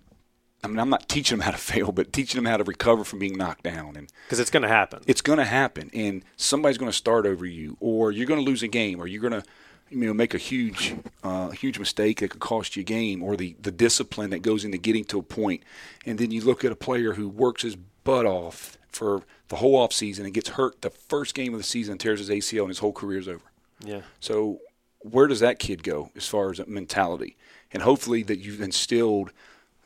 I 0.63 0.69
mean, 0.69 0.79
I'm 0.79 0.91
not 0.91 1.09
teaching 1.09 1.39
them 1.39 1.45
how 1.45 1.51
to 1.51 1.59
fail, 1.73 1.93
but 1.93 2.13
teaching 2.13 2.39
them 2.43 2.51
how 2.51 2.57
to 2.59 2.65
recover 2.65 3.05
from 3.05 3.19
being 3.19 3.37
knocked 3.37 3.63
down 3.65 3.97
and 3.97 4.11
Because 4.27 4.41
it's 4.41 4.51
going 4.51 4.63
to 4.63 4.69
happen. 4.69 5.03
it's 5.07 5.23
going 5.23 5.39
to 5.39 5.45
happen 5.45 5.91
and 5.95 6.25
somebody's 6.37 6.79
going 6.79 6.91
to 6.91 6.97
start 6.97 7.27
over 7.27 7.45
you 7.47 7.77
or 7.81 8.13
you're 8.13 8.27
going 8.27 8.41
to 8.41 8.45
lose 8.47 8.63
a 8.63 8.69
game 8.69 9.01
or 9.01 9.07
you're 9.07 9.23
going 9.23 9.41
to 9.43 9.49
you 9.91 10.07
know 10.07 10.15
make 10.15 10.35
a 10.35 10.39
huge 10.39 10.95
uh, 11.23 11.51
huge 11.51 11.79
mistake 11.79 12.21
that 12.21 12.31
could 12.31 12.41
cost 12.41 12.77
you 12.77 12.81
a 12.81 12.85
game 12.85 13.23
or 13.23 13.37
the 13.37 13.57
the 13.61 13.71
discipline 13.71 14.31
that 14.31 14.41
goes 14.41 14.65
into 14.65 14.79
getting 14.79 15.05
to 15.05 15.19
a 15.19 15.23
point 15.23 15.63
and 16.07 16.19
then 16.19 16.31
you 16.31 16.41
look 16.41 16.65
at 16.65 16.73
a 16.73 16.77
player 16.77 17.15
who 17.15 17.29
works 17.29 17.63
his 17.63 17.77
butt 17.77 18.25
off 18.25 18.79
for 18.89 19.23
the 19.49 19.57
whole 19.57 19.77
off 19.77 19.93
season 19.93 20.25
and 20.25 20.35
gets 20.35 20.51
hurt 20.51 20.81
the 20.83 20.91
first 20.91 21.35
game 21.35 21.53
of 21.53 21.61
the 21.61 21.65
season 21.65 21.93
and 21.93 22.01
tears 22.01 22.19
his 22.21 22.31
ACL 22.31 22.61
and 22.61 22.69
his 22.69 22.79
whole 22.79 22.93
career 22.93 23.19
is 23.19 23.29
over 23.29 23.43
yeah. 23.85 24.01
so 24.21 24.61
where 25.01 25.27
does 25.27 25.41
that 25.41 25.59
kid 25.59 25.83
go 25.83 26.11
as 26.15 26.27
far 26.27 26.51
as 26.51 26.67
mentality? 26.67 27.37
And 27.73 27.83
hopefully 27.83 28.23
that 28.25 28.39
you've 28.39 28.61
instilled 28.61 29.33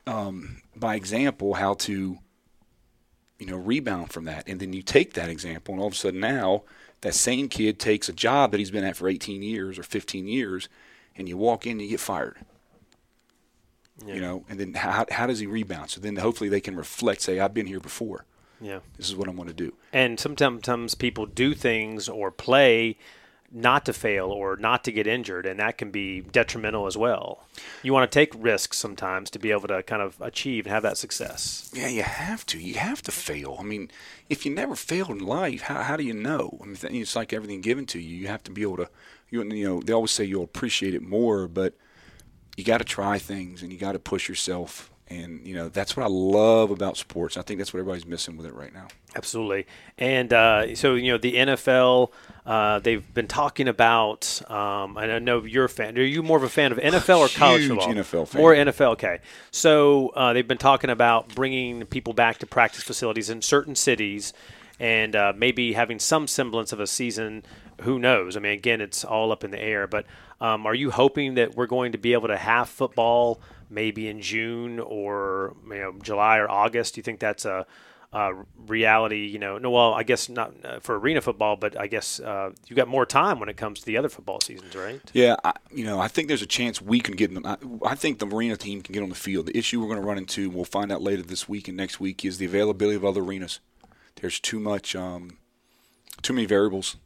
um, 0.07 0.63
by 0.75 0.97
example 0.97 1.55
how 1.55 1.75
to, 1.75 2.19
you 3.39 3.47
know, 3.47 3.57
rebound 3.57 4.13
from 4.13 4.25
that. 4.25 4.49
And 4.49 4.61
then 4.61 4.73
you 4.73 4.83
take 4.83 5.15
that 5.15 5.29
example, 5.29 5.75
and 5.75 5.81
all 5.81 5.89
of 5.89 5.93
a 5.93 5.97
sudden 5.97 6.21
now 6.21 6.65
that 7.05 7.15
same 7.15 7.51
kid 7.51 7.79
takes 7.79 8.09
a 8.09 8.15
job 8.15 8.51
that 8.51 8.59
he's 8.59 8.71
been 8.71 8.83
at 8.83 8.97
for 8.97 9.11
18 9.11 9.43
years 9.43 9.79
or 9.79 9.83
15 9.83 10.27
years, 10.27 10.71
and 11.15 11.29
you 11.29 11.37
walk 11.37 11.67
in 11.67 11.73
and 11.73 11.83
you 11.83 11.89
get 11.89 12.01
fired. 12.01 12.39
Yeah. 14.07 14.15
You 14.15 14.21
know, 14.23 14.45
and 14.49 14.59
then 14.59 14.73
how, 14.73 15.05
how 15.11 15.27
does 15.27 15.39
he 15.39 15.47
rebound? 15.47 15.91
So 15.91 16.01
then 16.01 16.17
hopefully 16.17 16.49
they 16.49 16.63
can 16.63 16.75
reflect, 16.75 17.21
say, 17.21 17.41
I've 17.41 17.53
been 17.53 17.67
here 17.67 17.79
before. 17.79 18.25
Yeah. 18.59 18.79
This 18.97 19.11
is 19.11 19.17
what 19.17 19.29
I'm 19.29 19.37
going 19.37 19.49
to 19.49 19.55
do. 19.55 19.75
And 19.93 20.19
sometimes 20.19 20.95
people 20.95 21.27
do 21.27 21.53
things 21.53 22.09
or 22.09 22.31
play 22.31 22.97
not 23.55 23.87
to 23.87 23.93
fail 23.93 24.27
or 24.27 24.57
not 24.57 24.83
to 24.85 24.93
get 24.93 25.07
injured, 25.07 25.47
and 25.47 25.61
that 25.61 25.79
can 25.79 25.91
be 25.91 26.21
detrimental 26.21 26.87
as 26.87 26.97
well. 26.97 27.47
You 27.83 27.93
want 27.93 28.11
to 28.11 28.19
take 28.19 28.35
risks 28.37 28.77
sometimes 28.77 29.31
to 29.31 29.39
be 29.39 29.53
able 29.53 29.69
to 29.69 29.83
kind 29.85 30.03
of 30.03 30.21
achieve 30.21 30.67
and 30.67 30.73
have 30.73 30.83
that 30.83 30.99
success. 30.99 31.71
Yeah, 31.73 31.87
you 31.87 32.03
have 32.03 32.45
to. 32.47 32.59
You 32.59 32.75
have 32.75 33.01
to 33.03 33.13
fail. 33.13 33.57
I 33.61 33.63
mean, 33.63 33.91
if 34.29 34.45
you 34.45 34.53
never 34.53 34.75
failed 34.75 35.11
in 35.11 35.21
life, 35.21 35.63
how, 35.63 35.83
how 35.83 35.97
do 35.97 36.03
you 36.03 36.15
know? 36.15 36.59
I 36.61 36.67
mean, 36.67 36.77
it's 36.83 37.15
like 37.15 37.33
everything 37.33 37.61
given 37.61 37.87
to 37.87 38.01
you. 38.01 38.17
You 38.17 38.27
have 38.27 38.43
to 38.45 38.51
be 38.51 38.63
able 38.63 38.79
to, 38.79 38.91
you, 39.31 39.45
you 39.45 39.69
know, 39.69 39.81
they 39.81 39.93
always 39.93 40.11
say 40.11 40.25
you'll 40.25 40.45
appreciate 40.45 40.95
it 40.95 41.03
more, 41.03 41.47
but 41.47 41.75
you 42.57 42.65
got 42.65 42.79
to 42.79 42.85
try 42.85 43.19
things 43.19 43.63
and 43.63 43.73
you 43.73 43.79
got 43.79 43.93
to 43.93 43.99
push 43.99 44.29
yourself. 44.29 44.91
And, 45.09 45.47
you 45.47 45.55
know, 45.55 45.69
that's 45.69 45.97
what 45.97 46.05
I 46.05 46.09
love 46.09 46.71
about 46.71 46.97
sports. 46.97 47.37
I 47.37 47.43
think 47.43 47.59
that's 47.59 47.75
what 47.75 47.81
everybody's 47.81 48.07
missing 48.07 48.37
with 48.39 48.47
it 48.47 48.55
right 48.55 48.73
now. 48.73 48.89
Absolutely. 49.15 49.67
And 49.99 50.33
uh, 50.33 50.75
so, 50.75 50.95
you 50.95 51.13
know, 51.13 51.19
the 51.19 51.35
NFL, 51.35 52.11
uh, 52.47 52.79
they've 52.79 53.13
been 53.13 53.29
talking 53.29 53.69
about, 53.69 54.41
um, 54.51 54.97
and 54.97 55.13
I 55.13 55.19
know 55.19 55.45
you're 55.45 55.67
a 55.67 55.69
fan. 55.69 55.99
Are 55.99 56.03
you 56.03 56.23
more 56.23 56.39
of 56.39 56.43
a 56.43 56.49
fan 56.49 56.73
of 56.73 56.79
NFL 56.79 57.19
or 57.19 57.29
college 57.29 57.63
Huge 57.67 57.83
football? 57.83 57.95
NFL 57.95 58.29
fan. 58.29 58.41
More 58.41 58.55
NFL, 58.55 58.93
okay. 58.93 59.19
So 59.51 60.09
uh, 60.17 60.33
they've 60.33 60.49
been 60.49 60.59
talking 60.59 60.89
about 60.91 61.35
bringing 61.35 61.85
people 61.85 62.15
back 62.15 62.39
to 62.39 62.47
practice 62.47 62.83
facilities 62.83 63.29
in 63.29 63.43
certain 63.43 63.75
cities. 63.75 64.33
and 64.81 65.15
uh, 65.15 65.33
maybe 65.37 65.75
having 65.75 65.99
some 66.01 66.27
semblance 66.27 66.73
of 66.73 66.81
a 66.81 66.87
season. 66.87 67.45
Who 67.83 67.99
knows? 67.99 68.37
I 68.37 68.41
mean, 68.41 68.53
again, 68.53 68.81
it's 68.81 69.05
all 69.05 69.31
up 69.33 69.45
in 69.45 69.51
the 69.51 69.61
air. 69.61 69.87
But 69.87 70.07
um, 70.41 70.67
are 70.67 70.75
you 70.75 70.91
hoping 70.91 71.35
that 71.35 71.55
we're 71.55 71.67
going 71.67 71.93
to 71.93 71.99
be 71.99 72.13
able 72.13 72.29
to 72.29 72.37
have 72.37 72.69
football 72.69 73.41
maybe 73.75 74.09
in 74.09 74.21
June 74.21 74.79
or 74.81 75.55
you 75.67 75.75
know 75.75 75.95
July 76.03 76.39
or 76.39 76.51
August? 76.51 76.95
Do 76.95 77.01
you 77.01 77.03
think 77.03 77.21
that's 77.21 77.45
a 77.45 77.67
uh, 78.15 78.33
reality, 78.69 79.27
you 79.27 79.41
know, 79.41 79.59
no, 79.59 79.71
well, 79.71 79.93
I 79.93 80.05
guess 80.05 80.29
not 80.29 80.55
uh, 80.65 80.79
for 80.79 80.97
arena 80.97 81.21
football, 81.21 81.57
but 81.57 81.79
I 81.79 81.89
guess 81.89 82.21
uh, 82.21 82.53
you 82.69 82.77
got 82.77 82.87
more 82.87 83.05
time 83.05 83.41
when 83.41 83.49
it 83.49 83.57
comes 83.57 83.81
to 83.81 83.87
the 83.87 83.97
other 83.97 84.09
football 84.09 84.41
seasons, 84.41 84.77
right? 84.77 85.01
Yeah, 85.13 85.35
I, 85.43 85.55
you 85.73 85.85
know, 85.85 85.99
I 85.99 86.07
think 86.07 86.29
there's 86.29 86.41
a 86.41 86.47
chance 86.47 86.81
we 86.81 87.01
can 87.01 87.17
get 87.17 87.35
them. 87.35 87.45
I, 87.45 87.57
I 87.85 87.97
think 87.97 88.21
the 88.21 88.29
arena 88.29 88.57
team 88.57 88.83
can 88.83 88.93
get 88.93 89.03
on 89.03 89.09
the 89.09 89.17
field. 89.17 89.47
The 89.47 89.59
issue 89.59 89.81
we're 89.81 89.89
going 89.89 90.01
to 90.01 90.07
run 90.07 90.17
into, 90.17 90.49
we'll 90.49 90.65
find 90.65 90.93
out 90.93 91.03
later 91.03 91.23
this 91.23 91.49
week 91.49 91.67
and 91.67 91.77
next 91.77 91.99
week, 91.99 92.25
is 92.25 92.39
the 92.39 92.47
availability 92.47 92.95
of 92.95 93.05
other 93.05 93.21
arenas. 93.21 93.59
There's 94.21 94.39
too 94.39 94.61
much, 94.61 94.95
um, 94.95 95.39
too 96.23 96.35
many 96.35 96.47
variables 96.47 96.97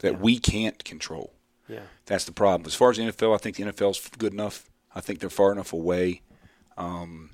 that 0.00 0.14
yeah. 0.14 0.18
we 0.18 0.40
can't 0.40 0.84
control. 0.84 1.32
Yeah, 1.68 1.82
that's 2.06 2.24
the 2.24 2.32
problem. 2.32 2.66
As 2.66 2.74
far 2.74 2.90
as 2.90 2.96
the 2.96 3.04
NFL, 3.04 3.34
I 3.34 3.38
think 3.38 3.56
the 3.56 3.62
NFL's 3.62 4.08
good 4.18 4.32
enough. 4.32 4.68
I 4.96 5.00
think 5.00 5.20
they're 5.20 5.30
far 5.30 5.52
enough 5.52 5.74
away. 5.74 6.22
Um, 6.78 7.30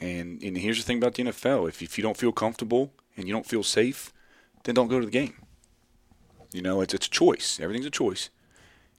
and 0.00 0.42
and 0.42 0.56
here's 0.58 0.78
the 0.78 0.84
thing 0.84 0.98
about 0.98 1.14
the 1.14 1.24
NFL: 1.24 1.68
if 1.68 1.80
if 1.82 1.96
you 1.96 2.02
don't 2.02 2.16
feel 2.16 2.30
comfortable 2.30 2.92
and 3.16 3.26
you 3.26 3.32
don't 3.32 3.46
feel 3.46 3.62
safe, 3.62 4.12
then 4.64 4.74
don't 4.74 4.88
go 4.88 5.00
to 5.00 5.06
the 5.06 5.10
game. 5.10 5.34
You 6.52 6.60
know, 6.60 6.82
it's 6.82 6.92
it's 6.92 7.06
a 7.06 7.10
choice. 7.10 7.58
Everything's 7.58 7.86
a 7.86 7.90
choice, 7.90 8.28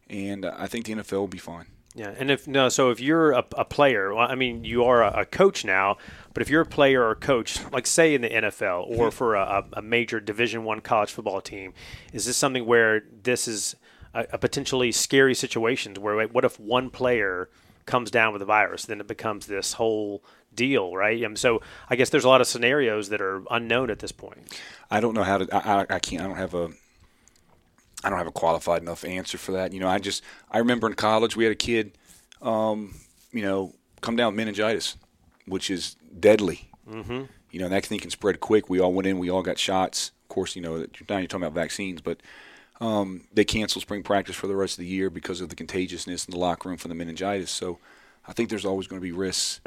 and 0.09 0.45
I 0.45 0.65
think 0.65 0.85
the 0.85 0.95
NFL 0.95 1.19
will 1.19 1.27
be 1.27 1.37
fine. 1.37 1.67
Yeah, 1.95 2.11
and 2.17 2.31
if 2.31 2.47
no, 2.47 2.69
so 2.69 2.89
if 2.89 2.99
you're 2.99 3.33
a, 3.33 3.45
a 3.55 3.65
player, 3.65 4.15
well, 4.15 4.27
I 4.27 4.33
mean, 4.33 4.63
you 4.63 4.83
are 4.85 5.03
a, 5.03 5.21
a, 5.21 5.25
coach 5.25 5.63
now, 5.63 5.97
but 6.33 6.41
if 6.41 6.49
you're 6.49 6.61
a 6.61 6.65
player 6.65 7.03
or 7.03 7.11
a 7.11 7.15
coach, 7.15 7.59
like 7.71 7.85
say 7.85 8.15
in 8.15 8.21
the 8.21 8.29
NFL 8.29 8.87
or 8.87 9.09
mm-hmm. 9.09 9.09
for 9.09 9.35
a, 9.35 9.63
a 9.73 9.81
major 9.83 10.19
Division 10.19 10.63
One 10.63 10.81
college 10.81 11.11
football 11.11 11.39
team, 11.39 11.73
is 12.11 12.25
this 12.25 12.35
something 12.35 12.65
where 12.65 13.03
this 13.21 13.47
is 13.47 13.75
a, 14.13 14.25
a 14.33 14.37
potentially 14.37 14.91
scary 14.91 15.35
situation? 15.35 15.95
Where 15.95 16.27
what 16.27 16.45
if 16.45 16.59
one 16.59 16.89
player 16.89 17.49
comes 17.85 18.11
down 18.11 18.33
with 18.33 18.39
the 18.39 18.45
virus, 18.45 18.85
then 18.85 18.99
it 18.99 19.07
becomes 19.07 19.47
this 19.47 19.73
whole 19.73 20.23
deal, 20.53 20.95
right? 20.95 21.23
Um, 21.23 21.35
so 21.35 21.61
I 21.89 21.95
guess 21.95 22.09
there's 22.09 22.23
a 22.23 22.29
lot 22.29 22.41
of 22.41 22.47
scenarios 22.47 23.09
that 23.09 23.21
are 23.21 23.43
unknown 23.51 23.89
at 23.89 23.99
this 23.99 24.11
point. 24.11 24.59
I 24.89 24.99
don't 24.99 25.13
know 25.13 25.23
how 25.23 25.39
to. 25.39 25.55
I, 25.55 25.85
I 25.89 25.99
can't. 25.99 26.21
I 26.21 26.27
don't 26.27 26.37
have 26.37 26.53
a. 26.53 26.69
I 28.03 28.09
don't 28.09 28.17
have 28.17 28.27
a 28.27 28.31
qualified 28.31 28.81
enough 28.81 29.05
answer 29.05 29.37
for 29.37 29.53
that. 29.53 29.71
You 29.73 29.79
know, 29.79 29.87
I 29.87 29.99
just 29.99 30.23
I 30.51 30.59
remember 30.59 30.87
in 30.87 30.93
college 30.93 31.35
we 31.35 31.45
had 31.45 31.53
a 31.53 31.55
kid, 31.55 31.97
um, 32.41 32.95
you 33.31 33.41
know, 33.41 33.73
come 34.01 34.15
down 34.15 34.33
with 34.33 34.37
meningitis, 34.37 34.97
which 35.45 35.69
is 35.69 35.95
deadly. 36.19 36.69
Mm-hmm. 36.89 37.23
You 37.51 37.59
know, 37.59 37.69
that 37.69 37.85
thing 37.85 37.99
can 37.99 38.09
spread 38.09 38.39
quick. 38.39 38.69
We 38.69 38.79
all 38.79 38.93
went 38.93 39.07
in. 39.07 39.19
We 39.19 39.29
all 39.29 39.43
got 39.43 39.57
shots. 39.57 40.11
Of 40.23 40.29
course, 40.29 40.55
you 40.55 40.61
know, 40.61 40.85
now 41.07 41.17
you're 41.17 41.27
talking 41.27 41.43
about 41.43 41.53
vaccines, 41.53 42.01
but 42.01 42.21
um, 42.83 43.21
they 43.33 43.45
canceled 43.45 43.81
spring 43.81 44.03
practice 44.03 44.35
for 44.35 44.47
the 44.47 44.55
rest 44.55 44.73
of 44.73 44.79
the 44.79 44.87
year 44.87 45.09
because 45.09 45.39
of 45.39 45.47
the 45.47 45.55
contagiousness 45.55 46.25
in 46.25 46.31
the 46.31 46.37
locker 46.37 46.67
room 46.67 46.77
for 46.77 46.89
the 46.89 46.95
meningitis. 46.95 47.49
So 47.49 47.79
I 48.27 48.33
think 48.33 48.49
there's 48.49 48.65
always 48.65 48.87
going 48.87 48.99
to 48.99 49.03
be 49.03 49.13
risks. 49.13 49.61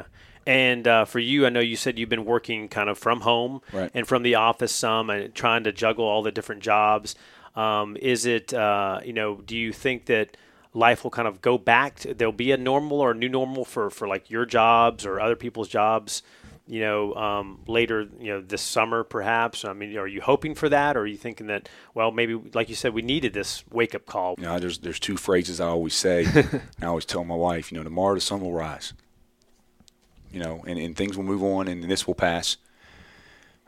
And 0.45 0.87
uh, 0.87 1.05
for 1.05 1.19
you, 1.19 1.45
I 1.45 1.49
know 1.49 1.59
you 1.59 1.75
said 1.75 1.97
you've 1.97 2.09
been 2.09 2.25
working 2.25 2.69
kind 2.69 2.89
of 2.89 2.97
from 2.97 3.21
home 3.21 3.61
right. 3.73 3.89
and 3.93 4.07
from 4.07 4.21
the 4.21 4.35
office 4.35 4.71
some, 4.71 5.09
and 5.09 5.33
trying 5.33 5.63
to 5.63 5.71
juggle 5.71 6.05
all 6.05 6.21
the 6.21 6.31
different 6.31 6.61
jobs. 6.61 7.15
Um, 7.55 7.97
is 7.97 8.25
it, 8.25 8.53
uh, 8.53 8.99
you 9.03 9.13
know, 9.13 9.37
do 9.37 9.57
you 9.57 9.73
think 9.73 10.05
that 10.05 10.37
life 10.73 11.03
will 11.03 11.11
kind 11.11 11.27
of 11.27 11.41
go 11.41 11.57
back? 11.57 11.95
To, 11.99 12.13
there'll 12.13 12.31
be 12.31 12.51
a 12.51 12.57
normal 12.57 13.01
or 13.01 13.11
a 13.11 13.15
new 13.15 13.29
normal 13.29 13.65
for 13.65 13.89
for 13.89 14.07
like 14.07 14.29
your 14.29 14.45
jobs 14.45 15.05
or 15.05 15.19
other 15.19 15.35
people's 15.35 15.67
jobs 15.67 16.21
you 16.67 16.81
know, 16.81 17.13
um, 17.15 17.59
later, 17.65 18.07
you 18.19 18.33
know, 18.33 18.41
this 18.41 18.61
summer 18.61 19.03
perhaps? 19.03 19.63
I 19.63 19.73
mean, 19.73 19.97
are 19.97 20.07
you 20.07 20.21
hoping 20.21 20.53
for 20.53 20.67
that, 20.69 20.97
or 20.97 21.01
are 21.01 21.07
you 21.07 21.17
thinking 21.17 21.47
that, 21.47 21.69
well, 21.93 22.11
maybe, 22.11 22.35
like 22.53 22.69
you 22.69 22.75
said, 22.75 22.93
we 22.93 23.01
needed 23.01 23.33
this 23.33 23.63
wake 23.71 23.95
up 23.95 24.05
call? 24.05 24.35
You 24.37 24.43
know, 24.43 24.59
there's 24.59 24.79
there's 24.79 24.99
two 24.99 25.17
phrases 25.17 25.61
I 25.61 25.67
always 25.67 25.95
say. 25.95 26.25
I 26.81 26.85
always 26.85 27.05
tell 27.05 27.23
my 27.23 27.35
wife, 27.35 27.71
you 27.71 27.77
know, 27.77 27.83
tomorrow 27.83 28.15
the 28.15 28.21
sun 28.21 28.41
will 28.41 28.53
rise. 28.53 28.93
You 30.31 30.41
know, 30.41 30.63
and, 30.67 30.77
and 30.77 30.95
things 30.95 31.15
will 31.15 31.23
move 31.23 31.41
on, 31.41 31.69
and 31.69 31.83
this 31.85 32.05
will 32.05 32.15
pass. 32.15 32.57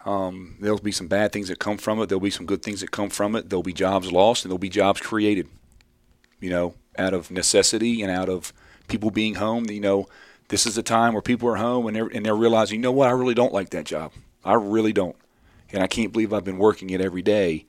Um, 0.05 0.57
there'll 0.59 0.77
be 0.79 0.91
some 0.91 1.07
bad 1.07 1.31
things 1.31 1.47
that 1.47 1.59
come 1.59 1.77
from 1.77 2.01
it. 2.01 2.07
There'll 2.07 2.19
be 2.19 2.29
some 2.29 2.45
good 2.45 2.61
things 2.61 2.81
that 2.81 2.91
come 2.91 3.09
from 3.09 3.35
it. 3.35 3.49
There'll 3.49 3.63
be 3.63 3.73
jobs 3.73 4.11
lost, 4.11 4.43
and 4.43 4.51
there'll 4.51 4.59
be 4.59 4.69
jobs 4.69 4.99
created. 4.99 5.47
You 6.41 6.49
know, 6.49 6.75
out 6.97 7.13
of 7.13 7.31
necessity 7.31 8.01
and 8.01 8.11
out 8.11 8.27
of 8.27 8.51
people 8.89 9.09
being 9.09 9.35
home. 9.35 9.69
You 9.69 9.79
know 9.79 10.07
this 10.49 10.65
is 10.65 10.77
a 10.77 10.83
time 10.83 11.13
where 11.13 11.21
people 11.21 11.47
are 11.47 11.55
home 11.55 11.87
and 11.87 11.95
they're, 11.95 12.07
and 12.07 12.25
they're 12.25 12.35
realizing, 12.35 12.79
you 12.79 12.81
know 12.81 12.91
what, 12.91 13.07
I 13.07 13.11
really 13.11 13.33
don't 13.33 13.53
like 13.53 13.69
that 13.69 13.85
job. 13.85 14.11
I 14.43 14.53
really 14.53 14.93
don't. 14.93 15.15
And 15.71 15.81
I 15.81 15.87
can't 15.87 16.11
believe 16.11 16.33
I've 16.33 16.43
been 16.43 16.57
working 16.57 16.89
it 16.89 17.01
every 17.01 17.21
day. 17.21 17.65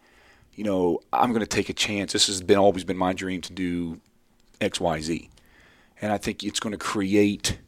You 0.54 0.64
know, 0.64 1.00
I'm 1.12 1.30
going 1.30 1.40
to 1.40 1.46
take 1.46 1.68
a 1.68 1.74
chance. 1.74 2.12
This 2.12 2.26
has 2.26 2.42
been 2.42 2.58
always 2.58 2.84
been 2.84 2.96
my 2.96 3.12
dream 3.12 3.42
to 3.42 3.52
do 3.52 4.00
X, 4.60 4.80
Y, 4.80 5.00
Z. 5.00 5.30
And 6.00 6.10
I 6.10 6.18
think 6.18 6.42
it's 6.42 6.60
going 6.60 6.72
to 6.72 6.78
create, 6.78 7.58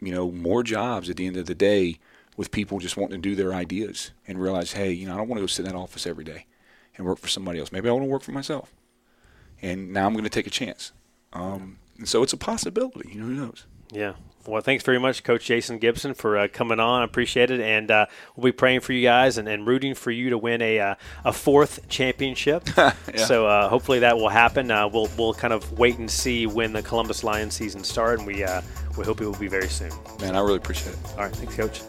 you 0.00 0.14
know, 0.14 0.30
more 0.30 0.62
jobs 0.62 1.10
at 1.10 1.16
the 1.16 1.26
end 1.26 1.36
of 1.36 1.46
the 1.46 1.54
day 1.54 1.98
with 2.36 2.50
people 2.50 2.78
just 2.78 2.96
wanting 2.96 3.20
to 3.20 3.28
do 3.28 3.36
their 3.36 3.52
ideas 3.52 4.10
and 4.26 4.40
realize, 4.40 4.72
hey, 4.72 4.90
you 4.90 5.06
know, 5.06 5.14
I 5.14 5.18
don't 5.18 5.28
want 5.28 5.38
to 5.38 5.42
go 5.42 5.46
sit 5.46 5.66
in 5.66 5.72
that 5.72 5.78
office 5.78 6.06
every 6.06 6.24
day 6.24 6.46
and 6.96 7.06
work 7.06 7.18
for 7.18 7.28
somebody 7.28 7.60
else. 7.60 7.70
Maybe 7.70 7.88
I 7.88 7.92
want 7.92 8.04
to 8.04 8.10
work 8.10 8.22
for 8.22 8.32
myself. 8.32 8.72
And 9.60 9.92
now 9.92 10.06
I'm 10.06 10.12
going 10.12 10.24
to 10.24 10.30
take 10.30 10.46
a 10.46 10.50
chance. 10.50 10.92
Um, 11.32 11.78
and 11.98 12.08
so 12.08 12.22
it's 12.22 12.32
a 12.32 12.38
possibility. 12.38 13.10
You 13.12 13.20
know, 13.20 13.26
who 13.26 13.34
knows? 13.34 13.66
Yeah. 13.94 14.14
Well, 14.46 14.60
thanks 14.60 14.84
very 14.84 14.98
much, 14.98 15.24
Coach 15.24 15.46
Jason 15.46 15.78
Gibson, 15.78 16.12
for 16.12 16.36
uh, 16.36 16.48
coming 16.52 16.78
on. 16.78 17.00
I 17.00 17.04
appreciate 17.04 17.50
it, 17.50 17.60
and 17.60 17.90
uh, 17.90 18.06
we'll 18.36 18.44
be 18.44 18.52
praying 18.52 18.80
for 18.80 18.92
you 18.92 19.00
guys 19.00 19.38
and, 19.38 19.48
and 19.48 19.66
rooting 19.66 19.94
for 19.94 20.10
you 20.10 20.30
to 20.30 20.38
win 20.38 20.60
a 20.60 20.80
uh, 20.80 20.94
a 21.24 21.32
fourth 21.32 21.88
championship. 21.88 22.68
yeah. 22.76 22.92
So 23.16 23.46
uh, 23.46 23.70
hopefully 23.70 24.00
that 24.00 24.18
will 24.18 24.28
happen. 24.28 24.70
Uh, 24.70 24.86
we'll 24.88 25.08
we'll 25.16 25.32
kind 25.32 25.54
of 25.54 25.78
wait 25.78 25.96
and 25.96 26.10
see 26.10 26.46
when 26.46 26.74
the 26.74 26.82
Columbus 26.82 27.24
Lions 27.24 27.54
season 27.54 27.82
start, 27.82 28.18
and 28.18 28.26
we 28.26 28.44
uh, 28.44 28.60
we 28.98 29.04
hope 29.04 29.22
it 29.22 29.26
will 29.26 29.38
be 29.38 29.48
very 29.48 29.68
soon. 29.68 29.92
Man, 30.20 30.36
I 30.36 30.40
really 30.40 30.56
appreciate 30.56 30.92
it. 30.92 30.98
All 31.12 31.24
right, 31.24 31.34
thanks, 31.34 31.56
Coach. 31.56 31.80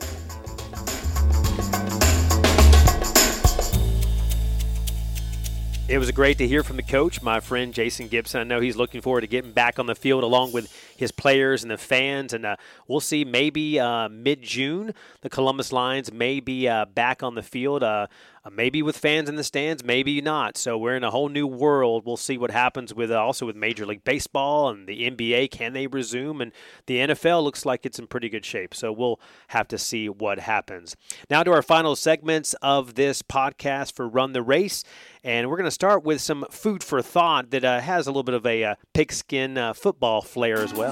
It 5.87 5.99
was 5.99 6.09
great 6.09 6.39
to 6.39 6.47
hear 6.47 6.63
from 6.63 6.77
the 6.77 6.83
coach, 6.83 7.21
my 7.21 7.39
friend 7.39 7.71
Jason 7.71 8.07
Gibson. 8.07 8.41
I 8.41 8.43
know 8.43 8.59
he's 8.59 8.75
looking 8.75 9.01
forward 9.01 9.21
to 9.21 9.27
getting 9.27 9.51
back 9.51 9.77
on 9.77 9.85
the 9.85 9.93
field 9.93 10.23
along 10.23 10.51
with 10.51 10.67
his 10.95 11.12
players 11.12 11.63
and 11.63 11.71
the 11.71 11.77
fans. 11.77 12.34
And 12.34 12.45
uh, 12.45 12.55
we'll 12.88 12.99
see 12.99 13.25
maybe 13.25 13.79
uh, 13.79 14.10
mid 14.10 14.41
June, 14.41 14.93
the 15.21 15.29
Columbus 15.29 15.71
Lions 15.71 16.12
may 16.12 16.39
be 16.39 16.67
uh, 16.67 16.86
back 16.86 17.23
on 17.23 17.36
the 17.36 17.43
field. 17.43 17.84
Uh, 17.84 18.08
uh, 18.45 18.51
maybe 18.51 18.84
with 18.84 18.95
fans 18.95 19.27
in 19.27 19.36
the 19.36 19.43
stands, 19.43 19.84
maybe 19.84 20.21
not. 20.21 20.55
So 20.55 20.77
we're 20.77 20.95
in 20.95 21.03
a 21.03 21.10
whole 21.10 21.29
new 21.29 21.47
world. 21.47 22.03
We'll 22.05 22.15
see 22.15 22.38
what 22.38 22.51
happens 22.51 22.93
with 22.93 23.10
uh, 23.10 23.19
also 23.19 23.45
with 23.45 23.55
Major 23.55 23.88
League 23.88 24.03
Baseball 24.03 24.69
and 24.69 24.88
the 24.88 25.10
NBA. 25.10 25.49
Can 25.49 25.73
they 25.73 25.88
resume? 25.88 26.41
And 26.41 26.51
the 26.86 26.97
NFL 26.99 27.43
looks 27.43 27.65
like 27.65 27.86
it's 27.86 27.97
in 27.97 28.05
pretty 28.05 28.29
good 28.29 28.45
shape. 28.45 28.75
So 28.75 28.91
we'll 28.91 29.19
have 29.47 29.67
to 29.69 29.79
see 29.79 30.10
what 30.10 30.39
happens. 30.39 30.95
Now 31.29 31.41
to 31.41 31.51
our 31.51 31.63
final 31.63 31.95
segments 31.95 32.53
of 32.62 32.93
this 32.93 33.23
podcast 33.23 33.93
for 33.93 34.08
Run 34.08 34.34
the 34.34 34.43
Race, 34.43 34.84
and 35.23 35.49
we're 35.49 35.58
going 35.58 35.65
to 35.65 35.71
start 35.71 36.03
with 36.03 36.21
some 36.21 36.45
food 36.51 36.84
for 36.84 37.01
thought 37.01 37.49
that 37.49 37.63
has 37.63 38.05
a 38.05 38.12
little 38.12 38.23
bit 38.23 38.36
of 38.36 38.45
a 38.45 38.75
pigskin 38.93 39.73
football 39.73 40.21
flair 40.21 40.60
as 40.60 40.71
well. 40.71 40.84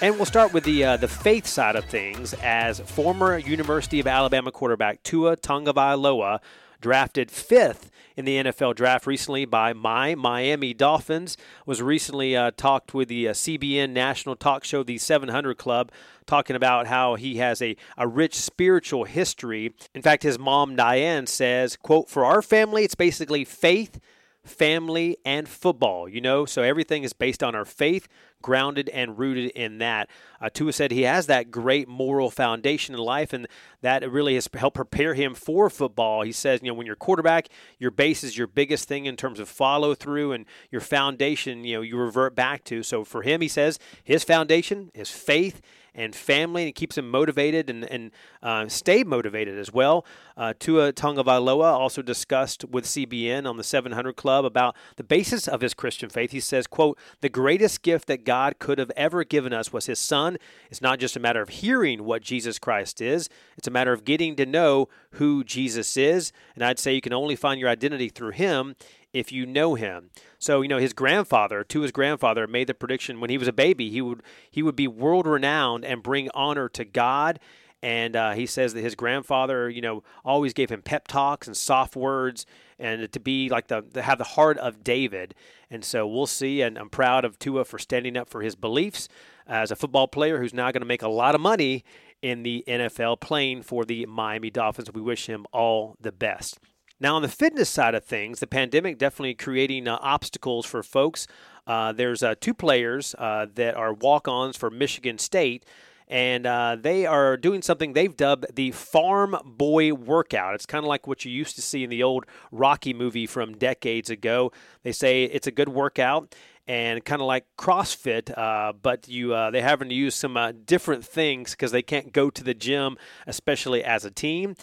And 0.00 0.14
we'll 0.14 0.26
start 0.26 0.52
with 0.52 0.64
the 0.64 0.84
uh, 0.84 0.96
the 0.96 1.08
faith 1.08 1.46
side 1.46 1.76
of 1.76 1.84
things, 1.84 2.32
as 2.34 2.80
former 2.80 3.36
University 3.38 4.00
of 4.00 4.06
Alabama 4.06 4.52
quarterback 4.52 5.02
Tua 5.02 5.36
Tagovailoa 5.36 6.40
drafted 6.80 7.30
fifth 7.30 7.90
in 8.16 8.24
the 8.24 8.36
NFL 8.36 8.74
draft 8.74 9.06
recently 9.06 9.44
by 9.44 9.72
my 9.72 10.14
Miami 10.14 10.74
Dolphins. 10.74 11.36
Was 11.66 11.80
recently 11.80 12.36
uh, 12.36 12.50
talked 12.56 12.94
with 12.94 13.08
the 13.08 13.28
uh, 13.28 13.32
CBN 13.32 13.90
national 13.90 14.36
talk 14.36 14.64
show, 14.64 14.82
the 14.82 14.98
700 14.98 15.56
Club, 15.56 15.92
talking 16.26 16.56
about 16.56 16.88
how 16.88 17.14
he 17.14 17.36
has 17.36 17.62
a, 17.62 17.76
a 17.96 18.08
rich 18.08 18.34
spiritual 18.34 19.04
history. 19.04 19.72
In 19.94 20.02
fact, 20.02 20.22
his 20.22 20.38
mom 20.38 20.76
Diane 20.76 21.26
says, 21.26 21.76
"quote 21.76 22.08
For 22.08 22.24
our 22.24 22.42
family, 22.42 22.84
it's 22.84 22.94
basically 22.94 23.44
faith." 23.44 24.00
Family, 24.44 25.16
and 25.24 25.48
football, 25.48 26.08
you 26.08 26.20
know? 26.20 26.46
So 26.46 26.62
everything 26.62 27.02
is 27.02 27.12
based 27.12 27.42
on 27.42 27.54
our 27.54 27.64
faith, 27.64 28.08
grounded 28.40 28.88
and 28.90 29.18
rooted 29.18 29.50
in 29.50 29.78
that. 29.78 30.08
Uh, 30.40 30.48
Tua 30.48 30.72
said 30.72 30.90
he 30.90 31.02
has 31.02 31.26
that 31.26 31.50
great 31.50 31.88
moral 31.88 32.30
foundation 32.30 32.94
in 32.94 33.00
life, 33.00 33.32
and 33.32 33.46
that 33.82 34.08
really 34.10 34.34
has 34.34 34.48
helped 34.54 34.76
prepare 34.76 35.14
him 35.14 35.34
for 35.34 35.68
football. 35.68 36.22
He 36.22 36.32
says, 36.32 36.60
you 36.62 36.68
know, 36.68 36.74
when 36.74 36.86
you're 36.86 36.96
quarterback, 36.96 37.48
your 37.78 37.90
base 37.90 38.22
is 38.24 38.38
your 38.38 38.46
biggest 38.46 38.88
thing 38.88 39.06
in 39.06 39.16
terms 39.16 39.40
of 39.40 39.48
follow 39.48 39.94
through, 39.94 40.32
and 40.32 40.46
your 40.70 40.80
foundation, 40.80 41.64
you 41.64 41.76
know, 41.76 41.82
you 41.82 41.96
revert 41.96 42.34
back 42.34 42.64
to. 42.64 42.82
So 42.82 43.04
for 43.04 43.22
him, 43.22 43.40
he 43.40 43.48
says 43.48 43.78
his 44.04 44.24
foundation 44.24 44.90
is 44.94 45.10
faith 45.10 45.60
and 45.98 46.14
family, 46.14 46.62
and 46.62 46.68
it 46.68 46.74
keeps 46.74 46.96
him 46.96 47.10
motivated 47.10 47.68
and, 47.68 47.84
and 47.84 48.12
uh, 48.42 48.68
stay 48.68 49.02
motivated 49.02 49.58
as 49.58 49.72
well. 49.72 50.06
Uh, 50.36 50.54
Tua 50.58 50.92
Tagovailoa 50.92 51.72
also 51.72 52.02
discussed 52.02 52.64
with 52.64 52.84
CBN 52.84 53.48
on 53.48 53.56
the 53.56 53.64
700 53.64 54.14
Club 54.14 54.44
about 54.44 54.76
the 54.96 55.02
basis 55.02 55.48
of 55.48 55.60
his 55.60 55.74
Christian 55.74 56.08
faith. 56.08 56.30
He 56.30 56.40
says, 56.40 56.68
quote, 56.68 56.96
the 57.20 57.28
greatest 57.28 57.82
gift 57.82 58.06
that 58.06 58.24
God 58.24 58.60
could 58.60 58.78
have 58.78 58.92
ever 58.96 59.24
given 59.24 59.52
us 59.52 59.72
was 59.72 59.86
His 59.86 59.98
Son. 59.98 60.38
It's 60.70 60.80
not 60.80 61.00
just 61.00 61.16
a 61.16 61.20
matter 61.20 61.42
of 61.42 61.48
hearing 61.48 62.04
what 62.04 62.22
Jesus 62.22 62.60
Christ 62.60 63.00
is, 63.00 63.28
it's 63.56 63.66
a 63.66 63.72
matter 63.72 63.92
of 63.92 64.04
getting 64.04 64.36
to 64.36 64.46
know 64.46 64.88
who 65.12 65.42
Jesus 65.42 65.96
is. 65.96 66.32
And 66.54 66.64
I'd 66.64 66.78
say 66.78 66.94
you 66.94 67.00
can 67.00 67.12
only 67.12 67.34
find 67.34 67.58
your 67.58 67.68
identity 67.68 68.08
through 68.08 68.30
Him 68.30 68.76
if 69.18 69.32
you 69.32 69.46
know 69.46 69.74
him. 69.74 70.10
So, 70.38 70.62
you 70.62 70.68
know, 70.68 70.78
his 70.78 70.92
grandfather, 70.92 71.64
to 71.64 71.80
his 71.80 71.92
grandfather, 71.92 72.46
made 72.46 72.68
the 72.68 72.74
prediction 72.74 73.20
when 73.20 73.30
he 73.30 73.38
was 73.38 73.48
a 73.48 73.52
baby, 73.52 73.90
he 73.90 74.00
would 74.00 74.22
he 74.50 74.62
would 74.62 74.76
be 74.76 74.88
world 74.88 75.26
renowned 75.26 75.84
and 75.84 76.02
bring 76.02 76.30
honor 76.34 76.68
to 76.70 76.84
God 76.84 77.40
and 77.82 78.16
uh, 78.16 78.32
he 78.32 78.46
says 78.46 78.74
that 78.74 78.80
his 78.80 78.94
grandfather, 78.94 79.70
you 79.70 79.80
know, 79.80 80.02
always 80.24 80.52
gave 80.52 80.70
him 80.70 80.82
pep 80.82 81.06
talks 81.06 81.46
and 81.46 81.56
soft 81.56 81.94
words, 81.94 82.44
and 82.78 83.10
to 83.12 83.20
be 83.20 83.48
like 83.48 83.68
the 83.68 83.82
to 83.94 84.02
have 84.02 84.18
the 84.18 84.24
heart 84.24 84.58
of 84.58 84.82
David. 84.82 85.34
And 85.70 85.84
so 85.84 86.06
we'll 86.06 86.26
see. 86.26 86.60
And 86.60 86.76
I'm 86.76 86.90
proud 86.90 87.24
of 87.24 87.38
Tua 87.38 87.64
for 87.64 87.78
standing 87.78 88.16
up 88.16 88.28
for 88.28 88.42
his 88.42 88.56
beliefs 88.56 89.08
as 89.46 89.70
a 89.70 89.76
football 89.76 90.08
player 90.08 90.40
who's 90.40 90.54
now 90.54 90.70
going 90.72 90.82
to 90.82 90.86
make 90.86 91.02
a 91.02 91.08
lot 91.08 91.34
of 91.34 91.40
money 91.40 91.84
in 92.20 92.42
the 92.42 92.64
NFL 92.66 93.20
playing 93.20 93.62
for 93.62 93.84
the 93.84 94.06
Miami 94.06 94.50
Dolphins. 94.50 94.92
We 94.92 95.00
wish 95.00 95.26
him 95.26 95.46
all 95.52 95.96
the 96.00 96.12
best. 96.12 96.58
Now, 97.00 97.16
on 97.16 97.22
the 97.22 97.28
fitness 97.28 97.68
side 97.68 97.94
of 97.94 98.04
things, 98.04 98.40
the 98.40 98.46
pandemic 98.46 98.98
definitely 98.98 99.34
creating 99.34 99.86
uh, 99.86 99.98
obstacles 100.00 100.66
for 100.66 100.82
folks. 100.82 101.26
Uh, 101.66 101.92
there's 101.92 102.22
uh, 102.22 102.34
two 102.40 102.54
players 102.54 103.14
uh, 103.18 103.46
that 103.54 103.74
are 103.76 103.92
walk 103.92 104.26
ons 104.26 104.56
for 104.56 104.70
Michigan 104.70 105.18
State 105.18 105.64
and 106.08 106.46
uh, 106.46 106.76
they 106.80 107.04
are 107.04 107.36
doing 107.36 107.60
something 107.62 107.92
they've 107.92 108.16
dubbed 108.16 108.46
the 108.54 108.70
Farm 108.70 109.36
Boy 109.44 109.92
Workout. 109.92 110.54
It's 110.54 110.66
kind 110.66 110.84
of 110.84 110.88
like 110.88 111.06
what 111.06 111.24
you 111.24 111.30
used 111.30 111.56
to 111.56 111.62
see 111.62 111.84
in 111.84 111.90
the 111.90 112.02
old 112.02 112.24
Rocky 112.50 112.94
movie 112.94 113.26
from 113.26 113.56
decades 113.56 114.08
ago. 114.08 114.50
They 114.82 114.92
say 114.92 115.24
it's 115.24 115.46
a 115.46 115.50
good 115.50 115.68
workout 115.68 116.34
and 116.66 117.04
kind 117.04 117.20
of 117.20 117.26
like 117.26 117.44
CrossFit, 117.58 118.36
uh, 118.36 118.72
but 118.72 119.08
you 119.08 119.34
uh, 119.34 119.50
they're 119.50 119.62
having 119.62 119.88
to 119.90 119.94
use 119.94 120.14
some 120.14 120.36
uh, 120.36 120.52
different 120.64 121.04
things 121.04 121.52
because 121.52 121.72
they 121.72 121.82
can't 121.82 122.12
go 122.12 122.30
to 122.30 122.44
the 122.44 122.54
gym, 122.54 122.96
especially 123.26 123.84
as 123.84 124.04
a 124.04 124.10
team. 124.10 124.54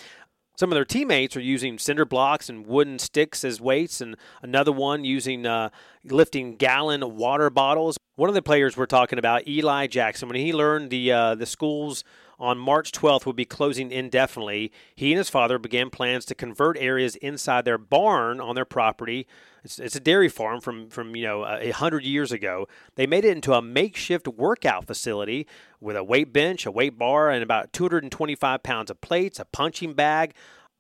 Some 0.58 0.72
of 0.72 0.76
their 0.76 0.86
teammates 0.86 1.36
are 1.36 1.42
using 1.42 1.78
cinder 1.78 2.06
blocks 2.06 2.48
and 2.48 2.66
wooden 2.66 2.98
sticks 2.98 3.44
as 3.44 3.60
weights, 3.60 4.00
and 4.00 4.16
another 4.42 4.72
one 4.72 5.04
using 5.04 5.46
uh, 5.46 5.70
lifting 6.06 6.56
gallon 6.56 7.18
water 7.18 7.50
bottles. 7.50 7.98
One 8.16 8.30
of 8.30 8.36
the 8.36 8.42
players 8.42 8.78
we're 8.78 8.86
talking 8.86 9.20
about, 9.20 9.48
Eli 9.48 9.88
Jackson, 9.88 10.30
when 10.30 10.38
he 10.38 10.54
learned 10.54 10.90
the 10.92 11.12
uh, 11.12 11.36
the 11.36 11.46
schools 11.46 12.06
on 12.40 12.58
March 12.58 12.92
12th 12.92 13.26
would 13.26 13.36
be 13.36 13.46
closing 13.46 13.92
indefinitely, 13.92 14.72
he 14.96 15.12
and 15.12 15.18
his 15.18 15.30
father 15.30 15.58
began 15.58 15.90
plans 15.90 16.26
to 16.26 16.36
convert 16.36 16.78
areas 16.78 17.16
inside 17.18 17.66
their 17.66 17.78
barn 17.78 18.40
on 18.40 18.56
their 18.56 18.66
property. 18.66 19.28
It's, 19.64 19.80
it's 19.80 19.96
a 19.96 20.00
dairy 20.00 20.30
farm 20.30 20.62
from 20.62 20.90
from 20.90 21.16
you 21.16 21.24
know 21.24 21.46
a 21.46 21.72
hundred 21.72 22.04
years 22.04 22.32
ago. 22.32 22.68
They 22.96 23.08
made 23.08 23.26
it 23.26 23.32
into 23.32 23.54
a 23.54 23.62
makeshift 23.62 24.28
workout 24.28 24.86
facility 24.86 25.48
with 25.80 25.96
a 25.96 26.04
weight 26.04 26.32
bench, 26.32 26.66
a 26.66 26.72
weight 26.72 26.98
bar, 26.98 27.30
and 27.30 27.42
about 27.42 27.74
225 27.74 28.64
pounds 28.64 28.92
of 28.92 29.02
plates, 29.02 29.40
a 29.40 29.46
punching 29.46 29.94
bag, 29.94 30.34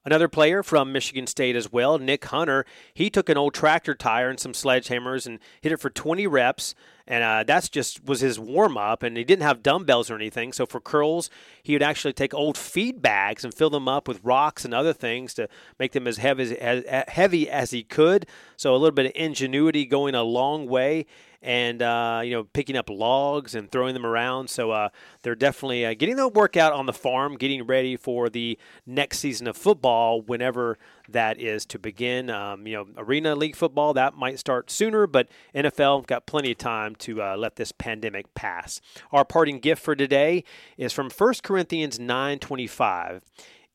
Another 0.05 0.27
player 0.27 0.61
from 0.61 0.91
Michigan 0.91 1.25
State 1.25 1.55
as 1.55 1.71
well, 1.71 1.97
Nick 1.97 2.25
Hunter, 2.25 2.63
he 2.93 3.09
took 3.09 3.27
an 3.27 3.37
old 3.37 3.55
tractor 3.55 3.95
tire 3.95 4.29
and 4.29 4.39
some 4.39 4.53
sledgehammers 4.53 5.25
and 5.25 5.39
hit 5.61 5.71
it 5.71 5.79
for 5.79 5.89
20 5.89 6.27
reps 6.27 6.75
and 7.07 7.23
uh, 7.23 7.43
that's 7.43 7.69
just 7.69 8.03
was 8.05 8.21
his 8.21 8.39
warm 8.39 8.77
up. 8.77 9.03
And 9.03 9.15
he 9.15 9.23
didn't 9.23 9.43
have 9.43 9.61
dumbbells 9.61 10.09
or 10.09 10.15
anything. 10.15 10.53
So 10.53 10.65
for 10.65 10.79
curls, 10.79 11.29
he 11.61 11.73
would 11.73 11.83
actually 11.83 12.13
take 12.13 12.33
old 12.33 12.57
feed 12.57 13.01
bags 13.01 13.43
and 13.43 13.53
fill 13.53 13.69
them 13.69 13.87
up 13.87 14.07
with 14.07 14.23
rocks 14.23 14.65
and 14.65 14.73
other 14.73 14.93
things 14.93 15.33
to 15.35 15.47
make 15.77 15.91
them 15.91 16.07
as 16.07 16.17
heavy 16.17 16.57
as, 16.57 16.83
as 16.83 17.03
heavy 17.07 17.49
as 17.49 17.71
he 17.71 17.83
could. 17.83 18.25
So 18.57 18.73
a 18.73 18.77
little 18.77 18.91
bit 18.91 19.07
of 19.07 19.11
ingenuity 19.15 19.85
going 19.85 20.15
a 20.15 20.23
long 20.23 20.67
way 20.67 21.05
and 21.45 21.81
uh, 21.83 22.21
you 22.23 22.31
know 22.31 22.43
picking 22.43 22.75
up 22.75 22.89
logs 22.89 23.55
and 23.55 23.71
throwing 23.71 23.93
them 23.93 24.05
around. 24.05 24.49
So 24.49 24.71
uh, 24.71 24.89
they're 25.21 25.35
definitely 25.35 25.85
uh, 25.85 25.93
getting 25.93 26.15
the 26.15 26.27
workout 26.27 26.73
on 26.73 26.87
the 26.87 26.93
farm, 26.93 27.37
getting 27.37 27.65
ready 27.65 27.95
for 27.95 28.27
the 28.29 28.57
next 28.85 29.19
season 29.19 29.47
of 29.47 29.55
football 29.55 30.21
whenever 30.21 30.77
that 31.07 31.39
is 31.39 31.65
to 31.67 31.79
begin. 31.79 32.31
Um, 32.31 32.65
you 32.65 32.73
know, 32.73 32.87
Arena 32.97 33.35
League 33.35 33.55
football 33.55 33.93
that 33.93 34.15
might 34.15 34.39
start 34.39 34.71
sooner, 34.71 35.05
but 35.05 35.29
NFL 35.53 36.07
got 36.07 36.25
plenty 36.25 36.51
of 36.51 36.57
time 36.57 36.95
to 36.95 37.21
uh, 37.21 37.37
let 37.37 37.55
this 37.57 37.71
pandemic 37.71 38.33
pass. 38.33 38.81
Our 39.11 39.23
parting 39.23 39.59
gift 39.59 39.83
for 39.83 39.95
today 39.95 40.43
is 40.77 40.91
from 40.91 41.11
1 41.11 41.33
Corinthians 41.43 41.99
9:25. 41.99 43.21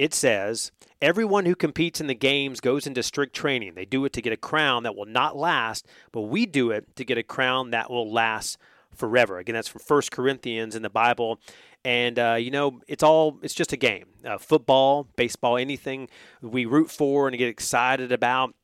It 0.01 0.15
says, 0.15 0.73
Everyone 1.03 1.45
who 1.45 1.55
competes 1.55 2.01
in 2.01 2.07
the 2.07 2.15
games 2.15 2.61
goes 2.61 2.87
into 2.87 3.03
strict 3.03 3.37
training. 3.37 3.75
They 3.75 3.85
do 3.85 4.07
it 4.07 4.15
to 4.15 4.23
get 4.23 4.33
a 4.33 4.37
crown 4.39 4.85
that 4.85 4.97
will 4.97 5.05
not 5.05 5.37
last, 5.37 5.87
but 6.11 6.23
we 6.23 6.47
do 6.47 6.71
it 6.71 6.97
to 6.97 7.05
get 7.05 7.19
a 7.19 7.23
crown 7.23 7.73
that 7.73 7.91
will 7.91 8.11
last 8.11 8.57
forever. 8.95 9.37
Again, 9.37 9.55
that's 9.55 9.69
from 9.69 9.83
First 9.83 10.11
Corinthians 10.11 10.75
in 10.75 10.81
the 10.81 10.89
Bible. 10.89 11.39
And, 11.85 12.19
uh, 12.19 12.37
you 12.41 12.51
know, 12.51 12.81
it's 12.89 13.03
all, 13.03 13.39
it's 13.43 13.53
just 13.53 13.75
a 13.75 13.77
game. 13.77 14.07
Uh, 14.25 14.39
football, 14.39 15.07
baseball, 15.17 15.59
anything 15.59 16.09
we 16.41 16.65
root 16.65 16.91
for 16.91 17.29
and 17.29 17.37
get 17.37 17.49
excited 17.49 18.11
about. 18.11 18.55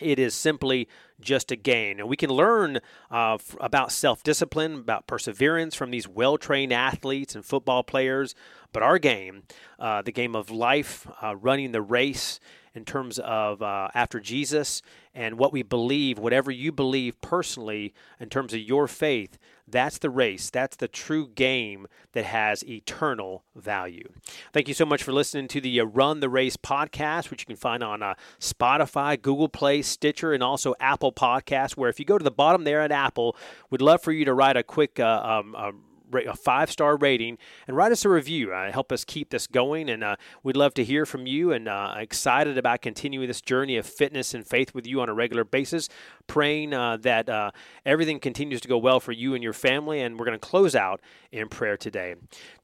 It 0.00 0.18
is 0.18 0.34
simply 0.34 0.88
just 1.20 1.50
a 1.52 1.56
game. 1.56 1.98
And 1.98 2.08
we 2.08 2.16
can 2.16 2.30
learn 2.30 2.78
uh, 3.10 3.34
f- 3.34 3.56
about 3.60 3.92
self 3.92 4.22
discipline, 4.22 4.74
about 4.76 5.06
perseverance 5.06 5.74
from 5.74 5.90
these 5.90 6.08
well 6.08 6.38
trained 6.38 6.72
athletes 6.72 7.34
and 7.34 7.44
football 7.44 7.82
players. 7.82 8.34
But 8.72 8.82
our 8.82 8.98
game, 8.98 9.42
uh, 9.78 10.02
the 10.02 10.12
game 10.12 10.34
of 10.34 10.50
life, 10.50 11.06
uh, 11.22 11.36
running 11.36 11.72
the 11.72 11.82
race 11.82 12.40
in 12.76 12.84
terms 12.84 13.18
of 13.18 13.62
uh, 13.62 13.88
after 13.94 14.20
Jesus 14.20 14.82
and 15.14 15.38
what 15.38 15.52
we 15.52 15.62
believe, 15.62 16.18
whatever 16.18 16.50
you 16.50 16.70
believe 16.70 17.18
personally 17.22 17.94
in 18.20 18.28
terms 18.28 18.52
of 18.52 18.60
your 18.60 18.86
faith, 18.86 19.38
that's 19.66 19.98
the 19.98 20.10
race. 20.10 20.50
That's 20.50 20.76
the 20.76 20.86
true 20.86 21.26
game 21.26 21.88
that 22.12 22.26
has 22.26 22.62
eternal 22.64 23.42
value. 23.56 24.12
Thank 24.52 24.68
you 24.68 24.74
so 24.74 24.84
much 24.84 25.02
for 25.02 25.12
listening 25.12 25.48
to 25.48 25.60
the 25.60 25.80
uh, 25.80 25.84
Run 25.84 26.20
the 26.20 26.28
Race 26.28 26.56
podcast, 26.56 27.30
which 27.30 27.42
you 27.42 27.46
can 27.46 27.56
find 27.56 27.82
on 27.82 28.02
uh, 28.02 28.14
Spotify, 28.38 29.20
Google 29.20 29.48
Play, 29.48 29.82
Stitcher, 29.82 30.32
and 30.32 30.42
also 30.42 30.74
Apple 30.78 31.12
Podcasts. 31.12 31.76
Where 31.76 31.88
if 31.88 31.98
you 31.98 32.04
go 32.04 32.18
to 32.18 32.24
the 32.24 32.30
bottom 32.30 32.64
there 32.64 32.82
at 32.82 32.92
Apple, 32.92 33.36
we'd 33.70 33.82
love 33.82 34.02
for 34.02 34.12
you 34.12 34.24
to 34.26 34.34
write 34.34 34.56
a 34.56 34.62
quick 34.62 35.00
uh, 35.00 35.22
um, 35.24 35.56
um 35.56 35.82
a 36.12 36.34
five 36.34 36.70
star 36.70 36.96
rating 36.96 37.38
and 37.66 37.76
write 37.76 37.92
us 37.92 38.04
a 38.04 38.08
review. 38.08 38.52
Uh, 38.52 38.70
help 38.70 38.92
us 38.92 39.04
keep 39.04 39.30
this 39.30 39.46
going, 39.46 39.88
and 39.88 40.02
uh, 40.04 40.16
we'd 40.42 40.56
love 40.56 40.74
to 40.74 40.84
hear 40.84 41.06
from 41.06 41.26
you. 41.26 41.52
And 41.52 41.68
uh, 41.68 41.94
excited 41.98 42.58
about 42.58 42.82
continuing 42.82 43.28
this 43.28 43.40
journey 43.40 43.76
of 43.76 43.86
fitness 43.86 44.34
and 44.34 44.46
faith 44.46 44.74
with 44.74 44.86
you 44.86 45.00
on 45.00 45.08
a 45.08 45.14
regular 45.14 45.44
basis. 45.44 45.88
Praying 46.26 46.74
uh, 46.74 46.96
that 46.98 47.28
uh, 47.28 47.50
everything 47.84 48.18
continues 48.20 48.60
to 48.60 48.68
go 48.68 48.78
well 48.78 49.00
for 49.00 49.12
you 49.12 49.34
and 49.34 49.42
your 49.42 49.52
family. 49.52 50.00
And 50.00 50.18
we're 50.18 50.26
going 50.26 50.38
to 50.38 50.46
close 50.46 50.74
out 50.74 51.00
in 51.32 51.48
prayer 51.48 51.76
today. 51.76 52.14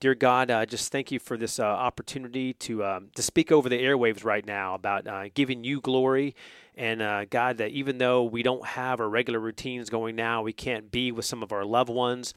Dear 0.01 0.15
God, 0.15 0.51
uh, 0.51 0.67
just 0.67 0.91
thank 0.91 1.13
you 1.13 1.19
for 1.19 1.37
this 1.37 1.61
opportunity 1.61 2.55
to 2.55 2.85
um, 2.85 3.09
to 3.15 3.23
speak 3.23 3.53
over 3.53 3.69
the 3.69 3.81
airwaves 3.83 4.25
right 4.25 4.45
now 4.45 4.75
about 4.75 5.35
giving 5.35 5.65
you 5.65 5.81
glory. 5.81 6.35
And 6.75 7.03
uh, 7.03 7.27
God, 7.27 7.59
that 7.59 7.71
even 7.71 7.99
though 7.99 8.25
we 8.25 8.43
don't 8.43 8.65
have 8.65 9.01
our 9.01 9.09
regular 9.09 9.39
routines 9.39 9.91
going 9.91 10.17
now, 10.17 10.43
we 10.43 10.53
can't 10.53 10.91
be 10.91 11.13
with 11.13 11.27
some 11.27 11.43
of 11.43 11.53
our 11.53 11.65
loved 11.65 11.91
ones 11.91 12.33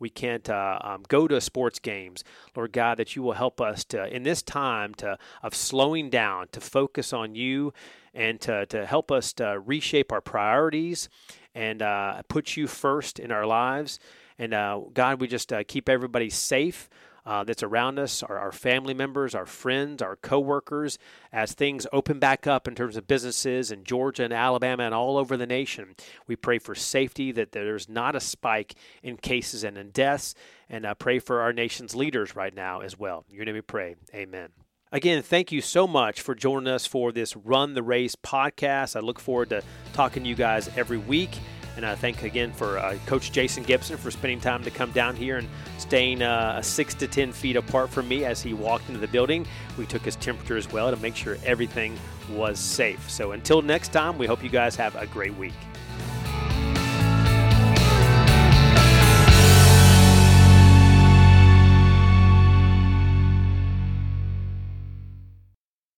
we 0.00 0.10
can't 0.10 0.50
uh, 0.50 0.78
um, 0.82 1.04
go 1.06 1.28
to 1.28 1.40
sports 1.40 1.78
games. 1.78 2.24
Lord 2.56 2.72
God, 2.72 2.98
that 2.98 3.14
you 3.14 3.22
will 3.22 3.34
help 3.34 3.60
us 3.60 3.84
to 3.84 4.12
in 4.12 4.24
this 4.24 4.42
time 4.42 4.94
to 4.94 5.18
of 5.42 5.54
slowing 5.54 6.10
down 6.10 6.48
to 6.52 6.60
focus 6.60 7.12
on 7.12 7.36
you 7.36 7.72
and 8.12 8.40
to, 8.40 8.66
to 8.66 8.86
help 8.86 9.12
us 9.12 9.32
to 9.34 9.60
reshape 9.64 10.10
our 10.10 10.20
priorities 10.20 11.08
and 11.54 11.82
uh, 11.82 12.22
put 12.28 12.56
you 12.56 12.66
first 12.66 13.20
in 13.20 13.30
our 13.30 13.46
lives. 13.46 14.00
And 14.38 14.54
uh, 14.54 14.80
God, 14.94 15.20
we 15.20 15.28
just 15.28 15.52
uh, 15.52 15.62
keep 15.68 15.88
everybody 15.88 16.30
safe 16.30 16.88
uh, 17.24 17.44
that's 17.44 17.62
around 17.62 17.98
us, 17.98 18.22
our, 18.22 18.38
our 18.38 18.52
family 18.52 18.94
members, 18.94 19.34
our 19.34 19.46
friends, 19.46 20.02
our 20.02 20.16
coworkers, 20.16 20.98
as 21.32 21.52
things 21.52 21.86
open 21.92 22.18
back 22.18 22.46
up 22.46 22.66
in 22.66 22.74
terms 22.74 22.96
of 22.96 23.06
businesses 23.06 23.70
in 23.70 23.84
Georgia 23.84 24.24
and 24.24 24.32
Alabama 24.32 24.84
and 24.84 24.94
all 24.94 25.16
over 25.16 25.36
the 25.36 25.46
nation. 25.46 25.94
We 26.26 26.36
pray 26.36 26.58
for 26.58 26.74
safety, 26.74 27.32
that 27.32 27.52
there's 27.52 27.88
not 27.88 28.16
a 28.16 28.20
spike 28.20 28.74
in 29.02 29.16
cases 29.16 29.64
and 29.64 29.76
in 29.76 29.90
deaths, 29.90 30.34
and 30.68 30.86
uh, 30.86 30.94
pray 30.94 31.18
for 31.18 31.40
our 31.40 31.52
nation's 31.52 31.94
leaders 31.94 32.34
right 32.36 32.54
now 32.54 32.80
as 32.80 32.98
well. 32.98 33.24
Your 33.28 33.44
name 33.44 33.54
we 33.54 33.60
pray. 33.60 33.96
Amen. 34.14 34.50
Again, 34.92 35.22
thank 35.22 35.52
you 35.52 35.60
so 35.60 35.86
much 35.86 36.20
for 36.20 36.34
joining 36.34 36.66
us 36.66 36.84
for 36.84 37.12
this 37.12 37.36
Run 37.36 37.74
the 37.74 37.82
Race 37.82 38.16
podcast. 38.16 38.96
I 38.96 39.00
look 39.00 39.20
forward 39.20 39.50
to 39.50 39.62
talking 39.92 40.24
to 40.24 40.28
you 40.28 40.34
guys 40.34 40.68
every 40.76 40.98
week. 40.98 41.30
And 41.76 41.86
I 41.86 41.94
thank 41.94 42.22
again 42.22 42.52
for 42.52 42.78
uh, 42.78 42.96
Coach 43.06 43.32
Jason 43.32 43.62
Gibson 43.62 43.96
for 43.96 44.10
spending 44.10 44.40
time 44.40 44.62
to 44.64 44.70
come 44.70 44.90
down 44.92 45.16
here 45.16 45.38
and 45.38 45.48
staying 45.78 46.22
uh, 46.22 46.60
six 46.62 46.94
to 46.94 47.06
10 47.06 47.32
feet 47.32 47.56
apart 47.56 47.90
from 47.90 48.08
me 48.08 48.24
as 48.24 48.42
he 48.42 48.52
walked 48.54 48.88
into 48.88 49.00
the 49.00 49.08
building. 49.08 49.46
We 49.78 49.86
took 49.86 50.02
his 50.02 50.16
temperature 50.16 50.56
as 50.56 50.70
well 50.70 50.90
to 50.90 50.96
make 50.98 51.16
sure 51.16 51.38
everything 51.44 51.98
was 52.30 52.58
safe. 52.58 53.08
So 53.10 53.32
until 53.32 53.62
next 53.62 53.88
time, 53.92 54.18
we 54.18 54.26
hope 54.26 54.42
you 54.42 54.50
guys 54.50 54.76
have 54.76 54.96
a 54.96 55.06
great 55.06 55.34
week. 55.36 55.54